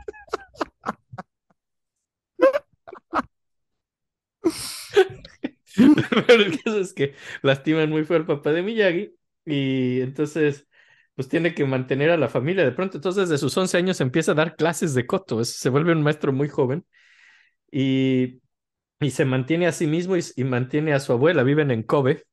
[6.26, 10.68] Pero el caso es que lastiman muy feo al papá de Miyagi y entonces
[11.14, 12.96] pues tiene que mantener a la familia de pronto.
[12.98, 15.44] Entonces desde sus 11 años empieza a dar clases de koto.
[15.44, 16.84] Se vuelve un maestro muy joven
[17.70, 18.40] y,
[19.00, 21.42] y se mantiene a sí mismo y, mantiene a su abuela.
[21.44, 22.24] Viven en Kobe.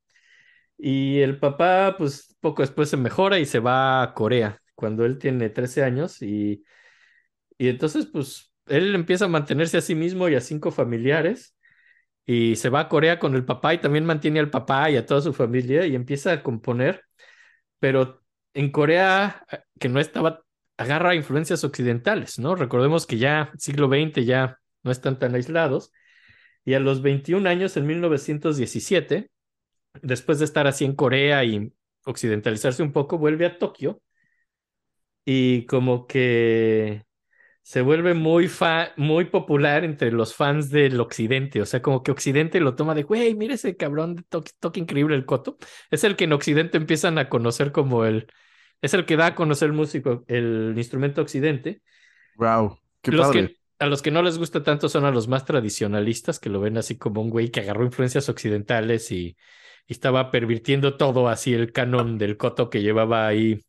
[0.78, 5.18] Y el papá pues poco después se mejora y se va a Corea cuando él
[5.20, 6.64] tiene 13 años y,
[7.58, 11.56] y entonces pues él empieza a mantenerse a sí mismo y a cinco familiares
[12.30, 15.06] y se va a Corea con el papá y también mantiene al papá y a
[15.08, 17.04] toda su familia y empieza a componer,
[17.80, 18.22] pero
[18.54, 19.48] en Corea,
[19.80, 20.44] que no estaba,
[20.78, 22.54] agarra influencias occidentales, ¿no?
[22.54, 25.92] Recordemos que ya siglo XX ya no están tan aislados
[26.64, 29.32] y a los 21 años, en 1917,
[30.04, 31.74] después de estar así en Corea y
[32.06, 34.04] occidentalizarse un poco, vuelve a Tokio
[35.26, 37.06] y como que
[37.70, 41.62] se vuelve muy, fa muy popular entre los fans del occidente.
[41.62, 44.80] O sea, como que occidente lo toma de, güey, mira ese cabrón de toque, toque
[44.80, 45.56] increíble el coto.
[45.92, 48.26] Es el que en occidente empiezan a conocer como el,
[48.82, 51.84] es el que da a conocer el músico, el instrumento occidente.
[52.38, 53.50] Wow, qué los padre.
[53.50, 56.62] Que, a los que no les gusta tanto son a los más tradicionalistas, que lo
[56.62, 59.38] ven así como un güey que agarró influencias occidentales y,
[59.86, 63.64] y estaba pervirtiendo todo así el canon del coto que llevaba ahí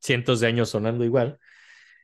[0.00, 1.38] cientos de años sonando igual.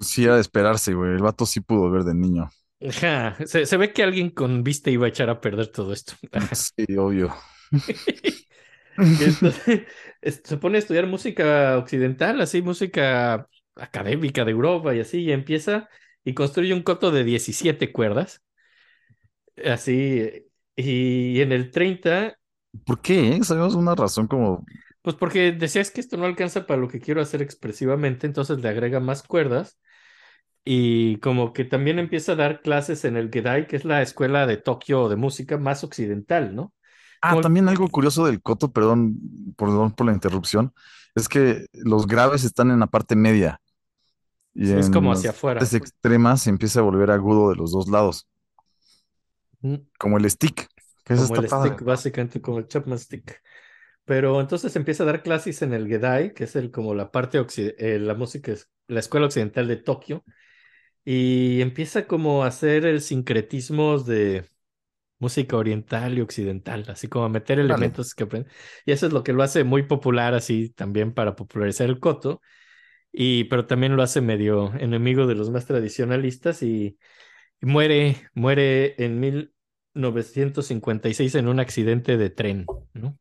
[0.03, 1.13] Sí, era de esperarse, güey.
[1.13, 2.51] El vato sí pudo ver de niño.
[2.87, 3.37] Ajá.
[3.47, 6.15] Se, se, ve que alguien con vista iba a echar a perder todo esto.
[6.55, 7.35] Sí, obvio.
[8.99, 9.87] Entonces,
[10.23, 15.89] se pone a estudiar música occidental, así, música académica de Europa y así, y empieza
[16.25, 18.43] y construye un coto de 17 cuerdas.
[19.65, 20.47] Así,
[20.77, 22.37] y en el 30.
[22.85, 23.43] ¿Por qué?
[23.45, 24.65] ¿Sabemos una razón como
[25.03, 28.69] pues porque decías que esto no alcanza para lo que quiero hacer expresivamente, entonces le
[28.69, 29.79] agrega más cuerdas
[30.65, 34.47] y como que también empieza a dar clases en el Gedai, que es la escuela
[34.47, 36.73] de Tokio de música más occidental, ¿no?
[37.21, 37.43] Ah, como...
[37.43, 39.17] también algo curioso del coto, perdón,
[39.57, 40.73] perdón por la interrupción,
[41.15, 43.61] es que los graves están en la parte media.
[44.55, 45.61] Y sí, es como hacia afuera.
[45.61, 48.29] Las extremas se empieza a volver agudo de los dos lados.
[49.61, 49.77] Mm.
[49.99, 50.69] Como el stick.
[51.05, 51.71] Que como el padre.
[51.71, 53.41] stick, básicamente como el Chapman stick.
[54.05, 57.45] Pero entonces empieza a dar clases en el Gedai, que es el, como la parte,
[57.57, 58.53] eh, la música,
[58.89, 60.25] la escuela occidental de Tokio,
[61.05, 64.47] y empieza como a hacer el sincretismo de
[65.19, 68.51] música oriental y occidental, así como a meter elementos que aprenden.
[68.87, 72.41] Y eso es lo que lo hace muy popular, así también para popularizar el koto,
[73.13, 76.99] y, pero también lo hace medio enemigo de los más tradicionalistas y,
[77.61, 83.19] y muere, muere en 1956 en un accidente de tren, ¿no?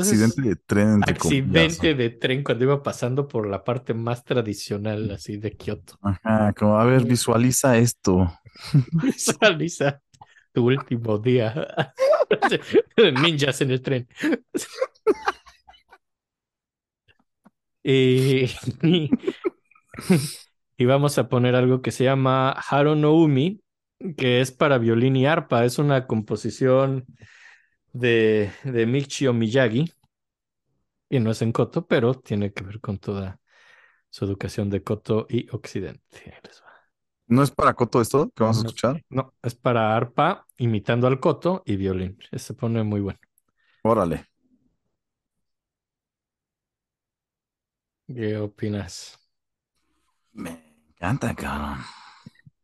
[0.00, 0.94] Accidente de tren.
[0.94, 5.98] Entre accidente de tren cuando iba pasando por la parte más tradicional así de Kioto.
[6.02, 8.32] Ajá, como a ver, visualiza esto.
[8.92, 10.00] Visualiza
[10.52, 11.66] tu último día.
[13.22, 14.08] Ninjas en el tren.
[17.82, 18.44] y,
[18.82, 19.10] y,
[20.76, 23.62] y, vamos a poner algo que se llama Haro no Umi,
[24.16, 25.64] que es para violín y arpa.
[25.64, 27.06] Es una composición
[27.92, 29.92] de, de Michio Miyagi,
[31.08, 33.38] y no es en Koto, pero tiene que ver con toda
[34.08, 36.40] su educación de Koto y Occidente.
[37.26, 39.04] ¿No es para Koto esto que vamos a escuchar?
[39.08, 42.18] No, es para arpa, imitando al Koto y violín.
[42.32, 43.18] Se pone muy bueno.
[43.82, 44.26] Órale.
[48.06, 49.18] ¿Qué opinas?
[50.32, 51.78] Me encanta, cabrón.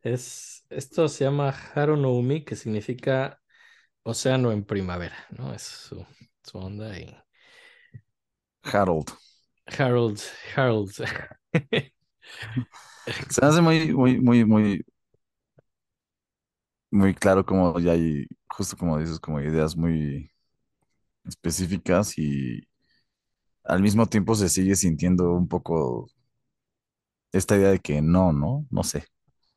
[0.01, 3.41] Es, esto se llama no Umi, que significa
[4.03, 5.53] océano en primavera, ¿no?
[5.53, 6.05] Es su,
[6.43, 7.15] su onda y...
[8.63, 9.11] Harold.
[9.77, 10.21] Harold,
[10.55, 10.91] Harold.
[13.29, 14.85] Se hace muy, muy, muy, muy,
[16.91, 20.31] muy claro como ya hay, justo como dices, como ideas muy
[21.25, 22.61] específicas y
[23.63, 26.09] al mismo tiempo se sigue sintiendo un poco
[27.31, 28.65] esta idea de que no, ¿no?
[28.69, 29.05] No sé.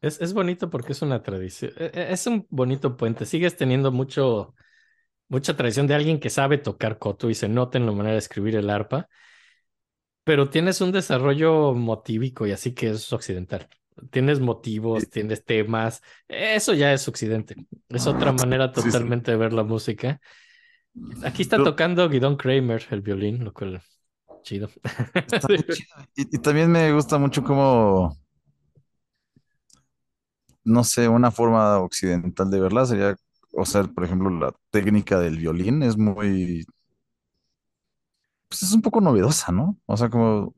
[0.03, 4.55] Es, es bonito porque es una tradición, es un bonito puente, sigues teniendo mucho,
[5.29, 8.19] mucha tradición de alguien que sabe tocar koto y se nota en la manera de
[8.19, 9.09] escribir el arpa,
[10.25, 13.69] pero tienes un desarrollo motívico y así que es occidental.
[14.11, 17.55] Tienes motivos, tienes temas, eso ya es occidente.
[17.89, 19.33] Es otra manera totalmente sí, sí.
[19.33, 20.21] de ver la música.
[21.23, 23.83] Aquí está tocando Guidon Kramer el violín, lo cual
[24.43, 24.69] chido.
[25.15, 25.97] Está muy chido.
[26.17, 28.17] Y, y también me gusta mucho como,
[30.65, 33.17] no sé, una forma occidental de verla sería,
[33.55, 36.65] o sea, por ejemplo, la técnica del violín es muy,
[38.49, 39.79] pues es un poco novedosa, ¿no?
[39.87, 40.55] O sea, como,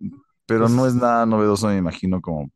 [0.47, 2.51] pero no es nada novedoso, me imagino, como,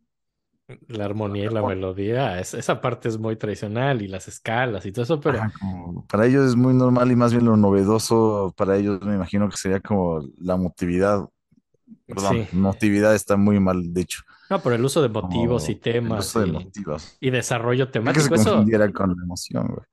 [0.89, 4.93] La armonía y la melodía, es- esa parte es muy tradicional y las escalas y
[4.93, 8.55] todo eso, pero ajá, como- para ellos es muy normal y más bien lo novedoso
[8.57, 11.29] para ellos me imagino que sería como la motividad.
[12.09, 12.49] Perdón, sí.
[12.53, 14.23] motividad está muy mal dicho.
[14.51, 17.21] No, por el uso de motivos como y temas El uso de y, motivos.
[17.21, 18.35] y desarrollo Creo que se temático.
[18.35, 19.87] Eso, confundiera con la emoción, güey.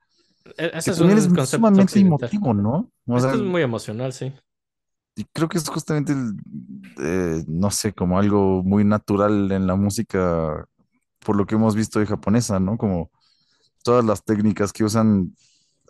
[0.58, 2.92] e- ese es un es concepto sumamente emotivo, ¿no?
[3.08, 4.34] O Esto sea, es muy emocional, sí.
[5.16, 6.36] y creo que es justamente, el,
[7.00, 10.66] eh, no sé, como algo muy natural en la música,
[11.20, 12.78] por lo que hemos visto de japonesa, ¿no?
[12.78, 13.12] Como
[13.84, 15.36] todas las técnicas que usan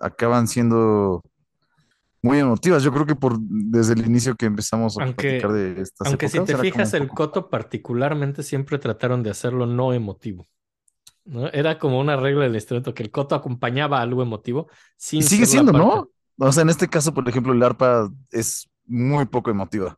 [0.01, 1.23] acaban siendo
[2.26, 2.81] muy emotivas.
[2.84, 6.27] Yo creo que por desde el inicio que empezamos a Aunque- platicar de estas Aunque
[6.27, 10.47] si te como fijas, el coto particularmente siempre trataron de hacerlo no emotivo.
[11.26, 11.47] ¿no?
[11.49, 15.45] Era como una regla del instrumento que el coto acompañaba algo emotivo sin Y sigue
[15.45, 16.10] siendo, ¿no?
[16.38, 19.97] O sea, en este caso, por ejemplo, el arpa es muy poco emotiva,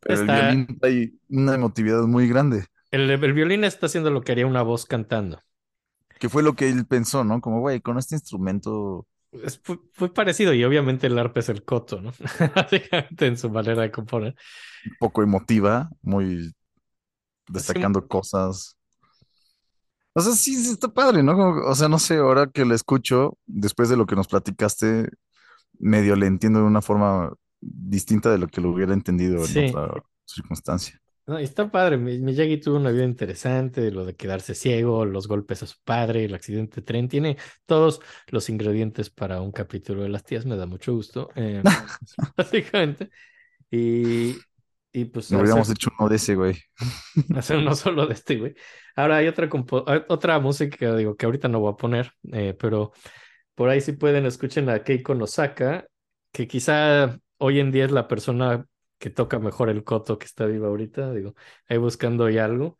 [0.00, 4.20] pero Está- el violín hay una emotividad muy grande, El, el violín está haciendo lo
[4.22, 5.40] que haría una voz cantando.
[6.18, 7.40] que fue lo que él pensó, ¿no?
[7.40, 11.64] Como, güey, con este instrumento, Es, fue, fue parecido y obviamente el arpa es el
[11.64, 12.12] coto, ¿no?
[12.54, 14.34] Básicamente en su manera de componer.
[15.00, 16.52] poco emotiva, muy
[17.48, 18.76] destacando cosas.
[20.14, 21.34] O sea, sí, sí está padre, ¿no?
[21.34, 25.08] Como- o sea, no sé, ahora que lo escucho, después de lo que nos platicaste,
[25.78, 29.60] medio le entiendo de una forma distinta de lo que lo hubiera entendido Sí.
[29.60, 31.01] en otra circunstancia.
[31.26, 31.96] No, está padre.
[31.98, 36.24] Mi- Miyagi tuvo una vida interesante, lo de quedarse ciego, los golpes a su padre,
[36.24, 37.08] el accidente de tren.
[37.08, 37.36] Tiene
[37.66, 40.46] todos los ingredientes para un capítulo de las tías.
[40.46, 41.30] Me da mucho gusto.
[41.36, 41.62] eh,
[42.36, 43.10] básicamente.
[43.70, 44.36] Y,
[44.92, 46.56] y pues No hubiéramos hacer, hecho uno de ese, güey.
[47.36, 48.54] hacer uno solo de este, güey.
[48.96, 52.54] Ahora hay otra, compo- hay otra música, digo, que ahorita no voy a poner, eh,
[52.58, 52.92] pero
[53.54, 55.86] por ahí si pueden escuchen a Keiko Nosaka,
[56.32, 58.66] que quizá hoy en día es la persona
[59.02, 61.34] que toca mejor el coto que está viva ahorita, digo,
[61.68, 62.78] ahí buscando ahí algo.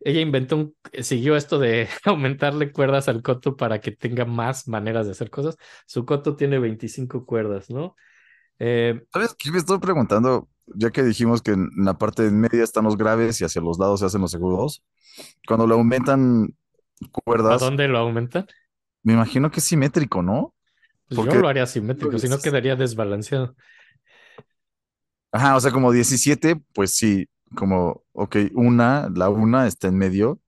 [0.00, 5.06] Ella inventó un, siguió esto de aumentarle cuerdas al coto para que tenga más maneras
[5.06, 5.56] de hacer cosas.
[5.86, 7.96] Su coto tiene 25 cuerdas, ¿no?
[8.60, 10.48] Eh, ¿Sabes qué me estoy preguntando?
[10.76, 14.00] Ya que dijimos que en la parte media están los graves y hacia los lados
[14.00, 14.84] se hacen los agudos.
[15.48, 16.54] Cuando le aumentan
[17.02, 18.46] ¿a cuerdas, dónde lo aumentan?
[19.02, 20.54] me imagino que es simétrico, ¿no?
[21.08, 23.56] Pues Porque- yo lo haría simétrico, si no dices- quedaría desbalanceado.
[25.32, 30.40] Ajá, o sea, como 17, pues sí, como, ok, una, la una está en medio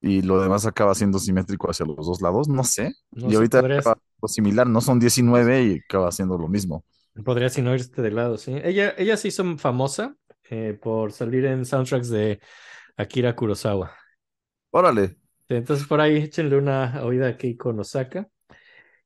[0.00, 2.92] y lo demás acaba siendo simétrico hacia los dos lados, no sé.
[3.12, 3.98] No y sé, ahorita podrías- acaba
[4.28, 6.84] similar, no son 19 y acaba siendo lo mismo.
[7.24, 8.52] Podría si no irte de lado, sí.
[8.62, 10.16] Ella, ella se hizo famosa
[10.50, 12.40] eh, por salir en soundtracks de
[12.96, 13.92] Akira Kurosawa.
[14.70, 15.16] Órale,
[15.48, 18.28] Entonces por ahí échenle una oída a Keiko Nosaka.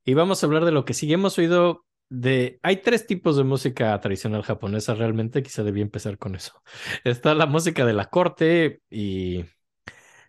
[0.05, 1.15] Y vamos a hablar de lo que sigue.
[1.15, 2.59] Hemos oído de...
[2.61, 5.41] Hay tres tipos de música tradicional japonesa realmente.
[5.41, 6.61] Quizá debía empezar con eso.
[7.05, 9.45] Está la música de la corte y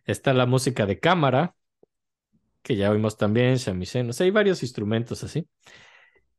[0.04, 1.54] está la música de cámara,
[2.62, 4.10] que ya oímos también, shamisen.
[4.10, 5.46] O sea, hay varios instrumentos así.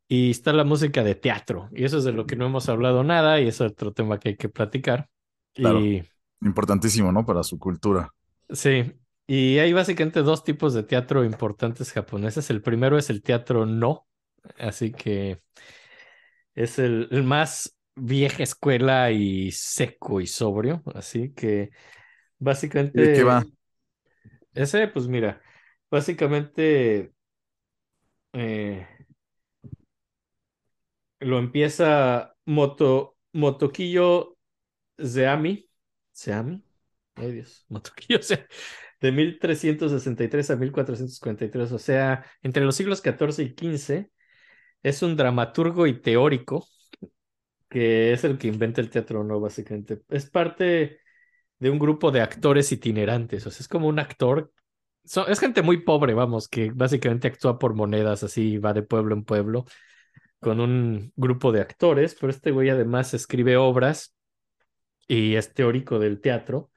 [0.07, 1.69] Y está la música de teatro.
[1.73, 4.29] Y eso es de lo que no hemos hablado nada y es otro tema que
[4.29, 5.09] hay que platicar.
[5.53, 5.79] Claro.
[5.79, 6.03] Y
[6.41, 7.25] importantísimo, ¿no?
[7.25, 8.13] Para su cultura.
[8.49, 8.93] Sí,
[9.27, 12.49] y hay básicamente dos tipos de teatro importantes japoneses.
[12.49, 14.07] El primero es el teatro no,
[14.57, 15.39] así que
[16.55, 21.71] es el, el más vieja escuela y seco y sobrio, así que
[22.39, 23.01] básicamente...
[23.01, 23.45] ¿De qué va?
[24.53, 25.41] Ese, pues mira,
[25.89, 27.11] básicamente
[28.33, 28.87] eh,
[31.19, 34.37] lo empieza Moto, Motokiyo
[35.01, 35.69] Zeami,
[36.15, 36.63] Zeami,
[37.15, 38.43] ay Dios, Motokiyo Zeami,
[39.01, 44.09] de 1363 a 1443, o sea, entre los siglos XIV y XV,
[44.83, 46.67] es un dramaturgo y teórico
[47.73, 49.39] que es el que inventa el teatro, ¿no?
[49.39, 50.99] Básicamente, es parte
[51.57, 54.51] de un grupo de actores itinerantes, o sea, es como un actor,
[55.27, 59.23] es gente muy pobre, vamos, que básicamente actúa por monedas, así va de pueblo en
[59.23, 59.65] pueblo
[60.39, 64.15] con un grupo de actores, pero este güey además escribe obras
[65.07, 66.69] y es teórico del teatro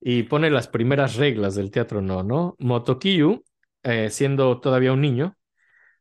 [0.00, 2.56] y pone las primeras reglas del teatro, no, ¿no?
[2.58, 3.42] Motokiyu,
[3.84, 5.34] eh, siendo todavía un niño,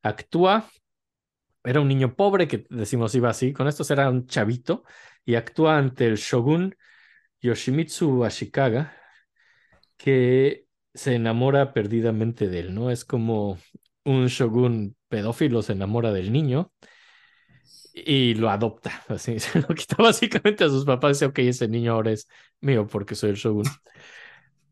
[0.02, 0.70] actúa,
[1.64, 4.84] era un niño pobre que decimos iba así, con estos era un chavito
[5.26, 6.76] y actúa ante el shogun
[7.42, 8.96] Yoshimitsu Ashikaga,
[9.98, 12.92] que se enamora perdidamente de él, ¿no?
[12.92, 13.58] Es como
[14.06, 16.72] un shogun pedófilo se enamora del niño
[17.94, 21.94] y lo adopta, así, se lo quita básicamente a sus papás, dice, ok, ese niño
[21.94, 22.28] ahora es
[22.62, 23.66] mío porque soy el shogun.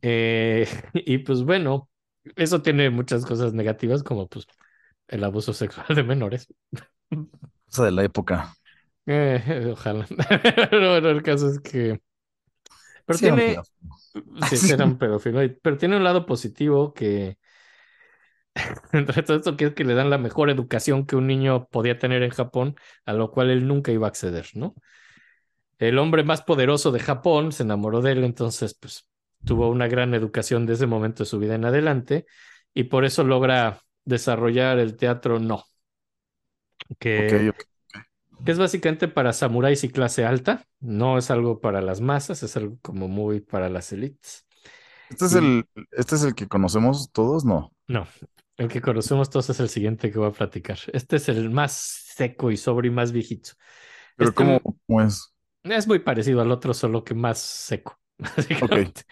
[0.02, 1.90] Eh, y pues bueno,
[2.36, 4.48] eso tiene muchas cosas negativas como pues
[5.12, 6.48] el abuso sexual de menores.
[7.66, 8.54] Cosa de la época.
[9.06, 10.06] Eh, ojalá.
[10.72, 12.00] Pero el caso es que...
[13.06, 13.62] Pero Sí, tiene...
[14.42, 17.38] Sí, era un pedófilo, pero tiene un lado positivo que...
[18.92, 21.98] Entre todo esto que es que le dan la mejor educación que un niño podía
[21.98, 22.76] tener en Japón,
[23.06, 24.76] a lo cual él nunca iba a acceder, ¿no?
[25.80, 29.08] El hombre más poderoso de Japón se enamoró de él, entonces pues
[29.44, 32.26] tuvo una gran educación desde ese momento de su vida en adelante
[32.74, 35.66] y por eso logra desarrollar el teatro no,
[37.00, 37.52] que,
[38.46, 42.58] que es básicamente para samuráis y clase alta, no es algo para las masas, es
[42.58, 44.48] algo como muy para las élites.
[45.10, 47.72] Este es el, este es el que conocemos todos, ¿no?
[47.88, 48.08] No,
[48.58, 50.78] el que conocemos todos es el siguiente que voy a platicar.
[50.94, 53.52] Este es el más seco y sobrio y más viejito.
[54.16, 55.34] Pero Este ¿cómo, cómo es?
[55.64, 59.04] es muy parecido al otro, solo que más seco, básicamente.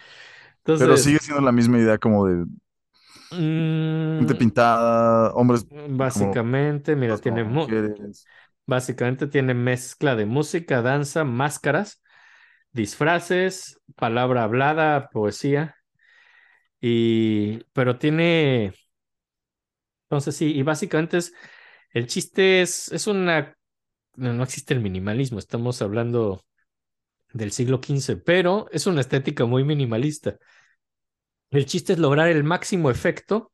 [0.77, 2.45] Pero Entonces, sigue siendo la misma idea como de
[4.17, 7.43] gente mm, pintada, hombres básicamente, mira, tiene
[8.65, 12.01] básicamente tiene mezcla de música, danza, máscaras,
[12.71, 15.75] disfraces, palabra hablada, poesía.
[16.81, 18.73] Y, pero tiene,
[20.03, 21.33] entonces sí, y básicamente es,
[21.93, 23.55] el chiste es, es una,
[24.15, 26.43] no, no existe el minimalismo, estamos hablando
[27.33, 30.37] del siglo XV, pero es una estética muy minimalista.
[31.51, 33.51] El chiste es lograr el máximo efecto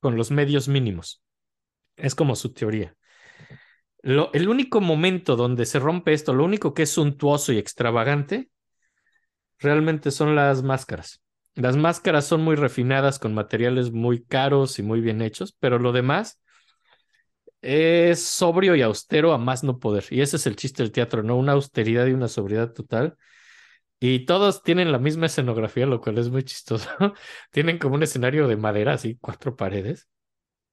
[0.00, 1.22] con los medios mínimos.
[1.96, 2.96] Es como su teoría.
[4.02, 8.50] El único momento donde se rompe esto, lo único que es suntuoso y extravagante,
[9.58, 11.22] realmente son las máscaras.
[11.54, 15.92] Las máscaras son muy refinadas con materiales muy caros y muy bien hechos, pero lo
[15.92, 16.40] demás
[17.62, 20.04] es sobrio y austero a más no poder.
[20.10, 21.36] Y ese es el chiste del teatro, ¿no?
[21.36, 23.16] Una austeridad y una sobriedad total.
[24.06, 26.90] Y todos tienen la misma escenografía, lo cual es muy chistoso.
[27.50, 30.08] Tienen como un escenario de madera, así, cuatro paredes.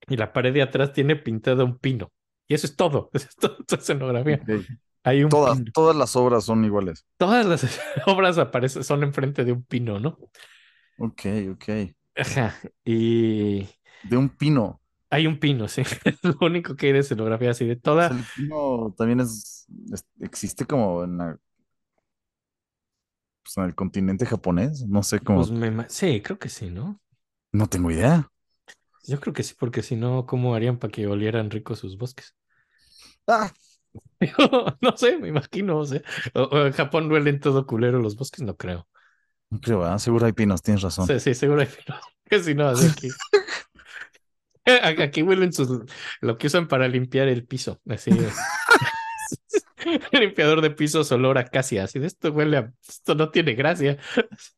[0.10, 2.12] Y la pared de atrás tiene pintado un pino.
[2.48, 3.10] Y eso es todo.
[3.16, 4.42] Eso es toda tu escenografía.
[5.04, 5.74] Hay un Todas, pino.
[5.74, 7.06] todas las obras son iguales.
[7.18, 10.18] Todas las obras aparecen, son enfrente de un pino, ¿no?
[10.98, 11.68] Ok, ok.
[12.16, 12.54] Ajá.
[12.86, 13.68] Y
[14.04, 14.80] De un pino.
[15.10, 15.82] hay un pino, sí.
[16.06, 18.08] Es lo único que hay de escenografía, así de O toda.
[18.08, 21.40] sea, el pino también es, es- existe como en, la-
[23.44, 24.86] pues, en el continente japonés.
[24.88, 25.40] No sé cómo.
[25.40, 27.00] Pues me sí, creo que sí, ¿no?
[27.52, 28.30] No tengo idea.
[29.08, 32.36] Yo creo que sí, porque si no, ¿cómo harían para que olieran ricos sus bosques?
[33.28, 33.52] Ah,
[34.82, 36.02] No sé, me imagino, o sea,
[36.34, 38.88] en Japón huelen todo culero los bosques, no creo.
[39.50, 39.98] no creo, ¿verdad?
[39.98, 41.08] Seguro hay pinos, tienes razón.
[41.08, 42.02] Sí, sí, seguro hay pinos.
[42.26, 43.10] Que si no, así aquí.
[45.04, 45.82] Aquí huelen sus,
[46.22, 48.12] lo que usan para limpiar el piso, así.
[50.12, 53.98] El limpiador de pisos olor a así de esto huele a, esto no tiene gracia.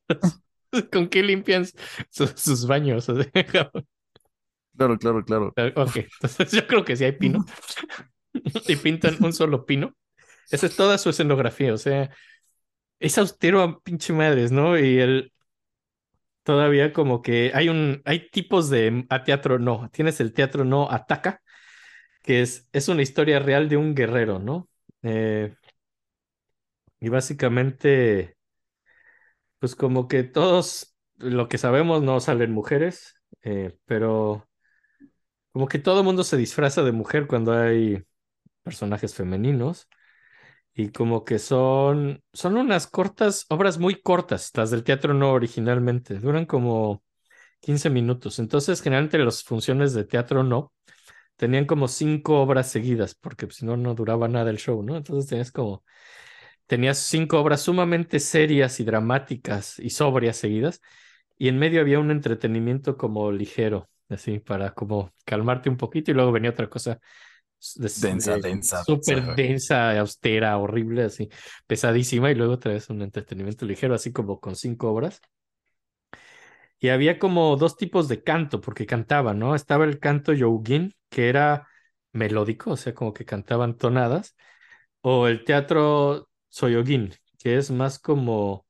[0.92, 1.66] ¿Con qué limpian
[2.10, 3.08] sus, sus baños?
[4.76, 5.54] Claro, claro, claro.
[5.76, 7.46] Ok, entonces yo creo que sí hay pino.
[8.68, 9.96] Y pintan un solo pino.
[10.50, 12.10] Esa es toda su escenografía, o sea,
[13.00, 14.78] es austero a pinche madres, ¿no?
[14.80, 15.34] Y el
[16.44, 19.90] todavía como que hay un, hay tipos de a teatro no.
[19.92, 21.42] Tienes el teatro no ataca,
[22.24, 24.70] que es, es una historia real de un guerrero, ¿no?
[25.04, 25.56] Eh,
[27.00, 28.36] y básicamente,
[29.60, 34.48] pues como que todos, lo que sabemos, no salen mujeres, eh, pero
[35.52, 38.04] como que todo el mundo se disfraza de mujer cuando hay
[38.64, 39.88] personajes femeninos.
[40.76, 46.20] Y como que son, son unas cortas, obras muy cortas, las del teatro no originalmente,
[46.20, 47.04] duran como
[47.62, 48.40] 15 minutos.
[48.40, 50.74] Entonces, generalmente las funciones de teatro no,
[51.38, 54.98] tenían como cinco obras seguidas, porque si no, no duraba nada el show, ¿no?
[54.98, 55.84] Entonces tenías como,
[56.68, 60.82] tenías cinco obras sumamente serias y dramáticas y sobrias seguidas,
[61.38, 66.14] y en medio había un entretenimiento como ligero, así, para como calmarte un poquito, y
[66.16, 67.00] luego venía otra cosa
[67.76, 69.40] de- Densa, de- densa, súper densa.
[70.00, 71.30] austera, horrible, así,
[71.68, 75.22] pesadísima, y luego otra vez un entretenimiento ligero, así como con cinco obras.
[76.80, 79.56] Y había como dos tipos de canto, porque cantaban, ¿no?
[79.56, 81.68] Estaba el canto yougin, que era
[82.14, 84.36] melódico, o sea, como que cantaban tonadas,
[85.02, 88.66] o el teatro soyogin, que es más como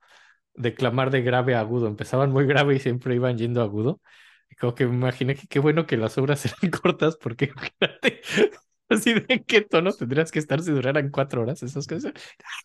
[0.56, 1.88] declamar de grave a agudo.
[1.88, 4.02] Empezaban muy grave y siempre iban yendo a agudo.
[4.50, 8.22] Y como que me imaginé que qué bueno que las obras eran cortas, porque imagínate,
[8.90, 12.14] así de en qué tono tendrías que estar si duraran cuatro horas esas cosas.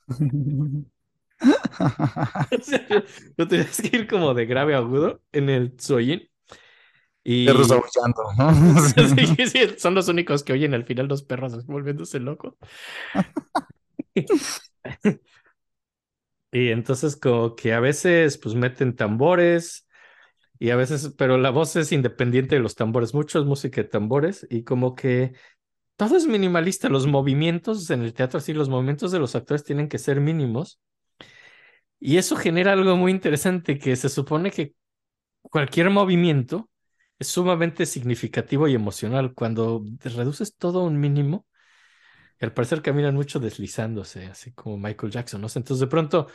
[1.41, 2.87] O sea,
[3.37, 6.29] no tenías que ir como de grave a agudo en el Soyin.
[7.31, 8.81] Y Perros aullando, ¿no?
[9.37, 12.55] Sí, sí, son los únicos que oyen al final los perros volviéndose locos.
[16.51, 19.87] Y entonces como que a veces pues meten tambores
[20.59, 23.89] y a veces, pero la voz es independiente de los tambores, mucho es música de
[23.89, 25.35] tambores y como que
[25.97, 29.91] todo es minimalista, los movimientos en el teatro, así los movimientos de los actores tienen
[29.91, 30.81] que ser mínimos
[32.01, 34.73] y eso genera algo muy interesante que se supone que
[35.43, 36.71] cualquier movimiento
[37.19, 41.47] es sumamente significativo y emocional cuando reduces todo a un mínimo.
[42.40, 45.49] al parecer caminan mucho deslizándose, así como Michael Jackson, ¿no?
[45.49, 46.28] Entonces de pronto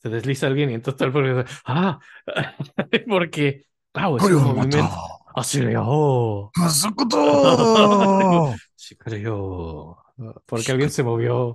[0.00, 1.98] se desliza alguien y entonces público dice, ¡ah!
[3.08, 4.88] Porque, wow, es un movimiento.
[5.34, 6.50] Así de, ¡oh!
[10.46, 11.52] Porque alguien se movió.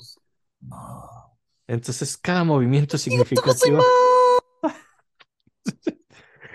[1.68, 3.82] Entonces cada movimiento es significativo.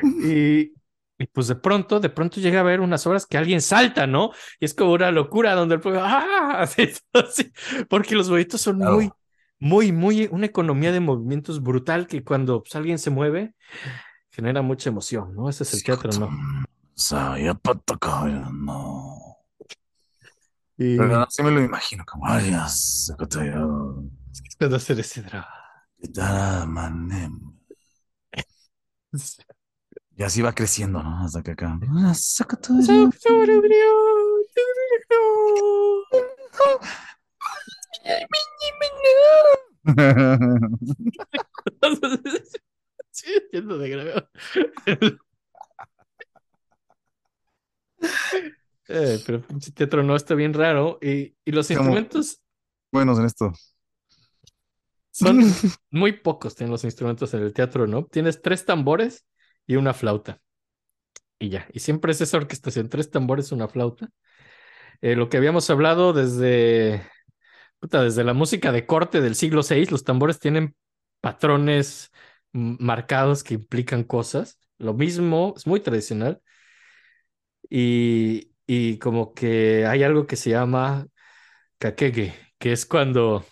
[0.00, 0.77] Y,
[1.18, 4.30] y pues de pronto, de pronto llega a haber unas horas que alguien salta, ¿no?
[4.60, 6.52] Y es como una locura donde el pueblo, ¡ah!
[6.60, 7.52] Así, así,
[7.88, 8.94] porque los movimientos son Claro.
[8.94, 9.10] muy,
[9.58, 13.54] muy, muy, una economía de movimientos brutal que cuando pues, alguien se mueve
[14.30, 15.48] genera mucha emoción, ¿no?
[15.48, 16.30] Ese es el teatro, ¿no?
[18.52, 19.38] No.
[20.76, 22.50] Y Pero así me lo imagino, como, ay,
[24.58, 25.48] cuando hacer ese drama.
[26.66, 27.58] Manem.
[30.18, 31.24] Y así va creciendo, ¿no?
[31.24, 31.78] Hasta que acá.
[31.90, 32.12] Ah,
[43.52, 44.28] yendo de grave.
[48.88, 50.98] Eh, pero pinche teatro no está bien raro.
[51.00, 52.42] Y, y los Como- instrumentos
[52.90, 53.52] Buenos en esto.
[55.12, 55.38] son
[55.90, 58.06] muy pocos, tienen los instrumentos en el teatro, ¿no?
[58.06, 59.26] Tienes tres tambores
[59.68, 60.40] y una flauta.
[61.38, 61.68] Y ya.
[61.72, 64.10] Y siempre es esa orquestación: tres tambores, una flauta.
[65.00, 67.02] Eh, lo que habíamos hablado desde,
[67.80, 70.76] puta, desde la música de corte del siglo VI, los tambores tienen
[71.20, 72.10] patrones
[72.52, 74.58] marcados que implican cosas.
[74.78, 76.42] Lo mismo, es muy tradicional.
[77.70, 81.06] Y, y como que hay algo que se llama
[81.78, 83.44] kakege, que es cuando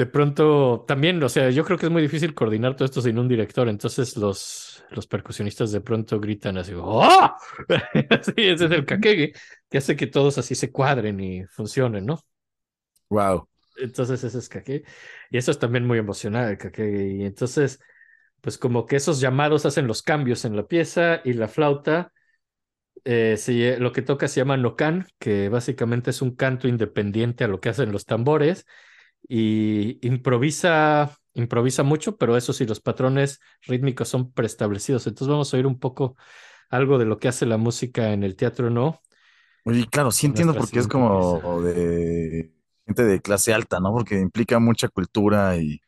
[0.00, 3.18] de pronto también, o sea, yo creo que es muy difícil coordinar todo esto sin
[3.18, 7.36] un director, entonces los, los percusionistas de pronto gritan así, ¡Oh!
[8.22, 9.32] Sí, ese es el kakege,
[9.68, 12.18] que hace que todos así se cuadren y funcionen, ¿no?
[13.10, 13.48] Wow.
[13.76, 14.84] Entonces ese es kakege.
[15.30, 17.08] Y eso es también muy emocional, kakege.
[17.08, 17.80] Y entonces,
[18.40, 22.12] pues como que esos llamados hacen los cambios en la pieza y la flauta,
[23.04, 27.48] eh, se- lo que toca se llama nokan, que básicamente es un canto independiente a
[27.48, 28.66] lo que hacen los tambores
[29.28, 35.06] y improvisa, improvisa mucho, pero eso sí, los patrones rítmicos son preestablecidos.
[35.06, 36.16] Entonces vamos a oír un poco
[36.68, 39.00] algo de lo que hace la música en el teatro, ¿no?
[39.64, 42.52] Oye, claro, sí entiendo porque es como de
[42.86, 43.92] gente de clase alta, ¿no?
[43.92, 45.80] Porque implica mucha cultura y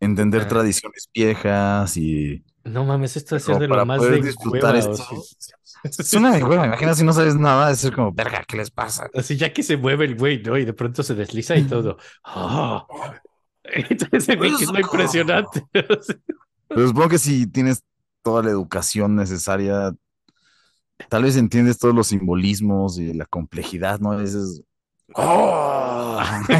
[0.00, 4.92] entender tradiciones viejas y No mames, esto a ser de lo más de disfrutar hueva,
[4.92, 5.22] esto.
[5.84, 8.70] Es una de hueva, imagina si no sabes nada, es ser como, verga, ¿qué les
[8.70, 9.10] pasa?
[9.14, 10.56] Así ya que se mueve el güey, ¿no?
[10.56, 11.98] Y de pronto se desliza y todo.
[12.24, 12.86] ¡Ah!
[13.64, 15.62] Entonces se ve que es muy impresionante.
[15.72, 17.82] Pero supongo que si tienes
[18.22, 19.92] toda la educación necesaria,
[21.08, 24.18] tal vez entiendes todos los simbolismos y la complejidad, ¿no?
[24.18, 24.62] Dices,
[25.14, 26.03] ¡oh!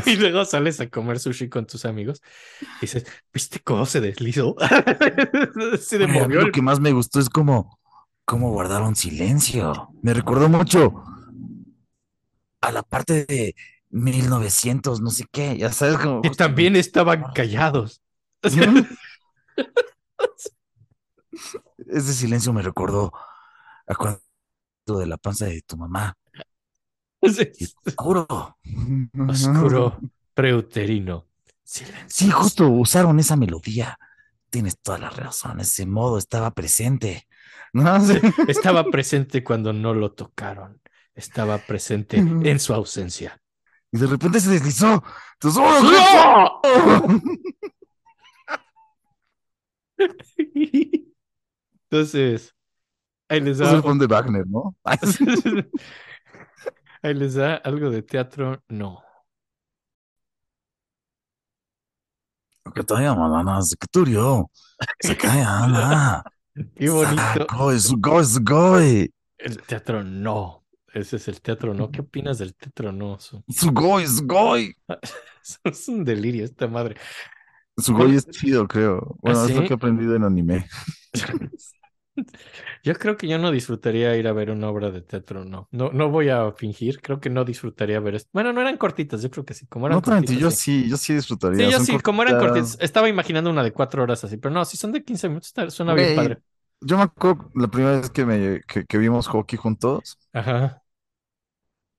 [0.07, 2.23] Y luego sales a comer sushi con tus amigos
[2.61, 4.57] y dices, ¿viste cómo se deslizó?
[5.81, 6.53] se Mira, movió lo el...
[6.53, 7.79] que más me gustó es como,
[8.25, 9.89] cómo guardaron silencio.
[10.03, 11.05] Me recordó mucho
[12.61, 13.55] a la parte de
[13.91, 16.21] 1900, no sé qué, ya sabes, como...
[16.25, 18.01] Y también estaban callados.
[21.87, 23.13] Ese silencio me recordó
[23.87, 24.21] a cuando
[24.87, 26.17] de la panza de tu mamá.
[27.85, 28.59] Oscuro.
[29.29, 29.99] Oscuro,
[30.35, 31.27] preuterino.
[31.63, 32.07] Silencio.
[32.09, 33.99] Sí, justo usaron esa melodía.
[34.51, 37.27] Tienes toda la razón, ese modo estaba presente.
[37.73, 37.97] No.
[38.49, 40.81] Estaba presente cuando no lo tocaron.
[41.15, 43.41] Estaba presente en su ausencia.
[43.91, 45.03] Y de repente se deslizó.
[45.35, 47.09] Entonces, ¡oh,
[51.91, 52.55] Entonces,
[53.29, 54.75] ahí les Es el fondo de Wagner, ¿no?
[57.05, 58.63] Ahí les da algo de teatro.
[58.69, 59.01] No.
[66.77, 67.47] Qué bonito.
[69.39, 70.65] El teatro no.
[70.93, 71.91] Ese es el teatro no.
[71.91, 73.19] ¿Qué opinas del teatro no?
[73.19, 74.75] Su- Sugoi, sugoi.
[75.65, 76.97] Es un delirio esta madre.
[77.77, 79.17] Sugoi es chido, creo.
[79.21, 79.67] Bueno, ¿Ah, es lo sí?
[79.67, 80.69] que he aprendido en anime.
[82.83, 85.69] Yo creo que yo no disfrutaría ir a ver una obra de teatro, no.
[85.73, 88.31] No, no voy a fingir, creo que no disfrutaría ver esto.
[88.33, 89.67] Bueno, no eran cortitas, yo creo que sí.
[89.67, 90.59] Como eran No cortitas, yo sí.
[90.61, 91.69] sí, yo sí disfrutaría.
[91.69, 92.77] Sí, yo Son sí, como eran cortitas.
[92.81, 95.95] Estaba imaginando una de cuatro horas así, pero no, si son de 15 minutos, suena
[95.95, 96.43] bien Güey, padre.
[96.81, 100.19] Yo me acuerdo la primera vez que, me, que, que vimos hockey juntos.
[100.33, 100.83] Ajá.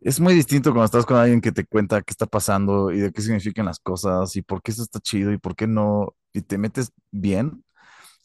[0.01, 3.11] Es muy distinto cuando estás con alguien que te cuenta qué está pasando y de
[3.11, 6.41] qué significan las cosas y por qué esto está chido y por qué no, y
[6.41, 7.63] te metes bien.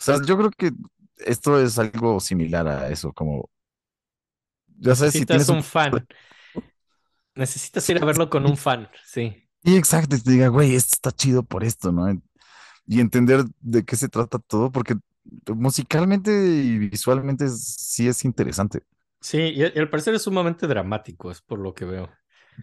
[0.01, 0.73] O sea, yo creo que
[1.27, 3.51] esto es algo similar a eso, como,
[4.79, 5.63] ya sabes, si Necesitas tienes un un...
[5.63, 6.07] fan.
[7.35, 9.49] Necesitas ir a verlo con un fan, sí.
[9.63, 12.11] Y exacto, y te diga, güey, esto está chido por esto, ¿no?
[12.87, 14.97] Y entender de qué se trata todo, porque
[15.55, 18.83] musicalmente y visualmente sí es interesante.
[19.21, 22.11] Sí, y, y al parecer es sumamente dramático, es por lo que veo.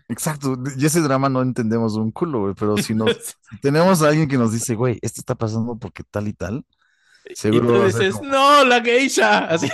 [0.09, 4.09] Exacto, y ese drama no entendemos un culo, güey, pero si nos si tenemos a
[4.09, 6.65] alguien que nos dice, güey, esto está pasando porque tal y tal,
[7.29, 9.45] Y tú dices, como, no, la geisha.
[9.47, 9.69] Así.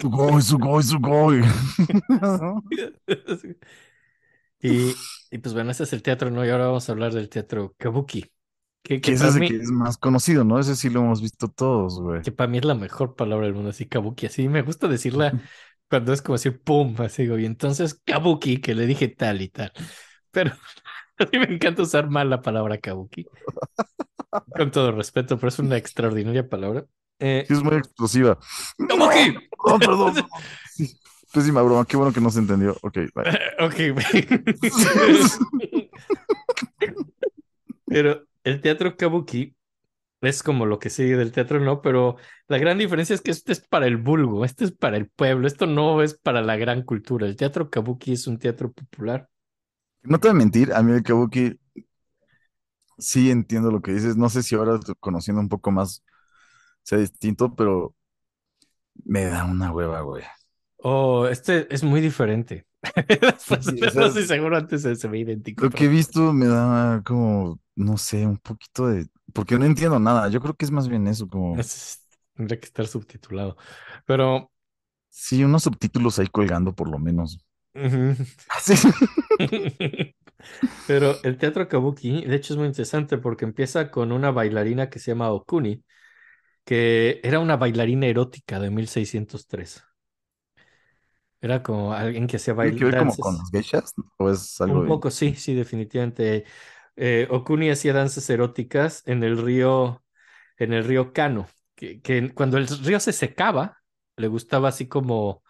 [0.00, 1.42] Sugoi, sugoi, sugoi.
[4.62, 4.94] Y,
[5.30, 6.46] y pues bueno, ese es el teatro, ¿no?
[6.46, 8.30] Y ahora vamos a hablar del teatro Kabuki,
[8.80, 10.60] que, Que ese mí, que es más conocido, ¿no?
[10.60, 12.22] Ese sí lo hemos visto todos, güey.
[12.22, 15.32] que para mí es la mejor palabra del mundo, así Kabuki, así me gusta decirla
[15.90, 19.48] cuando es como decir pum, así digo, y entonces Kabuki, que le dije tal y
[19.48, 19.72] tal.
[20.30, 20.52] Pero
[21.18, 23.26] a mí me encanta usar mal la palabra Kabuki,
[24.56, 26.86] con todo respeto, pero es una extraordinaria palabra.
[27.18, 28.38] Eh, Sí, es muy explosiva.
[28.88, 29.34] ¡Kabuki!
[29.64, 30.14] Perdón, perdón.
[30.14, 30.30] perdón.
[30.70, 30.98] Sí,
[31.32, 32.76] Pésima broma, qué bueno que no se entendió.
[32.82, 33.24] Ok, bye.
[33.60, 33.76] Ok,
[37.86, 39.54] pero el teatro Kabuki
[40.20, 41.82] es como lo que sigue del teatro, ¿no?
[41.82, 42.16] Pero
[42.48, 45.46] la gran diferencia es que este es para el vulgo, este es para el pueblo,
[45.46, 47.26] esto no es para la gran cultura.
[47.26, 49.28] El teatro Kabuki es un teatro popular.
[50.02, 51.58] No te voy a mentir, a mí el Kabuki
[52.98, 54.16] sí entiendo lo que dices.
[54.16, 56.04] No sé si ahora conociendo un poco más
[56.84, 57.94] sea distinto, pero
[59.04, 60.24] me da una hueva, güey.
[60.78, 62.66] Oh, este es muy diferente.
[63.60, 65.62] Sí, o no sea, estoy seguro antes se, se ve idéntico.
[65.62, 69.06] Lo que he visto me da como, no sé, un poquito de...
[69.32, 70.28] Porque no entiendo nada.
[70.28, 71.60] Yo creo que es más bien eso, como...
[71.60, 73.56] es- tendría que estar subtitulado.
[74.06, 74.52] Pero
[75.10, 77.38] Sí, unos subtítulos ahí colgando por lo menos.
[77.74, 78.14] ujú.
[78.62, 78.74] Sí.
[80.86, 84.98] Pero el teatro kabuki, de hecho, es muy interesante porque empieza con una bailarina que
[84.98, 85.84] se llama Okuni,
[86.64, 89.84] que era una bailarina erótica de 1603.
[91.40, 93.94] Era como alguien que hacía ¿Tiene que ver como con las geishas?
[94.18, 96.44] ¿O es algo Un poco, sí, sí, definitivamente.
[96.96, 100.04] Eh, Okuni hacía danzas eróticas en el río,
[100.58, 103.78] en el río Kano, que, que cuando el río se secaba,
[104.16, 105.42] le gustaba así como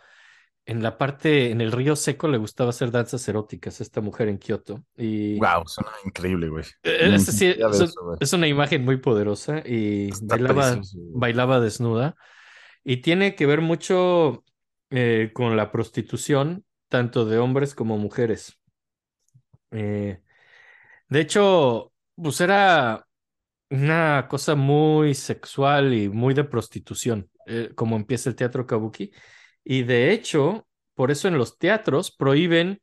[0.65, 4.29] en la parte, en el río seco le gustaba hacer danzas eróticas a esta mujer
[4.29, 4.85] en Kioto.
[4.97, 6.65] Y Wow, suena increíble, güey.
[6.85, 8.19] Eh, es, sí, es- eso, güey.
[8.21, 11.11] es una imagen muy poderosa y Está bailaba, precioso, güey.
[11.15, 12.15] bailaba desnuda
[12.85, 14.45] y tiene que ver mucho
[14.91, 18.59] eh, con la prostitución, tanto de hombres como mujeres.
[19.71, 20.21] Eh,
[21.09, 23.07] de hecho, pues era
[23.71, 29.13] una cosa muy sexual y muy de prostitución, eh, como empieza el teatro kabuki.
[29.65, 32.81] Y de hecho, por eso en los teatros prohíben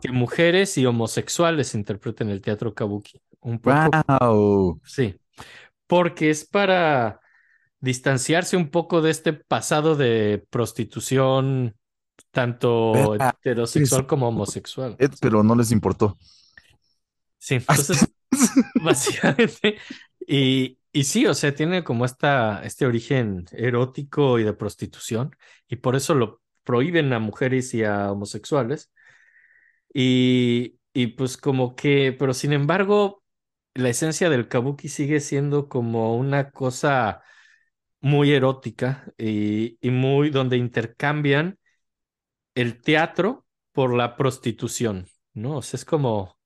[0.00, 3.20] que mujeres y homosexuales interpreten el teatro kabuki.
[3.40, 4.80] Un poco Wow.
[4.84, 5.20] Sí,
[5.86, 7.20] porque es para
[7.80, 11.76] distanciarse un poco de este pasado de prostitución,
[12.30, 14.06] tanto heterosexual sí.
[14.06, 14.96] como homosexual.
[15.20, 16.18] Pero no les importó.
[17.38, 18.08] Sí, entonces,
[18.82, 19.78] básicamente,
[20.26, 25.36] y, y sí, o sea, tiene como esta, este origen erótico y de prostitución,
[25.68, 28.90] y por eso lo prohíben a mujeres y a homosexuales.
[29.92, 33.22] Y, y pues como que, pero sin embargo,
[33.74, 37.22] la esencia del kabuki sigue siendo como una cosa
[38.00, 41.58] muy erótica y, y muy donde intercambian
[42.54, 45.58] el teatro por la prostitución, ¿no?
[45.58, 46.38] O sea, es como,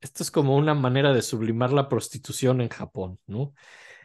[0.00, 3.54] esto es como una manera de sublimar la prostitución en Japón, ¿no?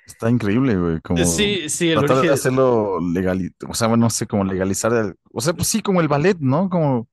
[0.05, 1.01] Está increíble, güey.
[1.01, 4.93] Como Sí, sí, el tratar de hacerlo legal, o sea, bueno, no sé, como legalizar,
[4.93, 6.69] el- o sea, pues sí, como el ballet, ¿no?
[6.69, 7.07] Como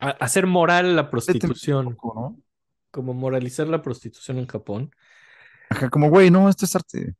[0.00, 2.42] a- hacer moral la prostitución, poco, ¿no?
[2.90, 4.90] como moralizar la prostitución en Japón.
[5.70, 7.14] Ajá, como, güey, no, esto es arte.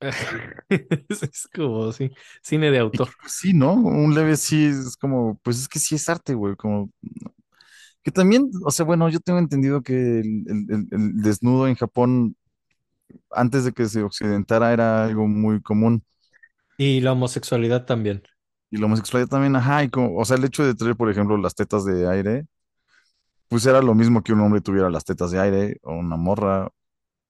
[1.08, 2.10] Es, como, sí,
[2.42, 3.08] cine de autor.
[3.20, 3.74] pues, sí, ¿no?
[3.74, 6.90] Un leve sí es como, pues es que sí es arte, güey, como
[8.02, 12.36] que también, o sea, bueno, yo tengo entendido que el- el desnudo en Japón,
[13.30, 16.04] antes de que se occidentara, era algo muy común.
[16.78, 18.22] Y la homosexualidad también.
[18.70, 21.36] Y la homosexualidad también, ajá, y como, o sea, el hecho de tener, por ejemplo,
[21.36, 22.46] las tetas de aire,
[23.48, 26.68] pues era lo mismo que un hombre tuviera las tetas de aire o una morra,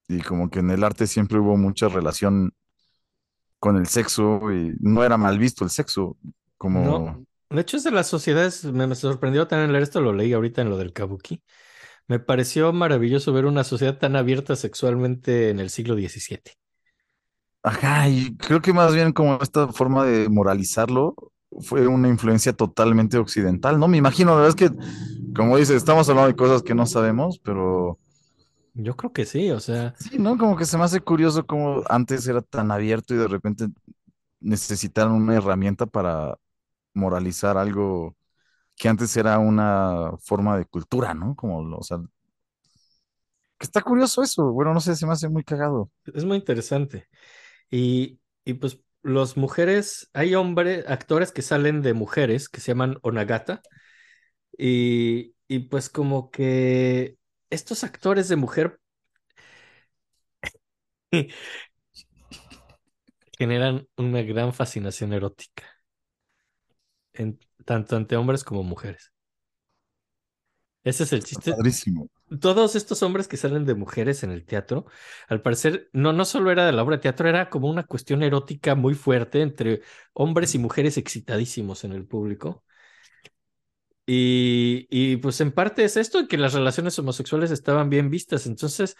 [0.08, 2.52] y como que en el arte siempre hubo mucha relación
[3.58, 6.16] con el sexo y no era mal visto el sexo,
[6.56, 6.84] como...
[6.84, 10.32] No, de hecho es de las sociedades, me, me sorprendió también leer esto, lo leí
[10.32, 11.42] ahorita en lo del kabuki.
[12.10, 16.58] Me pareció maravilloso ver una sociedad tan abierta sexualmente en el siglo XVII.
[17.62, 21.14] Ajá, y creo que más bien como esta forma de moralizarlo
[21.60, 23.86] fue una influencia totalmente occidental, ¿no?
[23.88, 24.76] Me imagino, la verdad es que,
[25.34, 27.98] como dices, estamos hablando de cosas que no sabemos, pero
[28.74, 30.38] Yo creo que sí, o sea, sí, ¿no?
[30.38, 33.66] Como que se me hace curioso cómo antes era tan abierto y de repente
[34.40, 36.38] necesitaron una herramienta para
[36.94, 38.16] moralizar algo
[38.80, 41.36] que antes era una forma de cultura, ¿no?
[41.36, 41.98] Como, o sea,
[43.58, 45.90] que está curioso eso, bueno, no sé, se me hace muy cagado.
[46.14, 47.08] es muy interesante.
[47.70, 52.98] Y, y pues los mujeres, hay hombres, actores que salen de mujeres que se llaman
[53.02, 53.62] Onagata.
[54.58, 57.16] Y, y pues como que
[57.50, 58.80] estos actores de mujer
[63.38, 65.64] generan una gran fascinación erótica,
[67.12, 69.12] en, tanto ante hombres como mujeres.
[70.82, 71.52] Ese es el chiste.
[71.52, 72.08] padrísimo.
[72.40, 74.86] Todos estos hombres que salen de mujeres en el teatro,
[75.28, 78.22] al parecer, no, no solo era de la obra de teatro, era como una cuestión
[78.22, 79.82] erótica muy fuerte entre
[80.14, 82.64] hombres y mujeres excitadísimos en el público.
[84.06, 88.46] Y, y pues en parte es esto, que las relaciones homosexuales estaban bien vistas.
[88.46, 88.96] Entonces,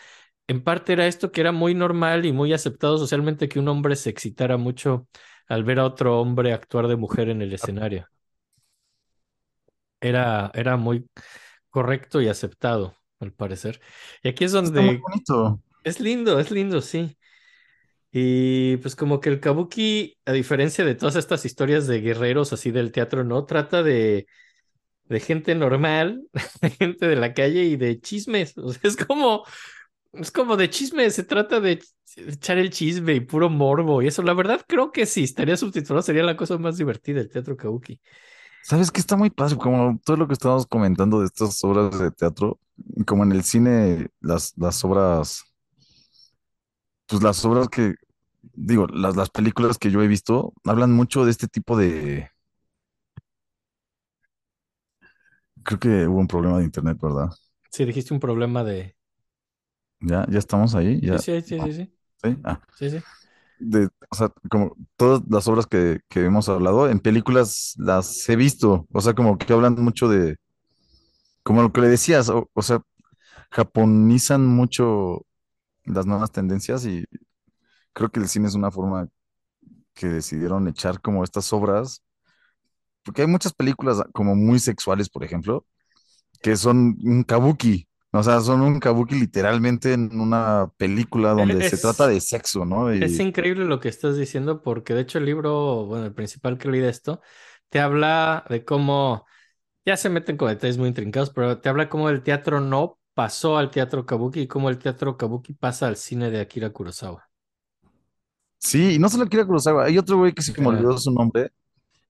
[0.47, 3.97] en parte era esto que era muy normal y muy aceptado socialmente que un hombre
[3.97, 5.09] se excitara mucho
[5.49, 8.09] al ver a otro hombre actuar de mujer en el escenario.
[10.01, 11.07] Era, era muy
[11.71, 13.81] correcto y aceptado, al parecer.
[14.23, 15.61] Y aquí es Está muy donde bonito.
[15.85, 17.17] es lindo, es lindo, sí.
[18.13, 22.71] Y pues como que el kabuki, a diferencia de todas estas historias de guerreros así
[22.73, 24.27] del teatro, no trata de,
[25.05, 26.23] de gente normal,
[26.63, 28.57] de gente de la calle y de chismes.
[28.59, 29.45] O sea, es como,
[30.15, 31.89] es como de chismes, se trata de ch-
[32.35, 34.23] echar el chisme y puro morbo y eso.
[34.23, 38.01] La verdad creo que sí, estaría subtitulado, sería la cosa más divertida el teatro kabuki.
[38.62, 39.57] ¿Sabes qué está muy padre?
[39.57, 42.59] Como todo lo que estábamos comentando de estas obras de teatro,
[43.07, 45.45] como en el cine, las, las obras,
[47.07, 47.95] pues las obras que,
[48.55, 52.31] digo, las, las películas que yo he visto, hablan mucho de este tipo de...
[55.65, 57.31] Creo que hubo un problema de internet, ¿verdad?
[57.70, 58.97] Sí, dijiste un problema de...
[60.01, 61.19] Ya, ya estamos ahí, Sí, ya.
[61.19, 61.93] sí, sí, sí, sí,
[62.23, 62.37] ¿Sí?
[62.45, 63.05] Ah, sí, sí.
[63.61, 68.37] De, o sea, como todas las obras que, que hemos hablado, en películas las he
[68.37, 70.37] visto, o sea, como que hablan mucho de,
[71.43, 72.81] como lo que le decías, o, o sea,
[73.51, 75.27] japonizan mucho
[75.85, 77.05] las nuevas tendencias y
[77.95, 79.09] creo que el cine es una forma
[79.95, 82.03] que decidieron echar como estas obras,
[83.05, 85.66] porque hay muchas películas como muy sexuales, por ejemplo,
[86.43, 91.78] que son un kabuki, o sea, son un kabuki literalmente en una película donde se
[91.78, 92.91] trata de sexo, ¿no?
[92.99, 96.69] es increíble lo que estás diciendo porque de hecho el libro, bueno, el principal que
[96.69, 97.20] leí de esto,
[97.69, 99.27] te habla de cómo,
[99.87, 103.59] ya se meten con detalles muy intrincados, pero te habla cómo el teatro no pasó
[103.59, 107.31] al teatro kabuki y cómo el teatro kabuki pasa al cine de Akira Kurosawa.
[108.59, 110.69] sí, y no solo Akira Kurosawa, hay otro güey que se me Ajá.
[110.69, 111.53] olvidó su nombre,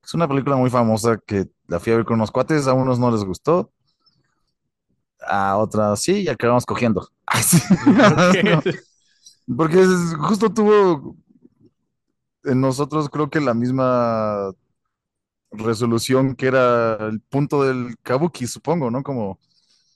[0.04, 2.98] es una película muy famosa que la fui a ver con unos cuates, a unos
[2.98, 3.72] no les gustó,
[5.26, 7.08] a otras sí, y acabamos cogiendo.
[8.06, 8.60] ¿Por qué?
[9.56, 11.16] Porque es- justo tuvo
[12.44, 14.52] en nosotros creo que la misma
[15.52, 19.02] resolución que era el punto del kabuki, supongo, ¿no?
[19.02, 19.38] Como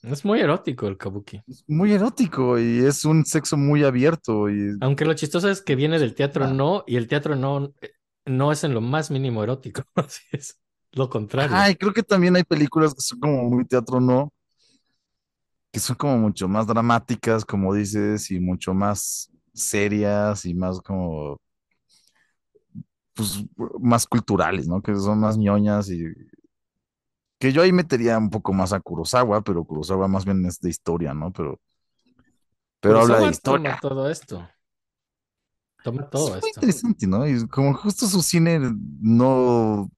[0.03, 1.43] Es muy erótico el kabuki.
[1.47, 5.77] es muy erótico y es un sexo muy abierto y Aunque lo chistoso es que
[5.77, 7.93] viene del teatro ah, no y el teatro no, eh,
[8.27, 9.83] no es en lo más mínimo erótico.
[9.95, 10.61] Así es
[10.93, 11.57] lo contrario.
[11.57, 14.33] ay, creo que también hay películas que son como muy teatro, ¿no?
[15.75, 21.39] Que son como mucho más dramáticas, como dices, y mucho más serias y más como,
[23.15, 23.45] pues,
[23.81, 24.83] más culturales, ¿no?
[24.83, 26.05] Que son más ñoñas y
[27.39, 30.71] que yo ahí metería un poco más a Kurosawa, pero Kurosawa más bien es de
[30.71, 31.33] historia, ¿no?
[31.33, 31.61] Pero,
[32.81, 33.81] pero habla de Kurosawa toma historia.
[33.81, 34.49] todo esto,
[35.83, 36.51] toma Es todo muy esto.
[36.51, 37.27] interesante, ¿no?
[37.27, 38.61] Y como justo su cine
[39.01, 39.91] no,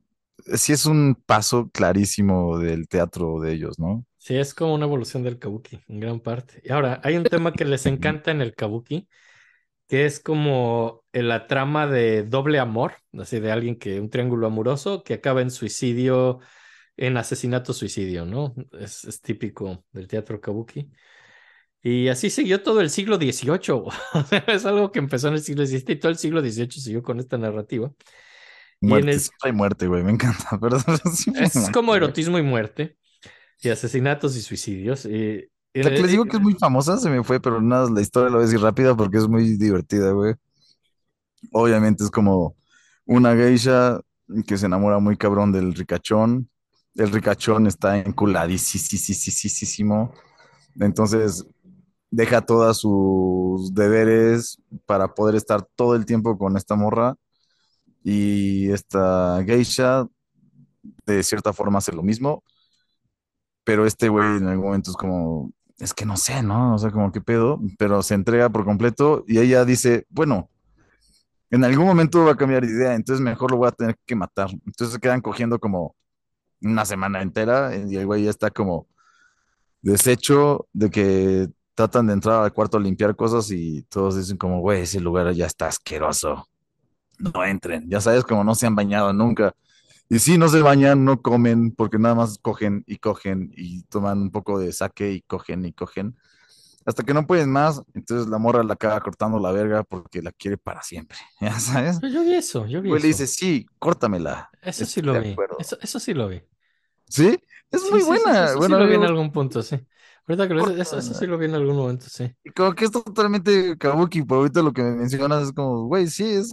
[0.57, 4.05] sí es un paso clarísimo del teatro de ellos, ¿no?
[4.27, 6.61] Sí, es como una evolución del kabuki, en gran parte.
[6.65, 9.09] Y ahora, hay un tema que les encanta en el kabuki,
[9.87, 14.49] que es como en la trama de doble amor, así de alguien que, un triángulo
[14.49, 16.41] amoroso que acaba en suicidio,
[16.97, 18.53] en asesinato-suicidio, ¿no?
[18.73, 20.91] Es, es típico del teatro kabuki.
[21.81, 23.85] Y así siguió todo el siglo XVIII.
[24.49, 27.21] Es algo que empezó en el siglo XVII y todo el siglo XVIII siguió con
[27.21, 27.93] esta narrativa.
[28.81, 32.43] Y en Muerte, el, hay muerte, güey, me encanta, pero es muerte, como erotismo y
[32.43, 32.97] muerte,
[33.61, 35.07] y asesinatos y suicidios.
[35.07, 38.01] En La que les digo que es muy famosa se me fue, pero nada, la
[38.01, 40.35] historia la voy a decir rápida porque es muy divertida, güey.
[41.53, 42.57] Obviamente es como
[43.05, 44.01] una geisha
[44.47, 46.49] que se enamora muy cabrón del ricachón.
[46.95, 50.13] El ricachón está enculadísimo.
[50.81, 51.47] Entonces
[52.11, 57.17] deja todos sus deberes para poder estar todo el tiempo con esta morra.
[58.03, 60.07] Y esta geisha,
[61.05, 62.43] de cierta forma, hace lo mismo.
[63.67, 66.77] Pero este güey en algún momento es como, es que no sé, ¿no?
[66.77, 70.49] O sea, como qué pedo, pero se entrega por completo y ella dice, bueno,
[71.51, 74.15] en algún momento va a cambiar de idea, entonces mejor lo voy a tener que
[74.15, 74.51] matar.
[74.53, 75.97] Entonces se quedan cogiendo como
[76.63, 78.87] una semana entera y el güey ya está como
[79.83, 84.61] deshecho de que tratan de entrar al cuarto a limpiar cosas y todos dicen como,
[84.61, 86.49] güey, ese lugar ya está asqueroso.
[87.19, 89.57] No entren, ya sabes, como no se han bañado nunca.
[90.09, 94.21] Y si no se bañan, no comen, porque nada más cogen y cogen y toman
[94.23, 96.17] un poco de sake y cogen y cogen.
[96.87, 100.33] Hasta que no pueden más, entonces la morra la acaba cortando la verga porque la
[100.33, 101.19] quiere para siempre.
[101.41, 102.01] ¿Ya sabes?
[102.01, 103.07] Yo vi eso, yo vi le eso.
[103.09, 104.51] dice, sí, córtamela.
[104.63, 105.45] Eso sí lo vi.
[105.57, 106.43] Eso, eso sí lo vi.
[107.09, 107.39] ¿Sí?
[107.71, 108.33] Es Sí, muy sí, sí, buena.
[108.35, 109.77] sí, sí, bueno, sí lo vi en algún punto, sí.
[110.29, 112.35] Ahorita que lo dices, eso, eso sí lo vi en algún momento, sí.
[112.43, 116.09] y como que es totalmente kabuki, pero ahorita lo que me mencionas es como, güey,
[116.09, 116.53] sí, es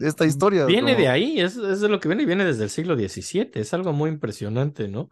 [0.00, 0.66] esta historia.
[0.66, 2.96] Viene como, de ahí, es, es de lo que viene y viene desde el siglo
[2.96, 3.52] XVII.
[3.54, 5.10] Es algo muy impresionante, ¿no?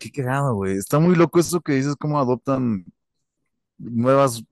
[0.00, 0.76] Qué cagado, güey.
[0.76, 2.84] Está muy loco eso que dices, cómo adoptan
[3.78, 4.42] nuevas,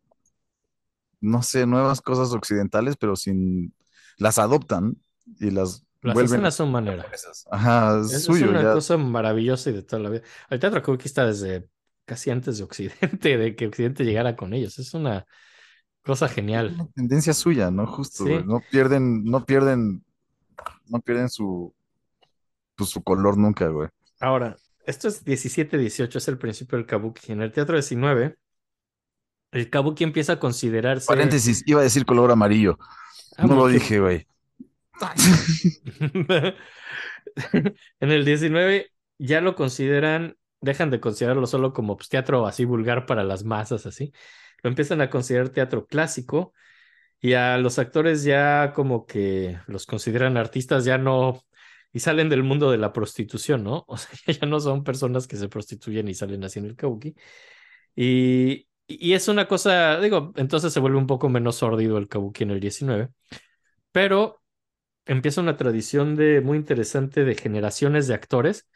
[1.21, 3.75] no sé, nuevas cosas occidentales, pero sin,
[4.17, 4.97] las adoptan
[5.41, 7.07] y las Las vuelven hacen a su manera.
[7.51, 8.73] Ajá, es Es, es suyo, una ya.
[8.75, 10.23] cosa maravillosa y de toda la vida.
[10.51, 11.69] El teatro kabuki está desde
[12.05, 14.79] casi antes de Occidente, de que Occidente llegara con ellos.
[14.79, 15.25] Es una
[16.03, 16.73] cosa genial.
[16.75, 17.87] Una tendencia suya, ¿no?
[17.87, 18.31] Justo, Sí.
[18.31, 18.45] güey.
[18.45, 20.05] No pierden, no pierden,
[20.87, 21.75] no pierden su,
[22.77, 23.89] pues, su color nunca, güey.
[24.21, 24.57] Ahora,
[24.87, 27.33] esto es 17-18, es el principio del kabuki.
[27.33, 28.37] En el teatro 19,
[29.53, 31.07] el kabuki empieza a considerarse.
[31.07, 32.79] Paréntesis, iba a decir color amarillo.
[33.37, 34.27] Ah, No lo dije, güey.
[38.01, 43.07] en el 19 ya lo consideran, dejan de considerarlo solo como pues, teatro así vulgar
[43.07, 44.13] para las masas, así.
[44.63, 46.53] Lo empiezan a considerar teatro clásico
[47.21, 51.43] y a los actores ya como que los consideran artistas, ya no,
[51.93, 53.85] y salen del mundo de la prostitución, ¿no?
[53.89, 57.15] O sea, ya no son personas que se prostituyen y salen haciendo el kabuki.
[57.97, 62.45] Y, y es una cosa, digo, entonces se vuelve un poco menos sórdido el kabuki
[62.45, 63.11] en el 19,
[63.93, 64.43] pero
[65.07, 68.69] empieza una tradición de muy interesante de generaciones de actores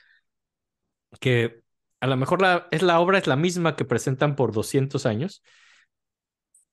[1.20, 1.62] que
[2.00, 5.42] a lo mejor la, es la obra es la misma que presentan por 200 años.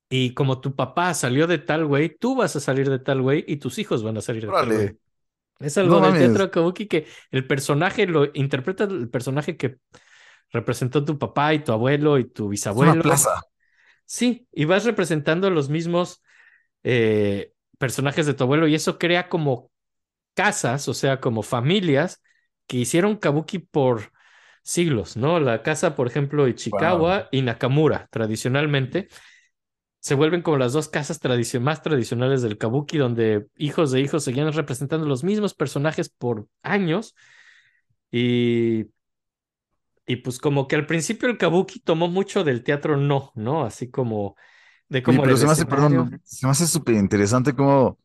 [0.10, 3.44] Y como tu papá salió de tal güey, tú vas a salir de tal güey
[3.48, 4.92] y tus hijos van a salir de tal güey.
[5.60, 9.78] Es algo No del teatro kabuki que el personaje lo interpreta el personaje que
[10.52, 12.94] representó tu papá y tu abuelo y tu Es bisabuelo.
[12.94, 13.42] una plaza.
[14.06, 16.22] Sí, y vas representando los mismos
[16.84, 19.72] eh, personajes de tu abuelo y eso crea como
[20.36, 22.22] casas, o sea, como familias
[22.68, 24.12] que hicieron kabuki por
[24.66, 25.40] siglos, ¿no?
[25.40, 29.10] La casa, por ejemplo, Ichikawa y Nakamura, tradicionalmente,
[30.00, 31.20] se vuelven como las dos casas
[31.62, 37.16] más tradicionales del kabuki, donde hijos de hijos seguían representando los mismos personajes por años
[38.12, 38.88] y...
[40.08, 43.66] Y pues como que al principio el kabuki tomó mucho del teatro no, ¿no?
[43.66, 44.36] Así como
[44.88, 47.98] de cómo pero se me hace, perdón, se me hace súper interesante cómo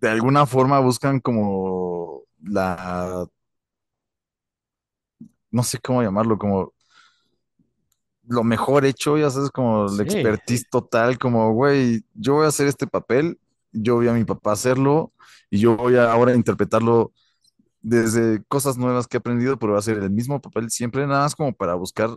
[0.00, 3.28] de alguna forma buscan como la,
[5.50, 6.72] no sé cómo llamarlo, como
[8.28, 10.08] lo mejor hecho, ya sabes, como la Sí.
[10.12, 13.38] expertise total, como, güey, yo voy a hacer este papel,
[13.72, 15.12] yo vi a mi papá hacerlo
[15.50, 17.12] y yo voy a ahora interpretarlo
[17.82, 21.22] desde cosas nuevas que he aprendido, pero va a ser el mismo papel siempre, nada
[21.24, 22.10] más como para buscar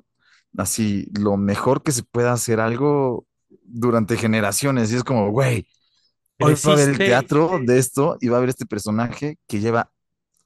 [0.57, 3.27] así lo mejor que se pueda hacer algo
[3.65, 4.91] durante generaciones.
[4.93, 5.67] Y es como, güey,
[6.39, 9.61] hoy va a ver el teatro de esto y va a ver este personaje que
[9.61, 9.92] lleva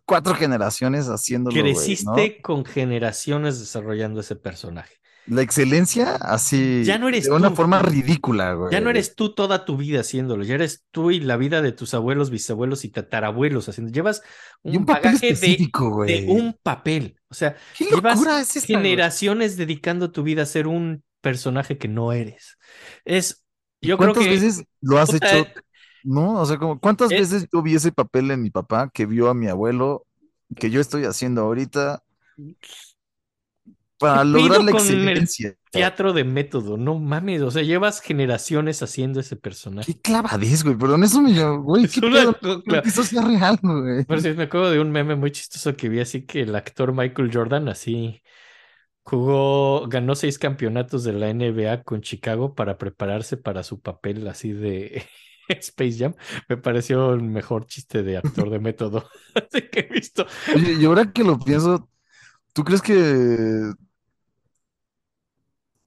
[0.08, 1.62] cuatro generaciones haciéndolo.
[1.62, 4.96] Creciste con generaciones desarrollando ese personaje.
[5.28, 8.72] La excelencia así Ya no eres de una forma ridícula, güey.
[8.72, 11.74] Ya no eres tú toda tu vida haciéndolo, ya eres tú y la vida de
[11.74, 13.92] tus abuelos, bisabuelos y tatarabuelos haciendo.
[13.92, 14.24] Llevas
[14.64, 16.26] un, un papel bagaje de, específico, güey.
[16.26, 17.20] de un papel.
[17.30, 21.90] O sea, ¿Qué llevas es esta, generaciones dedicando tu vida a ser un personaje que
[21.90, 22.58] no eres.
[23.04, 23.44] Es,
[23.82, 25.52] yo creo ¿Cuántas que veces lo has puta, hecho?
[26.03, 26.41] ¿No?
[26.41, 27.19] O sea, como, ¿cuántas Eh.
[27.19, 30.06] veces yo vi ese papel en mi papá que vio a mi abuelo
[30.56, 32.03] que yo estoy haciendo ahorita
[33.98, 35.56] para ¿Qué lograr la excelencia?
[35.72, 39.94] teatro de método, no mames, o sea, llevas generaciones haciendo ese personaje.
[39.94, 40.76] Qué clavadez, güey.
[40.78, 41.86] Perdón, eso me dio, güey.
[41.86, 42.64] Es ¿Qué una pedo?
[42.84, 44.06] eso sea real, güey.
[44.06, 46.94] Pero sí, me acuerdo de un meme muy chistoso que vi así que el actor
[46.94, 48.22] Michael Jordan así
[49.03, 54.53] jugó, ganó seis campeonatos de la NBA con Chicago para prepararse para su papel así
[54.53, 55.06] de,
[55.61, 56.15] Space Jam,
[56.48, 59.10] me pareció el mejor chiste de actor de método
[59.52, 60.26] que he visto.
[60.56, 61.90] Oye, y ahora que lo pienso,
[62.53, 63.72] ¿tú crees que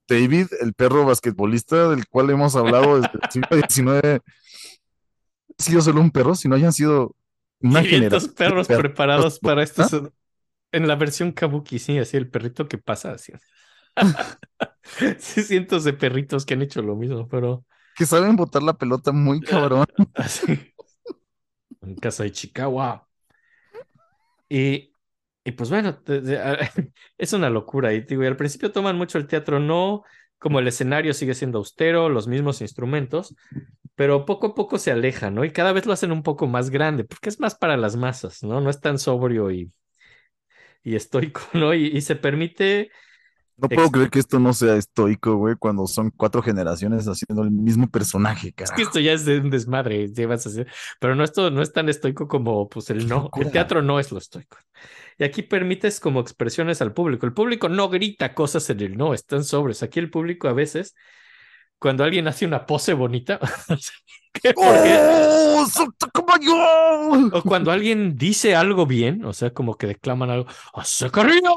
[0.09, 4.23] David, el perro basquetbolista del cual hemos hablado desde el siglo XIX,
[5.59, 7.15] ha sido solo un perro, si no hayan sido
[7.61, 8.83] una 500 generación de perros perros?
[8.83, 9.83] preparados para esto.
[9.83, 10.11] ¿Ah?
[10.73, 13.33] En la versión Kabuki, sí, así el perrito que pasa así.
[15.19, 17.65] Sí, cientos de perritos que han hecho lo mismo, pero
[18.01, 19.85] que saben botar la pelota muy cabrón.
[20.15, 20.73] así.
[21.83, 22.81] En casa de Chicago.
[24.49, 24.93] Y,
[25.45, 26.59] y pues bueno, te- te- a-
[27.19, 27.93] es una locura.
[27.95, 30.03] Y digo, y al principio toman mucho el teatro, no
[30.39, 33.35] como el escenario sigue siendo austero, los mismos instrumentos,
[33.97, 35.45] pero poco a poco se alejan, ¿no?
[35.45, 38.43] Y cada vez lo hacen un poco más grande, porque es más para las masas,
[38.43, 38.61] ¿no?
[38.63, 39.73] No es tan sobrio y,
[40.83, 41.75] y estoico, ¿no?
[41.75, 42.91] Y, y se permite,
[43.61, 47.51] No puedo creer que esto no sea estoico, güey, cuando son cuatro generaciones haciendo el
[47.51, 48.83] mismo personaje, es que carajo.
[48.83, 50.67] esto ya es de un desmadre, llevas a hacer,
[50.99, 54.13] pero no, esto no es tan estoico como pues el no, el teatro no es
[54.13, 54.57] lo estoico.
[55.19, 57.27] Y aquí permites como expresiones al público.
[57.27, 59.83] El público no grita cosas en el no, están sobres.
[59.83, 60.95] Aquí el público a veces,
[61.79, 63.39] cuando alguien hace una pose bonita,
[64.33, 64.55] ¿qué?
[64.57, 65.67] ¡Oh!
[67.33, 71.51] O cuando alguien dice algo bien, o sea, como que declaman algo, ¡hace cariño!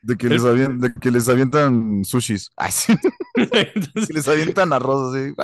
[0.00, 2.50] De que les avien- de que les avientan sushis.
[2.56, 2.94] Ay, sí.
[3.34, 5.34] Entonces, Que les avientan arroz así.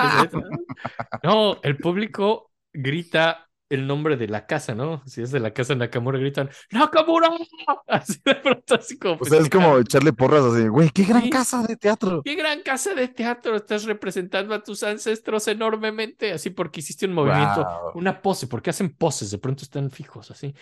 [1.23, 5.03] No, el público grita el nombre de la casa, ¿no?
[5.07, 7.31] Si es de la casa Nakamura, gritan ¡Nakamura!
[7.89, 9.19] Así de pronto, así como.
[9.21, 12.23] O sea, es como echarle porras así, güey, qué gran casa de teatro.
[12.25, 13.57] ¡Qué gran casa de teatro!
[13.57, 17.93] Estás representando a tus ancestros enormemente, así porque hiciste un movimiento, Wow.
[17.95, 20.55] una pose, porque hacen poses, de pronto están fijos, así.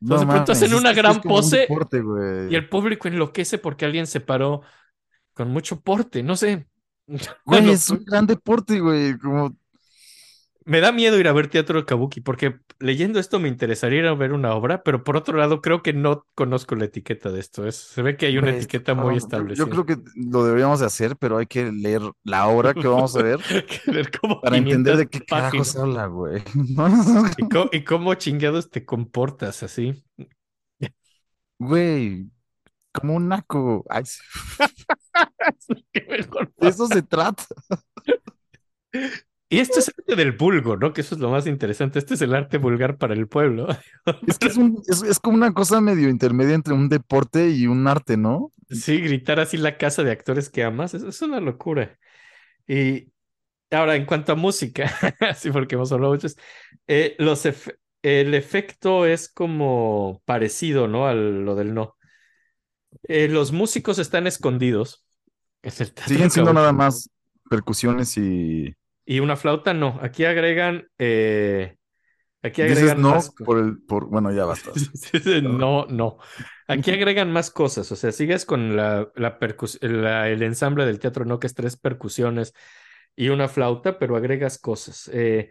[0.00, 2.52] No Entonces, de pronto mames, hacen una gran un pose deporte, güey.
[2.52, 4.62] Y el público enloquece porque alguien se paró
[5.34, 6.66] con mucho porte, no sé.
[7.44, 9.18] Güey, No, es un gran deporte, güey.
[9.18, 9.56] Como,
[10.70, 14.06] Me da miedo ir a ver teatro de kabuki porque leyendo esto me interesaría ir
[14.06, 17.40] a ver una obra, pero por otro lado creo que no conozco la etiqueta de
[17.40, 17.66] esto.
[17.66, 19.66] Es, se ve que hay una güey, etiqueta cabrón, muy establecida.
[19.66, 23.16] Yo creo que lo deberíamos de hacer, pero hay que leer la obra que vamos
[23.16, 23.40] a ver
[23.84, 25.66] que ver como para entender 500 de qué páginas.
[25.66, 26.42] carajos habla, güey.
[27.38, 30.04] Y, co- y cómo chingados te comportas así.
[31.58, 32.30] Güey,
[32.92, 33.84] como un naco.
[33.90, 34.20] Ay, sí.
[36.60, 37.44] Eso se trata.
[39.50, 40.92] Y esto es arte del vulgo, ¿no?
[40.94, 41.98] Que eso es lo más interesante.
[41.98, 43.68] Este es el arte vulgar para el pueblo.
[44.26, 47.66] Es que es, un- es, es como una cosa medio intermedia entre un deporte y
[47.66, 48.50] un arte, ¿no?
[48.70, 51.98] Sí, gritar así la casa de actores que amas, eso es una locura.
[52.68, 53.12] Y
[53.70, 54.90] ahora, en cuanto a música,
[55.36, 56.28] sí, porque hemos hablado mucho,
[56.88, 61.06] eh, los efe- el efecto es como parecido, ¿no?
[61.08, 61.96] A lo del no.
[63.04, 65.04] Eh, los músicos están escondidos
[65.62, 65.72] el
[66.04, 67.10] Siguen siendo nada más
[67.48, 68.74] percusiones y
[69.10, 69.98] Y una flauta no.
[70.02, 71.76] Aquí agregan, eh,
[72.42, 74.70] aquí dices agregan no más por el, por, bueno, ya basta.
[75.42, 76.18] No, no.
[76.68, 77.90] Aquí agregan más cosas.
[77.90, 81.54] O sea, sigues con la, la percus- la- el ensamble del teatro, no que es
[81.54, 82.54] tres percusiones
[83.16, 85.10] y una flauta, pero agregas cosas.
[85.12, 85.50] Eh,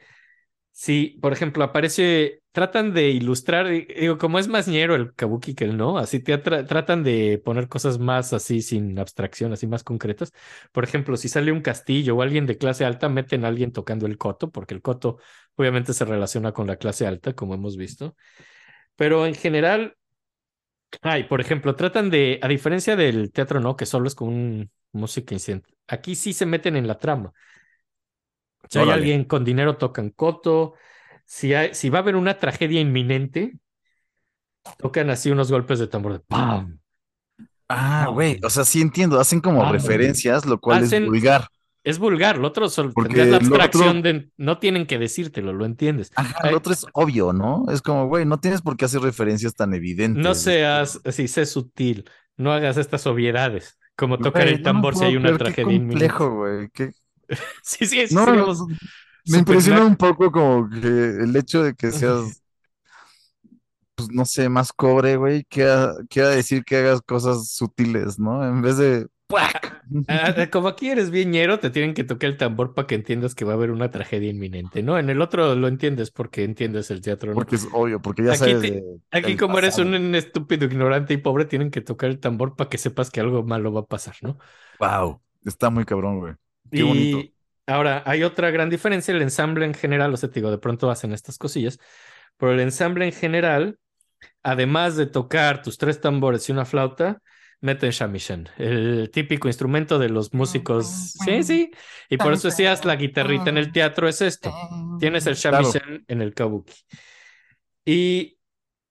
[0.81, 5.53] sí, por ejemplo, aparece, tratan de ilustrar, di- digo, como es más ñero el kabuki
[5.55, 9.67] que el no, así te tra- tratan de poner cosas más así sin abstracción, así
[9.67, 10.31] más concretas.
[10.71, 14.05] Por ejemplo, si sale un castillo o alguien de clase alta, meten a alguien tocando
[14.05, 15.17] el koto, porque el koto
[15.55, 18.15] obviamente se relaciona con la clase alta, como hemos visto.
[18.97, 19.95] Pero en general,
[21.01, 23.75] ay, por ejemplo, tratan de, a diferencia del teatro, ¿no?
[23.75, 25.69] Que solo es con un- música incidente.
[25.87, 27.31] Aquí sí se meten en la trama.
[28.69, 30.73] Si hay alguien con dinero, tocan coto.
[31.25, 33.57] Si, hay, si va a haber una tragedia inminente,
[34.77, 36.79] tocan así unos golpes de tambor de ¡pam!
[37.67, 41.47] Ah, güey, o sea, sí entiendo, hacen como Ah, referencias, lo cual Hacen- es vulgar.
[41.83, 46.11] Es vulgar, lo otro tendrías la otro- abstracción de no tienen que decírtelo, lo entiendes.
[46.15, 46.53] Ajá, Ay.
[46.53, 47.65] otro es obvio, ¿no?
[47.71, 50.21] Es como, güey, no tienes por qué hacer referencias tan evidentes.
[50.21, 55.05] No seas así, sé sutil, no hagas estas obviedades, como tocar el no tambor si
[55.05, 56.09] hay una qué tragedia inminente.
[56.09, 56.69] complejo, güey.
[56.73, 56.91] qué-
[57.63, 58.65] Sí, sí, sí, No, seríamos
[59.25, 62.41] me impresiona un poco como que el hecho de que seas,
[63.95, 68.45] pues no sé, más cobre, güey, quiera, quiera decir que hagas cosas sutiles, ¿no?
[68.47, 69.83] En vez de ¡puac!
[70.07, 72.95] Ah, ah, Como aquí eres bien ñero, te tienen que tocar el tambor para que
[72.95, 74.97] entiendas que va a haber una tragedia inminente, ¿no?
[74.97, 77.45] En el otro lo entiendes porque entiendes el teatro, ¿no?
[77.45, 81.13] Porque es obvio, porque ya Aquí sabes te- de- Aquí como eres un estúpido ignorante
[81.15, 83.85] y pobre, tienen que tocar el tambor para que sepas que algo malo va a
[83.87, 84.39] pasar, ¿no?
[84.79, 86.35] Wow, está muy cabrón, güey.
[86.71, 87.19] Qué bonito.
[87.19, 87.33] Y
[87.67, 90.89] ahora hay otra gran diferencia, el ensamble en general, o sea, te digo, de pronto
[90.89, 91.79] hacen estas cosillas,
[92.37, 93.77] pero el ensamble en general,
[94.43, 97.21] además de tocar tus tres tambores y una flauta,
[97.61, 100.87] meten shamisen, el típico instrumento de los músicos.
[101.25, 101.71] Sí, sí.
[102.09, 104.53] Y por eso decías la guitarrita en el teatro es esto.
[104.99, 105.63] Tienes el claro.
[105.63, 106.73] shamisen en el kabuki.
[107.85, 108.37] Y,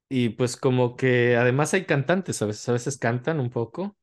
[0.09, 3.97] y pues como que además hay cantantes, a veces, a veces cantan un poco.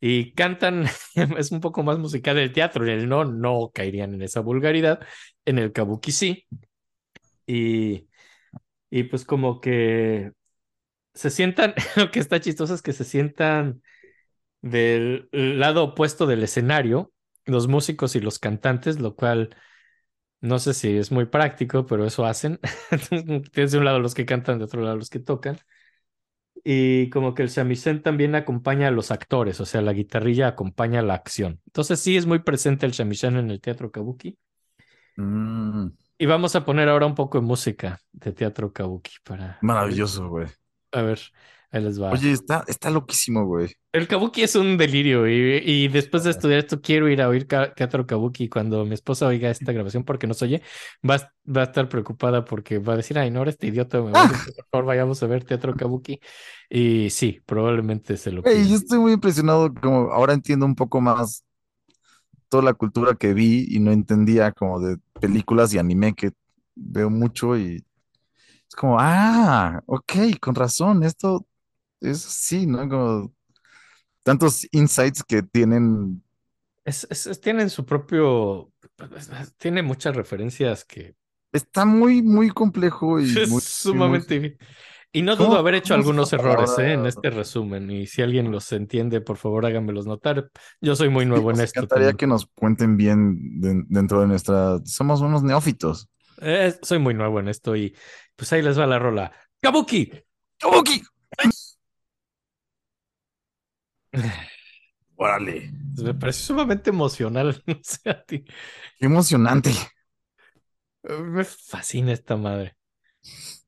[0.00, 0.86] Y cantan,
[1.38, 5.00] es un poco más musical el teatro, en el no, no caerían en esa vulgaridad,
[5.44, 6.46] en el kabuki sí.
[7.46, 8.08] Y,
[8.90, 10.32] y pues como que
[11.14, 13.82] se sientan, lo que está chistoso es que se sientan
[14.62, 17.12] del lado opuesto del escenario,
[17.46, 19.56] los músicos y los cantantes, lo cual
[20.40, 22.60] no sé si es muy práctico, pero eso hacen.
[23.52, 25.58] Tienes de un lado los que cantan, de otro lado los que tocan.
[26.64, 31.02] Y como que el shamisen también acompaña a los actores, o sea, la guitarrilla acompaña
[31.02, 31.60] la acción.
[31.66, 34.38] Entonces sí es muy presente el shamisen en el teatro kabuki.
[35.16, 39.60] Mm, Y vamos a poner ahora un poco de música de teatro kabuki para...
[39.60, 40.46] maravilloso, güey.
[40.92, 41.20] A ver,
[41.70, 42.10] ahí les va.
[42.12, 43.72] Oye, está, está loquísimo, güey.
[43.92, 47.46] El kabuki es un delirio y, y después de estudiar esto quiero ir a oír
[47.48, 48.48] teatro kabuki.
[48.48, 50.62] Cuando mi esposa oiga esta grabación porque nos oye,
[51.08, 54.00] va, a- va a estar preocupada porque va a decir, ay, no, ahora este idiota
[54.00, 56.20] me va a decir, por favor, vayamos a ver teatro kabuki.
[56.68, 58.68] Y sí, probablemente se lo pida.
[58.68, 61.44] yo estoy muy impresionado, como ahora entiendo un poco más
[62.48, 66.32] toda la cultura que vi y no entendía como de películas y anime que
[66.74, 67.84] veo mucho y
[68.68, 71.46] es como, ah, ok, con razón, esto
[72.00, 72.88] es sí, ¿no?
[72.88, 73.32] Como
[74.22, 76.22] tantos insights que tienen,
[76.84, 78.72] Es, es- es- tienen su propio,
[79.58, 81.14] tiene muchas referencias que
[81.52, 84.58] está muy, muy complejo y es muy, sumamente difícil.
[85.12, 86.92] Y no ¿Cómo- dudo haber hecho algunos errores ¿eh?
[86.92, 87.90] en este resumen.
[87.90, 90.48] Y si alguien los entiende, por favor háganmelos notar.
[90.80, 91.80] Yo soy muy nuevo en Nos esto.
[91.80, 92.16] encantaría también.
[92.16, 96.08] que nos cuenten bien de- dentro de nuestra, somos unos neófitos.
[96.40, 97.92] Eh, soy muy nuevo en esto y
[98.36, 99.32] pues ahí les va la rola.
[99.60, 100.12] Kabuki.
[100.60, 101.02] ¡Kabuki!
[105.16, 105.56] Órale,
[105.96, 107.62] Me pareció sumamente emocional.
[107.66, 108.44] No sé a ti.
[108.98, 109.70] qué emocionante.
[111.02, 112.76] Eh, Me fascina esta madre.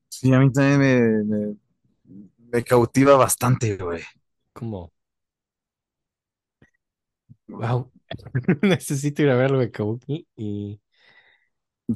[0.09, 1.55] Sí, a mí también me, me,
[2.37, 4.03] me cautiva bastante, güey.
[4.53, 4.91] Como.
[7.47, 7.91] Wow.
[8.61, 10.79] Necesito ir a ver algo de Kabuki y.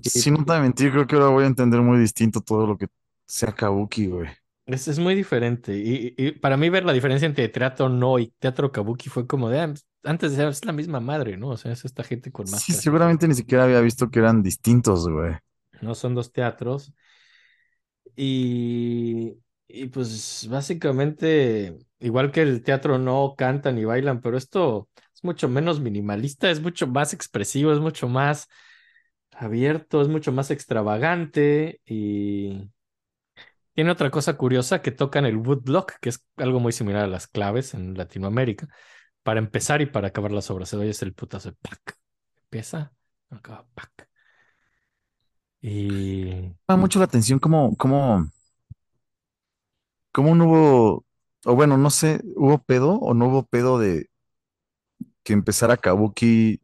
[0.02, 2.88] Sin no te mentir, creo que ahora voy a entender muy distinto todo lo que
[3.26, 4.28] sea Kabuki, güey.
[4.68, 5.78] Es, es muy diferente.
[5.78, 9.50] Y, y para mí ver la diferencia entre teatro no y teatro kabuki fue como
[9.50, 9.74] de, ah,
[10.04, 11.50] antes de ser, es la misma madre, ¿no?
[11.50, 12.74] O sea, es esta gente con Sí, máscaras.
[12.74, 15.36] seguramente ni siquiera había visto que eran distintos, güey.
[15.82, 16.94] No son dos teatros.
[18.16, 19.34] Y,
[19.68, 25.48] y pues básicamente, igual que el teatro no cantan ni bailan, pero esto es mucho
[25.50, 28.48] menos minimalista, es mucho más expresivo, es mucho más
[29.32, 32.70] abierto, es mucho más extravagante y
[33.78, 37.28] tiene otra cosa curiosa que tocan el woodblock, que es algo muy similar a las
[37.28, 38.68] claves en Latinoamérica,
[39.22, 40.70] para empezar y para acabar las obras.
[40.70, 41.96] Se oye el putazo de pac.
[42.46, 42.92] Empieza,
[43.30, 44.10] acaba pac.
[45.62, 48.28] Y Me llama mucho la atención cómo, cómo,
[50.12, 51.06] cómo no hubo,
[51.46, 54.10] o bueno, no sé, ¿hubo pedo o no hubo pedo de
[55.24, 56.60] que empezara Kabuki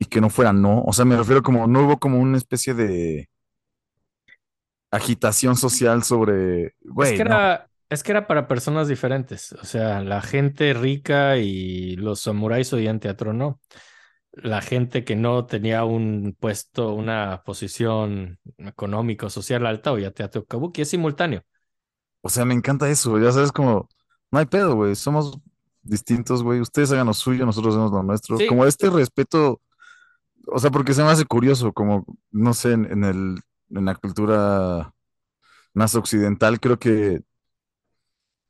[0.00, 0.82] y que no fuera no?
[0.82, 3.28] O sea, me refiero como, no hubo como una especie de
[4.96, 7.46] agitación social sobre, Es que no.
[7.46, 9.52] era, es que era para personas diferentes.
[9.52, 13.60] O sea, la gente rica y los samuráis oían teatro, no.
[14.32, 20.82] La gente que no tenía un puesto, una posición económico, social alta, oía teatro kabuki.
[20.82, 21.42] Es simultáneo.
[22.22, 23.88] O sea, me encanta eso, ya sabes, como,
[24.32, 25.38] no hay pedo, güey, somos
[25.82, 28.46] distintos, güey, ustedes hagan lo suyo, nosotros hacemos lo nuestro, Sí.
[28.46, 29.60] como este respeto,
[30.48, 33.40] o sea, porque se me hace curioso, como, no sé, en, en el,
[33.70, 34.92] en la cultura
[35.74, 37.22] más occidental, creo que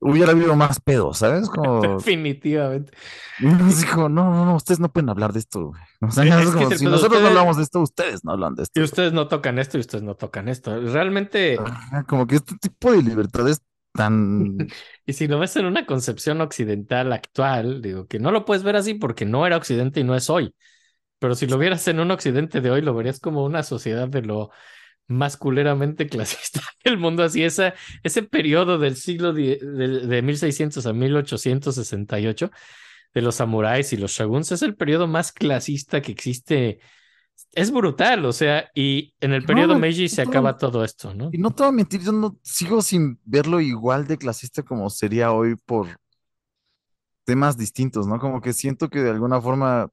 [0.00, 1.48] hubiera habido más pedo, ¿sabes?
[1.48, 2.92] Como, Definitivamente.
[3.64, 5.72] así como, no, no, no, ustedes no pueden hablar de esto.
[6.00, 8.80] O sea, Es como, si nosotros no hablamos de esto, ustedes no hablan de esto.
[8.80, 10.78] Y ustedes no tocan esto y ustedes no tocan esto.
[10.80, 11.58] Realmente,
[12.06, 13.60] Como que este tipo de libertades
[13.92, 14.58] tan...
[15.06, 18.76] y si lo ves en una concepción occidental actual, digo que no lo puedes ver
[18.76, 20.54] así porque no era occidente y no es hoy.
[21.18, 24.20] Pero si lo vieras en un occidente de hoy, lo verías como una sociedad de
[24.20, 24.50] lo
[25.08, 27.22] más culeramente clasista del mundo.
[27.22, 32.50] Así, esa, ese periodo del siglo de, de 1600 a 1868
[33.16, 36.80] de los samuráis y los shoguns es el periodo más clasista que existe.
[37.52, 41.14] Es brutal, o sea, y en el periodo no, Meiji se no, acaba todo esto,
[41.14, 41.30] ¿no?
[41.32, 44.90] Y no te voy a mentir, yo no sigo sin verlo igual de clasista como
[44.90, 45.88] sería hoy por
[47.24, 48.18] temas distintos, ¿no?
[48.18, 49.88] Como que siento que de alguna forma,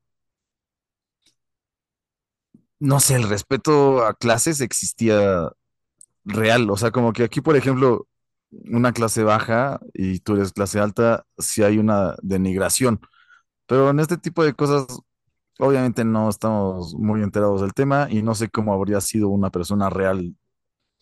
[2.83, 5.49] no sé, el respeto a clases existía
[6.25, 6.69] real.
[6.69, 8.07] O sea, como que aquí, por ejemplo,
[8.51, 12.99] una clase baja y tú eres clase alta, sí hay una denigración.
[13.67, 14.87] Pero en este tipo de cosas,
[15.59, 19.89] Obviamente no estamos muy enterados del tema y no sé cómo habría sido una persona
[19.89, 20.35] real.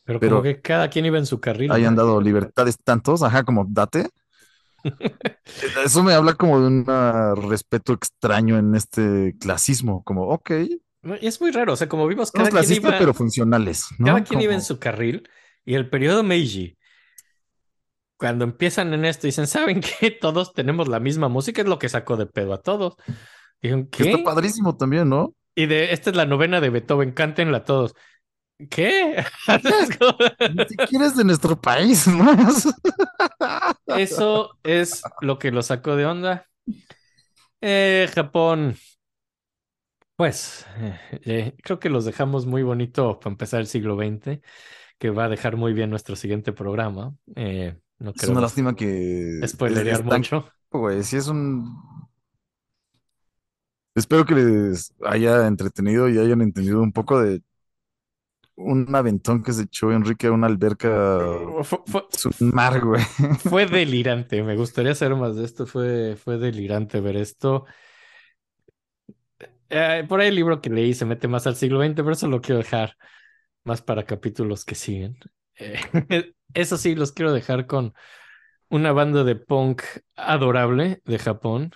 [0.04, 1.72] Pero, Pero- como que cada quien iba en su carril.
[1.72, 2.04] Hayan ¿no?
[2.04, 4.10] dado libertades tantos, ajá, como date.
[5.86, 6.86] Eso me habla como de un
[7.50, 10.52] respeto extraño en este clasismo, como, ok,
[11.22, 14.08] es muy raro, o sea, como vimos, cada quien iba, pero funcionales, ¿no?
[14.08, 15.28] cada quien iba en su carril.
[15.66, 16.78] Y el periodo Meiji,
[18.18, 20.12] cuando empiezan en esto, dicen, ¿saben qué?
[20.22, 22.96] Todos tenemos la misma música, es lo que sacó de pedo a todos.
[23.62, 24.24] Dijeron, Que está ¿qué?
[24.24, 25.34] padrísimo también, ¿no?
[25.56, 27.94] Y de esta es la novena de Beethoven, cántenla a todos.
[28.70, 29.24] ¿Qué?
[30.56, 32.32] Ni siquiera es de nuestro país, ¿no?
[33.88, 36.48] Eso es lo que lo sacó de onda.
[37.60, 38.76] Eh, Japón,
[40.22, 40.68] pues
[41.26, 44.40] eh, creo que los dejamos muy bonito para empezar el siglo XX,
[45.00, 47.16] que va a dejar muy bien nuestro siguiente programa.
[47.36, 49.42] Eh, no Es una lástima que...
[49.48, 50.46] spoilerear tan- mucho.
[51.02, 51.76] Sí es un...
[53.96, 57.42] Espero que les haya entretenido y hayan entendido un poco de
[58.56, 60.90] un aventón que se echó Enrique a una alberca.
[61.64, 63.02] Fue, fue- Es un mar, güey.
[63.38, 64.44] fue delirante.
[64.44, 65.66] Me gustaría hacer más de esto.
[65.66, 67.66] Fue, fue delirante ver esto.
[69.74, 72.28] Eh, por ahí el libro que leí se mete más al siglo XX, pero eso
[72.28, 72.98] lo quiero dejar
[73.64, 75.18] más para capítulos que siguen.
[75.56, 75.80] Eh,
[76.54, 77.94] eso sí, los quiero dejar con
[78.68, 79.84] una banda de punk
[80.16, 81.72] adorable de Japón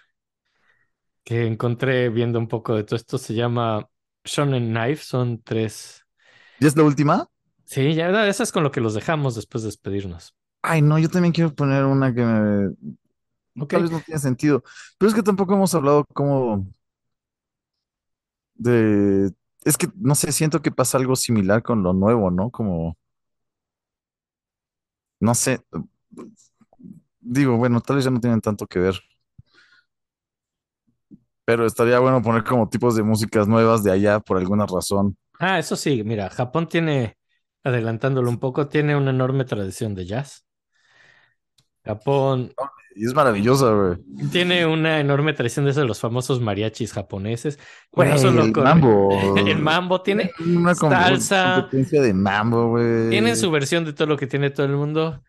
[1.23, 3.17] que encontré viendo un poco de todo esto.
[3.17, 3.87] Se llama
[4.25, 5.01] Shonen Knife.
[5.01, 6.05] Son tres.
[6.59, 7.29] ¿Ya es la última?
[7.63, 10.35] Sí, ya, esa es con lo que los dejamos después de despedirnos.
[10.61, 13.65] Ay, no, yo también quiero poner una que me...
[13.67, 14.63] Tal vez no tiene sentido.
[14.97, 16.67] Pero es que tampoco hemos hablado como
[18.55, 19.31] de...
[19.63, 22.51] Es que, no sé, siento que pasa algo similar con lo nuevo, ¿no?
[22.51, 22.97] Como...
[25.19, 25.59] No sé.
[27.19, 28.95] Digo, bueno, tal vez ya no tienen tanto que ver.
[31.45, 35.17] Pero estaría bueno poner como tipos de músicas nuevas de allá por alguna razón.
[35.39, 37.17] Ah, eso sí, mira, Japón tiene,
[37.63, 40.44] adelantándolo un poco, tiene una enorme tradición de jazz.
[41.85, 42.51] Japón
[42.95, 43.97] Y es maravillosa, güey.
[44.31, 47.59] tiene una enorme tradición de esos los famosos mariachis japoneses.
[47.91, 49.09] Y Güey, no solo el con- mambo.
[49.37, 51.55] el mambo tiene, Una salsa.
[51.61, 53.09] competencia de mambo, güey.
[53.09, 55.21] tiene su versión de todo lo que tiene todo el mundo.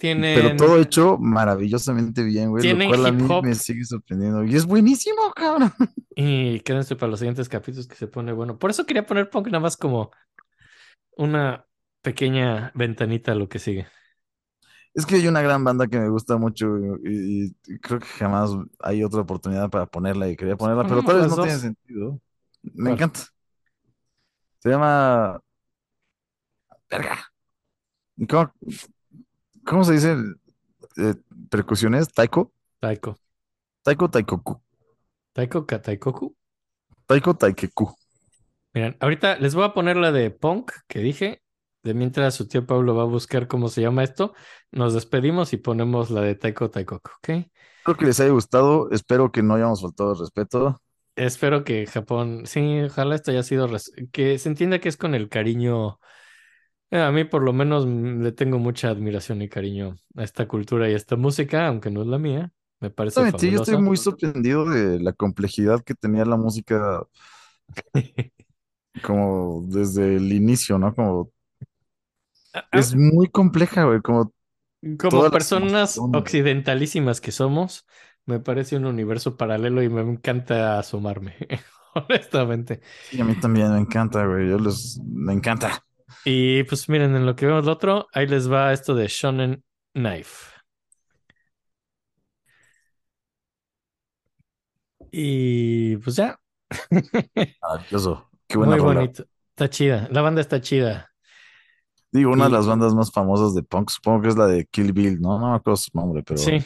[0.00, 2.62] Pero Tienen, todo hecho maravillosamente bien, güey.
[2.62, 4.44] Lo Tienen cual a mí me sigue sorprendiendo.
[4.44, 5.72] Y es buenísimo, cabrón.
[6.14, 8.58] y quédense para los siguientes capítulos que se pone bueno.
[8.60, 10.12] Por eso quería poner punk nada más como
[11.16, 11.64] una
[12.02, 13.88] pequeña ventanita a lo que sigue.
[14.98, 16.66] Es que hay una gran banda que me gusta mucho
[17.04, 18.50] y, creo que jamás
[18.80, 22.20] hay otra oportunidad para ponerla y quería ponerla, pero ponemos tal vez no tiene sentido.
[22.62, 23.20] Me encanta.
[24.58, 25.40] Se llama...
[26.90, 27.16] Verga.
[28.28, 28.52] ¿Cómo,
[29.64, 30.16] cómo se dice?
[30.96, 31.14] Eh,
[31.48, 33.16] percusiones, taiko, Taiko.
[33.84, 34.60] taiko, taikoku,
[35.32, 36.36] Taiko taikoku.
[37.06, 37.94] taiko, taikeku.
[38.74, 41.40] Miren, ahorita les voy a poner la de punk que dije.
[41.88, 44.34] De mientras su tío Pablo va a buscar cómo se llama esto,
[44.72, 47.30] nos despedimos y ponemos la de Taiko Taikoku, ¿ok?
[47.80, 50.80] Espero que les haya gustado, espero que no hayamos faltado el respeto.
[51.16, 55.14] Espero que Japón, sí, ojalá esto haya sido, res- que se entienda que es con
[55.16, 55.98] el cariño.
[56.90, 60.90] eh, A mí por lo menos le tengo mucha admiración y cariño a esta cultura
[60.90, 62.52] y a esta música, aunque no es la mía.
[62.80, 67.02] Me parece Honestamente, yo estoy muy sorprendido de la complejidad que tenía la música
[69.02, 70.94] como desde el inicio, ¿no?
[70.94, 71.30] Como
[72.72, 74.32] es muy compleja, güey, como
[74.96, 77.86] Como personas occidentalísimas que somos,
[78.26, 81.36] me parece un universo paralelo y me encanta asomarme,
[81.94, 82.80] honestamente.
[83.00, 85.84] sí, a mí también me encanta, güey, yo los me encanta.
[86.24, 89.64] Y pues miren, en lo que vemos lo otro, ahí les va esto de Shonen
[89.94, 90.52] Knife.
[95.10, 96.38] Y pues ya.
[98.48, 99.08] Qué buena muy rola.
[99.08, 99.24] bonito.
[99.50, 101.12] Está chida, la banda está chida.
[102.10, 104.92] Digo, una de las bandas más famosas de punk, supongo que es la de Kill
[104.92, 105.38] Bill, ¿no?
[105.38, 106.58] No me acuerdo su nombre, pero Sí,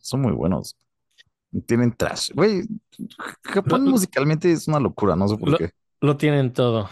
[0.00, 0.76] son muy buenos.
[1.66, 2.30] Tienen trash.
[2.34, 2.62] Güey,
[3.42, 5.70] Japón Lo- musicalmente es una locura, no sé por lo- qué.
[6.00, 6.88] lo tienen todo.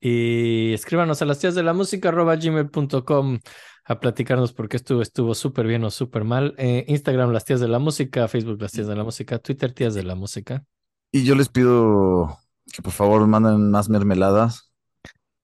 [0.00, 3.38] Y escríbanos a las tías de la música arroba gmail.com
[3.84, 6.54] a platicarnos por qué estuvo, estuvo súper bien o súper mal.
[6.58, 9.94] Eh, Instagram, las tías de la música, Facebook, las tías de la música, Twitter, tías
[9.94, 10.64] de la música.
[11.12, 12.36] Y yo les pido
[12.72, 14.71] que por favor manden más mermeladas.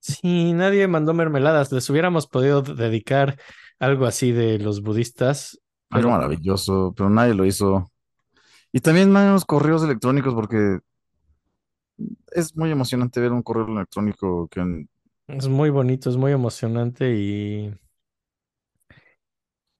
[0.09, 1.71] Sí, nadie mandó mermeladas.
[1.71, 3.37] Les hubiéramos podido dedicar
[3.79, 5.59] algo así de los budistas.
[5.89, 7.91] Algo pero- maravilloso, pero nadie lo hizo.
[8.71, 10.79] Y también manden los correos electrónicos porque
[12.31, 14.85] es muy emocionante ver un correo electrónico que
[15.27, 17.73] Es muy bonito, es muy emocionante y.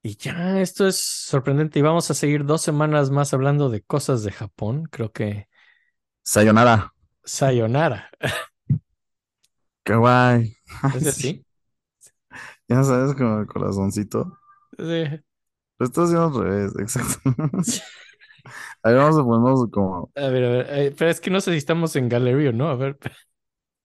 [0.01, 1.77] Y ya, esto es sorprendente.
[1.79, 4.85] Y vamos a seguir dos semanas más hablando de cosas de Japón.
[4.89, 5.47] Creo que
[6.23, 6.93] Sayonara.
[7.23, 8.09] Sayonara.
[9.97, 10.55] Guay.
[10.91, 11.45] ¿Es así?
[12.67, 14.39] Ya sabes, como el corazoncito.
[14.77, 15.21] Sí.
[15.79, 17.19] Lo estás haciendo al revés, exacto.
[18.83, 20.11] Ahí vamos a ponernos como.
[20.15, 20.67] A ver, a ver.
[20.69, 22.69] eh, pero es que no sé si estamos en Gallery o no.
[22.69, 22.97] A ver.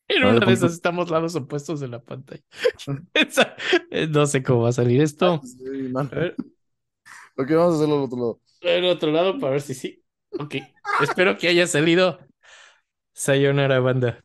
[0.08, 2.42] En A ver, una de esas estamos lados opuestos de la pantalla.
[3.90, 5.40] Eh, no sé cómo va a salir esto.
[5.42, 6.12] Sí, man.
[6.12, 6.36] A ver,
[7.36, 8.40] Ok, vamos a hacerlo al otro lado.
[8.62, 10.04] al otro lado para ver si sí.
[10.38, 10.56] Ok.
[11.02, 12.18] Espero que haya salido.
[13.14, 14.24] Sayonara, banda.